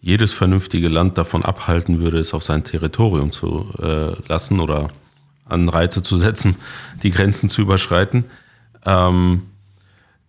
jedes 0.00 0.32
vernünftige 0.32 0.88
Land 0.88 1.18
davon 1.18 1.44
abhalten 1.44 1.98
würde, 1.98 2.20
es 2.20 2.34
auf 2.34 2.44
sein 2.44 2.62
Territorium 2.62 3.32
zu 3.32 3.68
äh, 3.82 4.12
lassen 4.28 4.60
oder 4.60 4.90
Anreize 5.46 6.00
zu 6.02 6.16
setzen, 6.16 6.56
die 7.02 7.10
Grenzen 7.10 7.48
zu 7.48 7.60
überschreiten. 7.60 8.24
Ähm, 8.86 9.42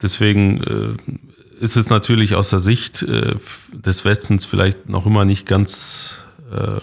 deswegen 0.01 0.63
äh, 0.63 1.63
ist 1.63 1.77
es 1.77 1.91
natürlich 1.91 2.33
aus 2.33 2.49
der 2.49 2.59
Sicht 2.59 3.03
äh, 3.03 3.35
des 3.71 4.03
Westens 4.03 4.45
vielleicht 4.45 4.89
noch 4.89 5.05
immer 5.05 5.25
nicht 5.25 5.45
ganz 5.45 6.23
äh, 6.51 6.81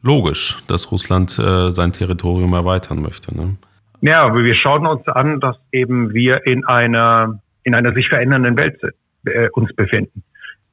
logisch, 0.00 0.58
dass 0.68 0.92
Russland 0.92 1.32
sein 1.32 1.92
Territorium 1.92 2.54
erweitern 2.54 3.02
möchte. 3.02 3.36
Ne? 3.36 3.56
Ja, 4.02 4.34
wir 4.34 4.54
schauen 4.54 4.86
uns 4.86 5.06
an, 5.08 5.40
dass 5.40 5.56
eben 5.72 6.14
wir 6.14 6.46
in 6.46 6.64
einer, 6.64 7.40
in 7.64 7.74
einer 7.74 7.92
sich 7.92 8.08
verändernden 8.08 8.56
Welt 8.56 8.80
äh, 9.26 9.48
uns 9.50 9.74
befinden. 9.74 10.22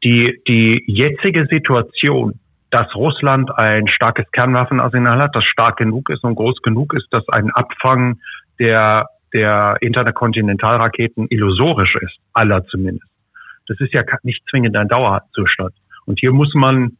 Die, 0.03 0.41
die 0.47 0.83
jetzige 0.87 1.45
Situation, 1.47 2.39
dass 2.69 2.93
Russland 2.95 3.51
ein 3.57 3.87
starkes 3.87 4.31
Kernwaffenarsenal 4.31 5.21
hat, 5.21 5.35
das 5.35 5.43
stark 5.43 5.77
genug 5.77 6.09
ist 6.09 6.23
und 6.23 6.35
groß 6.35 6.61
genug 6.61 6.93
ist, 6.93 7.07
dass 7.11 7.27
ein 7.29 7.51
Abfang 7.51 8.19
der, 8.59 9.07
der 9.33 9.75
Interkontinentalraketen 9.81 11.27
illusorisch 11.29 11.95
ist, 11.95 12.17
aller 12.33 12.65
zumindest. 12.67 13.09
Das 13.67 13.79
ist 13.81 13.93
ja 13.93 14.03
nicht 14.23 14.41
zwingend 14.49 14.77
ein 14.77 14.87
Dauerzustand. 14.87 15.73
Und 16.05 16.19
hier 16.21 16.31
muss 16.31 16.53
man, 16.53 16.97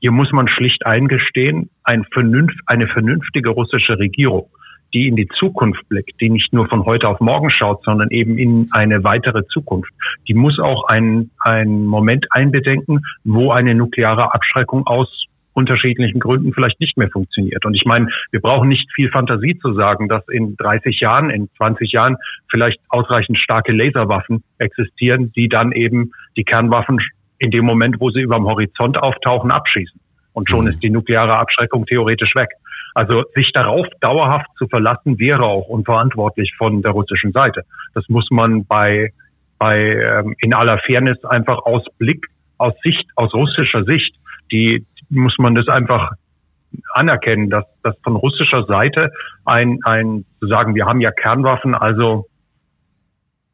hier 0.00 0.12
muss 0.12 0.32
man 0.32 0.48
schlicht 0.48 0.86
eingestehen, 0.86 1.68
ein 1.84 2.04
vernünft, 2.10 2.58
eine 2.64 2.86
vernünftige 2.88 3.50
russische 3.50 3.98
Regierung 3.98 4.48
die 4.94 5.08
in 5.08 5.16
die 5.16 5.28
Zukunft 5.38 5.88
blickt, 5.88 6.20
die 6.20 6.30
nicht 6.30 6.52
nur 6.52 6.68
von 6.68 6.84
heute 6.84 7.08
auf 7.08 7.20
morgen 7.20 7.50
schaut, 7.50 7.82
sondern 7.84 8.10
eben 8.10 8.38
in 8.38 8.68
eine 8.72 9.04
weitere 9.04 9.44
Zukunft. 9.46 9.90
Die 10.28 10.34
muss 10.34 10.58
auch 10.58 10.84
einen, 10.88 11.30
einen 11.38 11.86
Moment 11.86 12.26
einbedenken, 12.30 13.00
wo 13.24 13.52
eine 13.52 13.74
nukleare 13.74 14.34
Abschreckung 14.34 14.86
aus 14.86 15.08
unterschiedlichen 15.54 16.18
Gründen 16.18 16.52
vielleicht 16.52 16.80
nicht 16.80 16.96
mehr 16.96 17.10
funktioniert. 17.10 17.64
Und 17.64 17.74
ich 17.74 17.84
meine, 17.84 18.08
wir 18.30 18.40
brauchen 18.40 18.68
nicht 18.68 18.90
viel 18.94 19.10
Fantasie 19.10 19.58
zu 19.58 19.74
sagen, 19.74 20.08
dass 20.08 20.26
in 20.28 20.56
30 20.56 20.98
Jahren, 21.00 21.30
in 21.30 21.48
20 21.56 21.92
Jahren 21.92 22.16
vielleicht 22.50 22.80
ausreichend 22.88 23.38
starke 23.38 23.72
Laserwaffen 23.72 24.42
existieren, 24.58 25.32
die 25.32 25.48
dann 25.48 25.72
eben 25.72 26.12
die 26.36 26.44
Kernwaffen 26.44 26.98
in 27.38 27.50
dem 27.50 27.64
Moment, 27.64 27.96
wo 28.00 28.10
sie 28.10 28.20
über 28.20 28.36
dem 28.36 28.46
Horizont 28.46 28.96
auftauchen, 29.02 29.50
abschießen. 29.50 30.00
Und 30.32 30.48
schon 30.48 30.64
mhm. 30.64 30.70
ist 30.70 30.82
die 30.82 30.90
nukleare 30.90 31.36
Abschreckung 31.36 31.84
theoretisch 31.86 32.34
weg. 32.34 32.48
Also 32.94 33.24
sich 33.34 33.52
darauf 33.52 33.86
dauerhaft 34.00 34.48
zu 34.58 34.66
verlassen, 34.68 35.18
wäre 35.18 35.44
auch 35.44 35.68
unverantwortlich 35.68 36.54
von 36.56 36.82
der 36.82 36.92
russischen 36.92 37.32
Seite. 37.32 37.64
Das 37.94 38.08
muss 38.08 38.28
man 38.30 38.64
bei, 38.66 39.12
bei 39.58 39.92
ähm, 39.92 40.34
in 40.40 40.54
aller 40.54 40.78
Fairness 40.78 41.24
einfach 41.24 41.58
aus 41.64 41.84
Blick, 41.98 42.26
aus 42.58 42.74
Sicht, 42.82 43.08
aus 43.16 43.32
russischer 43.34 43.84
Sicht, 43.84 44.14
die 44.50 44.84
muss 45.08 45.36
man 45.38 45.54
das 45.54 45.68
einfach 45.68 46.10
anerkennen, 46.92 47.50
dass, 47.50 47.64
dass 47.82 47.94
von 48.02 48.16
russischer 48.16 48.64
Seite 48.64 49.12
ein, 49.44 49.78
ein 49.84 50.24
zu 50.40 50.48
sagen, 50.48 50.74
wir 50.74 50.86
haben 50.86 51.00
ja 51.00 51.10
Kernwaffen, 51.10 51.74
also 51.74 52.26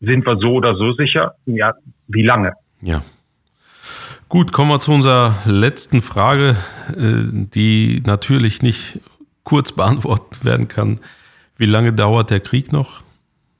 sind 0.01 0.24
wir 0.27 0.37
so 0.38 0.55
oder 0.55 0.77
so 0.77 0.92
sicher? 0.92 1.35
Ja, 1.46 1.74
wie 2.07 2.22
lange? 2.22 2.53
Ja. 2.81 3.03
Gut, 4.29 4.53
kommen 4.53 4.70
wir 4.70 4.79
zu 4.79 4.92
unserer 4.92 5.35
letzten 5.46 6.03
Frage, 6.03 6.57
äh, 6.90 7.24
die 7.33 8.03
natürlich 8.07 8.62
nicht 8.62 9.01
kurz 9.48 9.72
beantwortet 9.72 10.44
werden 10.44 10.68
kann. 10.68 11.00
Wie 11.56 11.64
lange 11.64 11.94
dauert 11.94 12.28
der 12.28 12.40
Krieg 12.40 12.70
noch 12.70 13.03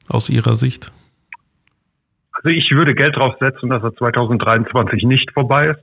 aus 0.07 0.29
Ihrer 0.29 0.55
Sicht? 0.55 0.93
Also 2.33 2.51
ich 2.51 2.71
würde 2.73 2.95
Geld 2.95 3.17
drauf 3.17 3.37
setzen, 3.41 3.71
dass 3.71 3.83
er 3.83 3.95
2023 3.95 5.05
nicht 5.05 5.33
vorbei 5.33 5.69
ist. 5.69 5.83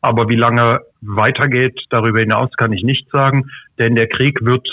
Aber 0.00 0.30
wie 0.30 0.36
lange 0.36 0.80
weitergeht, 1.02 1.78
darüber 1.90 2.20
hinaus 2.20 2.50
kann 2.56 2.72
ich 2.72 2.82
nicht 2.82 3.10
sagen, 3.10 3.50
denn 3.78 3.94
der 3.94 4.08
Krieg 4.08 4.42
wird 4.42 4.66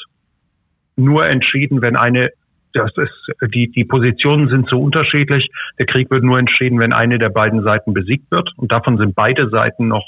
nur 0.95 1.27
entschieden, 1.27 1.81
wenn 1.81 1.97
eine, 1.97 2.29
das 2.71 2.91
ist, 2.95 3.53
die, 3.53 3.69
die 3.69 3.83
Positionen 3.83 4.47
sind 4.47 4.69
so 4.69 4.79
unterschiedlich. 4.81 5.51
Der 5.77 5.87
Krieg 5.87 6.09
wird 6.09 6.23
nur 6.23 6.39
entschieden, 6.39 6.79
wenn 6.79 6.93
eine 6.93 7.19
der 7.19 7.29
beiden 7.29 7.63
Seiten 7.63 7.93
besiegt 7.93 8.31
wird. 8.31 8.49
Und 8.55 8.71
davon 8.71 8.97
sind 8.97 9.13
beide 9.13 9.49
Seiten 9.49 9.89
noch 9.89 10.05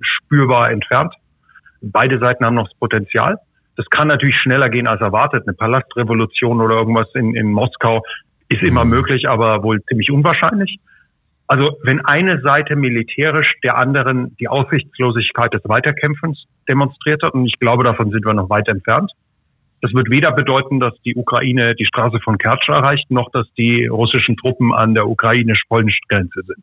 spürbar 0.00 0.70
entfernt. 0.70 1.12
Beide 1.82 2.18
Seiten 2.18 2.46
haben 2.46 2.54
noch 2.54 2.68
das 2.68 2.78
Potenzial. 2.78 3.38
Das 3.76 3.86
kann 3.90 4.08
natürlich 4.08 4.36
schneller 4.36 4.68
gehen 4.68 4.86
als 4.86 5.00
erwartet. 5.00 5.44
Eine 5.46 5.56
Palastrevolution 5.56 6.60
oder 6.60 6.76
irgendwas 6.76 7.08
in, 7.14 7.34
in 7.34 7.50
Moskau 7.50 8.02
ist 8.48 8.62
immer 8.62 8.84
mhm. 8.84 8.90
möglich, 8.90 9.28
aber 9.28 9.62
wohl 9.62 9.82
ziemlich 9.84 10.10
unwahrscheinlich. 10.10 10.78
Also 11.46 11.78
wenn 11.82 12.04
eine 12.04 12.40
Seite 12.42 12.76
militärisch 12.76 13.54
der 13.64 13.76
anderen 13.76 14.36
die 14.38 14.48
Aussichtslosigkeit 14.48 15.52
des 15.52 15.62
Weiterkämpfens 15.64 16.44
demonstriert 16.68 17.22
hat, 17.24 17.34
und 17.34 17.46
ich 17.46 17.58
glaube, 17.58 17.82
davon 17.82 18.10
sind 18.10 18.24
wir 18.24 18.34
noch 18.34 18.50
weit 18.50 18.68
entfernt, 18.68 19.10
Das 19.82 19.94
wird 19.94 20.10
weder 20.10 20.30
bedeuten, 20.32 20.78
dass 20.78 20.94
die 21.04 21.14
Ukraine 21.16 21.74
die 21.74 21.86
Straße 21.86 22.20
von 22.20 22.36
Kertsch 22.36 22.68
erreicht, 22.68 23.10
noch 23.10 23.30
dass 23.30 23.46
die 23.56 23.86
russischen 23.86 24.36
Truppen 24.36 24.74
an 24.74 24.94
der 24.94 25.08
ukrainisch-polnischen 25.08 26.04
Grenze 26.08 26.42
sind. 26.46 26.62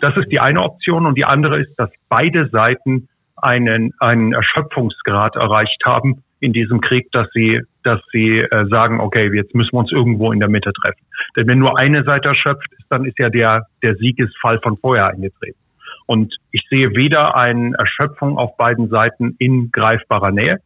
Das 0.00 0.16
ist 0.16 0.32
die 0.32 0.40
eine 0.40 0.62
Option. 0.62 1.06
Und 1.06 1.16
die 1.16 1.24
andere 1.24 1.60
ist, 1.60 1.74
dass 1.78 1.90
beide 2.08 2.48
Seiten 2.48 3.08
einen, 3.36 3.94
einen 4.00 4.32
Erschöpfungsgrad 4.32 5.36
erreicht 5.36 5.82
haben 5.84 6.24
in 6.40 6.52
diesem 6.52 6.80
Krieg, 6.80 7.10
dass 7.12 7.28
sie, 7.32 7.60
dass 7.82 8.00
sie 8.12 8.40
äh, 8.40 8.66
sagen, 8.68 9.00
okay, 9.00 9.30
jetzt 9.34 9.54
müssen 9.54 9.72
wir 9.72 9.80
uns 9.80 9.92
irgendwo 9.92 10.32
in 10.32 10.40
der 10.40 10.48
Mitte 10.48 10.72
treffen. 10.72 11.04
Denn 11.36 11.46
wenn 11.46 11.58
nur 11.58 11.78
eine 11.78 12.02
Seite 12.04 12.28
erschöpft 12.28 12.72
ist, 12.72 12.86
dann 12.88 13.04
ist 13.04 13.18
ja 13.18 13.28
der, 13.28 13.66
der 13.82 13.96
Siegesfall 13.96 14.58
von 14.60 14.76
vorher 14.78 15.08
eingetreten. 15.08 15.58
Und 16.06 16.34
ich 16.50 16.66
sehe 16.68 16.90
weder 16.96 17.36
eine 17.36 17.74
Erschöpfung 17.78 18.36
auf 18.36 18.56
beiden 18.56 18.88
Seiten 18.88 19.36
in 19.38 19.70
greifbarer 19.70 20.32
Nähe. 20.32 20.58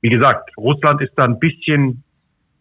Wie 0.00 0.10
gesagt, 0.10 0.50
Russland 0.56 1.00
ist 1.00 1.12
da 1.16 1.24
ein 1.24 1.40
bisschen 1.40 2.04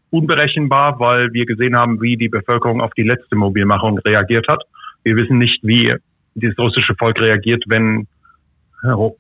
unberechenbar, 0.10 1.00
weil 1.00 1.34
wir 1.34 1.46
gesehen 1.46 1.76
haben, 1.76 2.02
wie 2.02 2.18
die 2.18 2.30
Bevölkerung 2.30 2.82
auf 2.82 2.94
die 2.94 3.04
letzte 3.04 3.36
Mobilmachung 3.36 4.00
reagiert 4.00 4.48
hat. 4.48 4.64
Wir 5.04 5.16
wissen 5.18 5.38
nicht, 5.38 5.60
wie 5.64 5.94
das 6.36 6.58
russische 6.58 6.96
Volk 6.96 7.20
reagiert, 7.20 7.64
wenn 7.68 8.08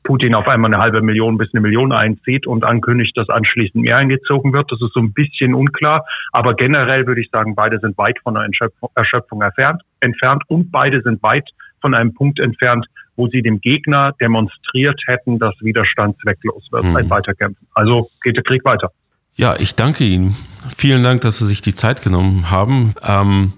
Putin 0.04 0.36
auf 0.36 0.48
einmal 0.48 0.74
eine 0.74 0.84
halbe 0.84 1.02
Million 1.02 1.38
bis 1.38 1.50
eine 1.54 1.62
Million 1.62 1.94
einzieht 1.94 2.46
und 2.46 2.66
ankündigt, 2.66 3.18
dass 3.18 3.30
anschließend 3.30 3.84
mehr 3.84 3.98
eingezogen 3.98 4.52
wird. 4.52 4.72
Das 4.72 4.82
ist 4.82 4.94
so 4.94 5.00
ein 5.00 5.14
bisschen 5.14 5.54
unklar. 5.54 6.06
Aber 6.32 6.54
generell 6.54 7.08
würde 7.08 7.22
ich 7.22 7.30
sagen, 7.32 7.56
beide 7.56 7.80
sind 7.80 7.98
weit 7.98 8.20
von 8.24 8.34
der 8.34 8.48
Erschöpfung 8.96 9.42
entfernt, 9.42 9.82
entfernt 10.02 10.44
und 10.48 10.72
beide 10.72 11.02
sind 11.02 11.24
weit 11.24 11.50
von 11.80 11.94
einem 11.94 12.14
Punkt 12.14 12.40
entfernt, 12.40 12.86
wo 13.16 13.28
sie 13.28 13.42
dem 13.42 13.62
Gegner 13.62 14.14
demonstriert 14.20 15.00
hätten, 15.06 15.40
dass 15.40 15.54
Widerstand 15.62 16.18
zwecklos 16.22 16.68
wird, 16.72 16.84
mhm. 16.84 16.96
ein 16.96 17.10
Weiterkämpfen. 17.10 17.68
Also 17.74 18.10
geht 18.22 18.36
der 18.36 18.44
Krieg 18.44 18.66
weiter. 18.66 18.92
Ja, 19.36 19.56
ich 19.58 19.76
danke 19.76 20.04
Ihnen. 20.04 20.36
Vielen 20.76 21.04
Dank, 21.04 21.22
dass 21.22 21.40
Sie 21.40 21.46
sich 21.46 21.62
die 21.62 21.74
Zeit 21.74 22.02
genommen 22.02 22.52
haben. 22.52 22.94
Ähm 23.02 23.54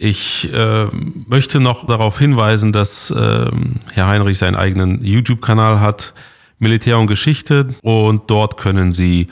ich 0.00 0.52
äh, 0.52 0.86
möchte 1.26 1.60
noch 1.60 1.86
darauf 1.86 2.18
hinweisen, 2.18 2.72
dass 2.72 3.10
äh, 3.10 3.50
Herr 3.92 4.06
Heinrich 4.06 4.38
seinen 4.38 4.56
eigenen 4.56 5.04
YouTube-Kanal 5.04 5.80
hat, 5.80 6.14
Militär 6.58 6.98
und 6.98 7.06
Geschichte, 7.06 7.74
und 7.82 8.30
dort 8.30 8.56
können 8.56 8.92
Sie 8.92 9.28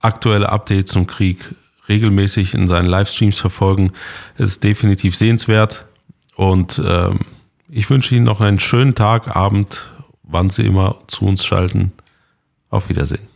aktuelle 0.00 0.48
Updates 0.48 0.92
zum 0.92 1.06
Krieg 1.06 1.38
regelmäßig 1.88 2.54
in 2.54 2.68
seinen 2.68 2.86
Livestreams 2.86 3.40
verfolgen. 3.40 3.92
Es 4.36 4.50
ist 4.50 4.64
definitiv 4.64 5.16
sehenswert 5.16 5.86
und 6.36 6.78
äh, 6.78 7.10
ich 7.70 7.88
wünsche 7.90 8.14
Ihnen 8.14 8.24
noch 8.24 8.40
einen 8.40 8.58
schönen 8.58 8.94
Tag, 8.94 9.34
Abend, 9.34 9.90
wann 10.22 10.50
Sie 10.50 10.64
immer 10.64 10.98
zu 11.06 11.26
uns 11.26 11.44
schalten. 11.44 11.92
Auf 12.70 12.90
Wiedersehen. 12.90 13.27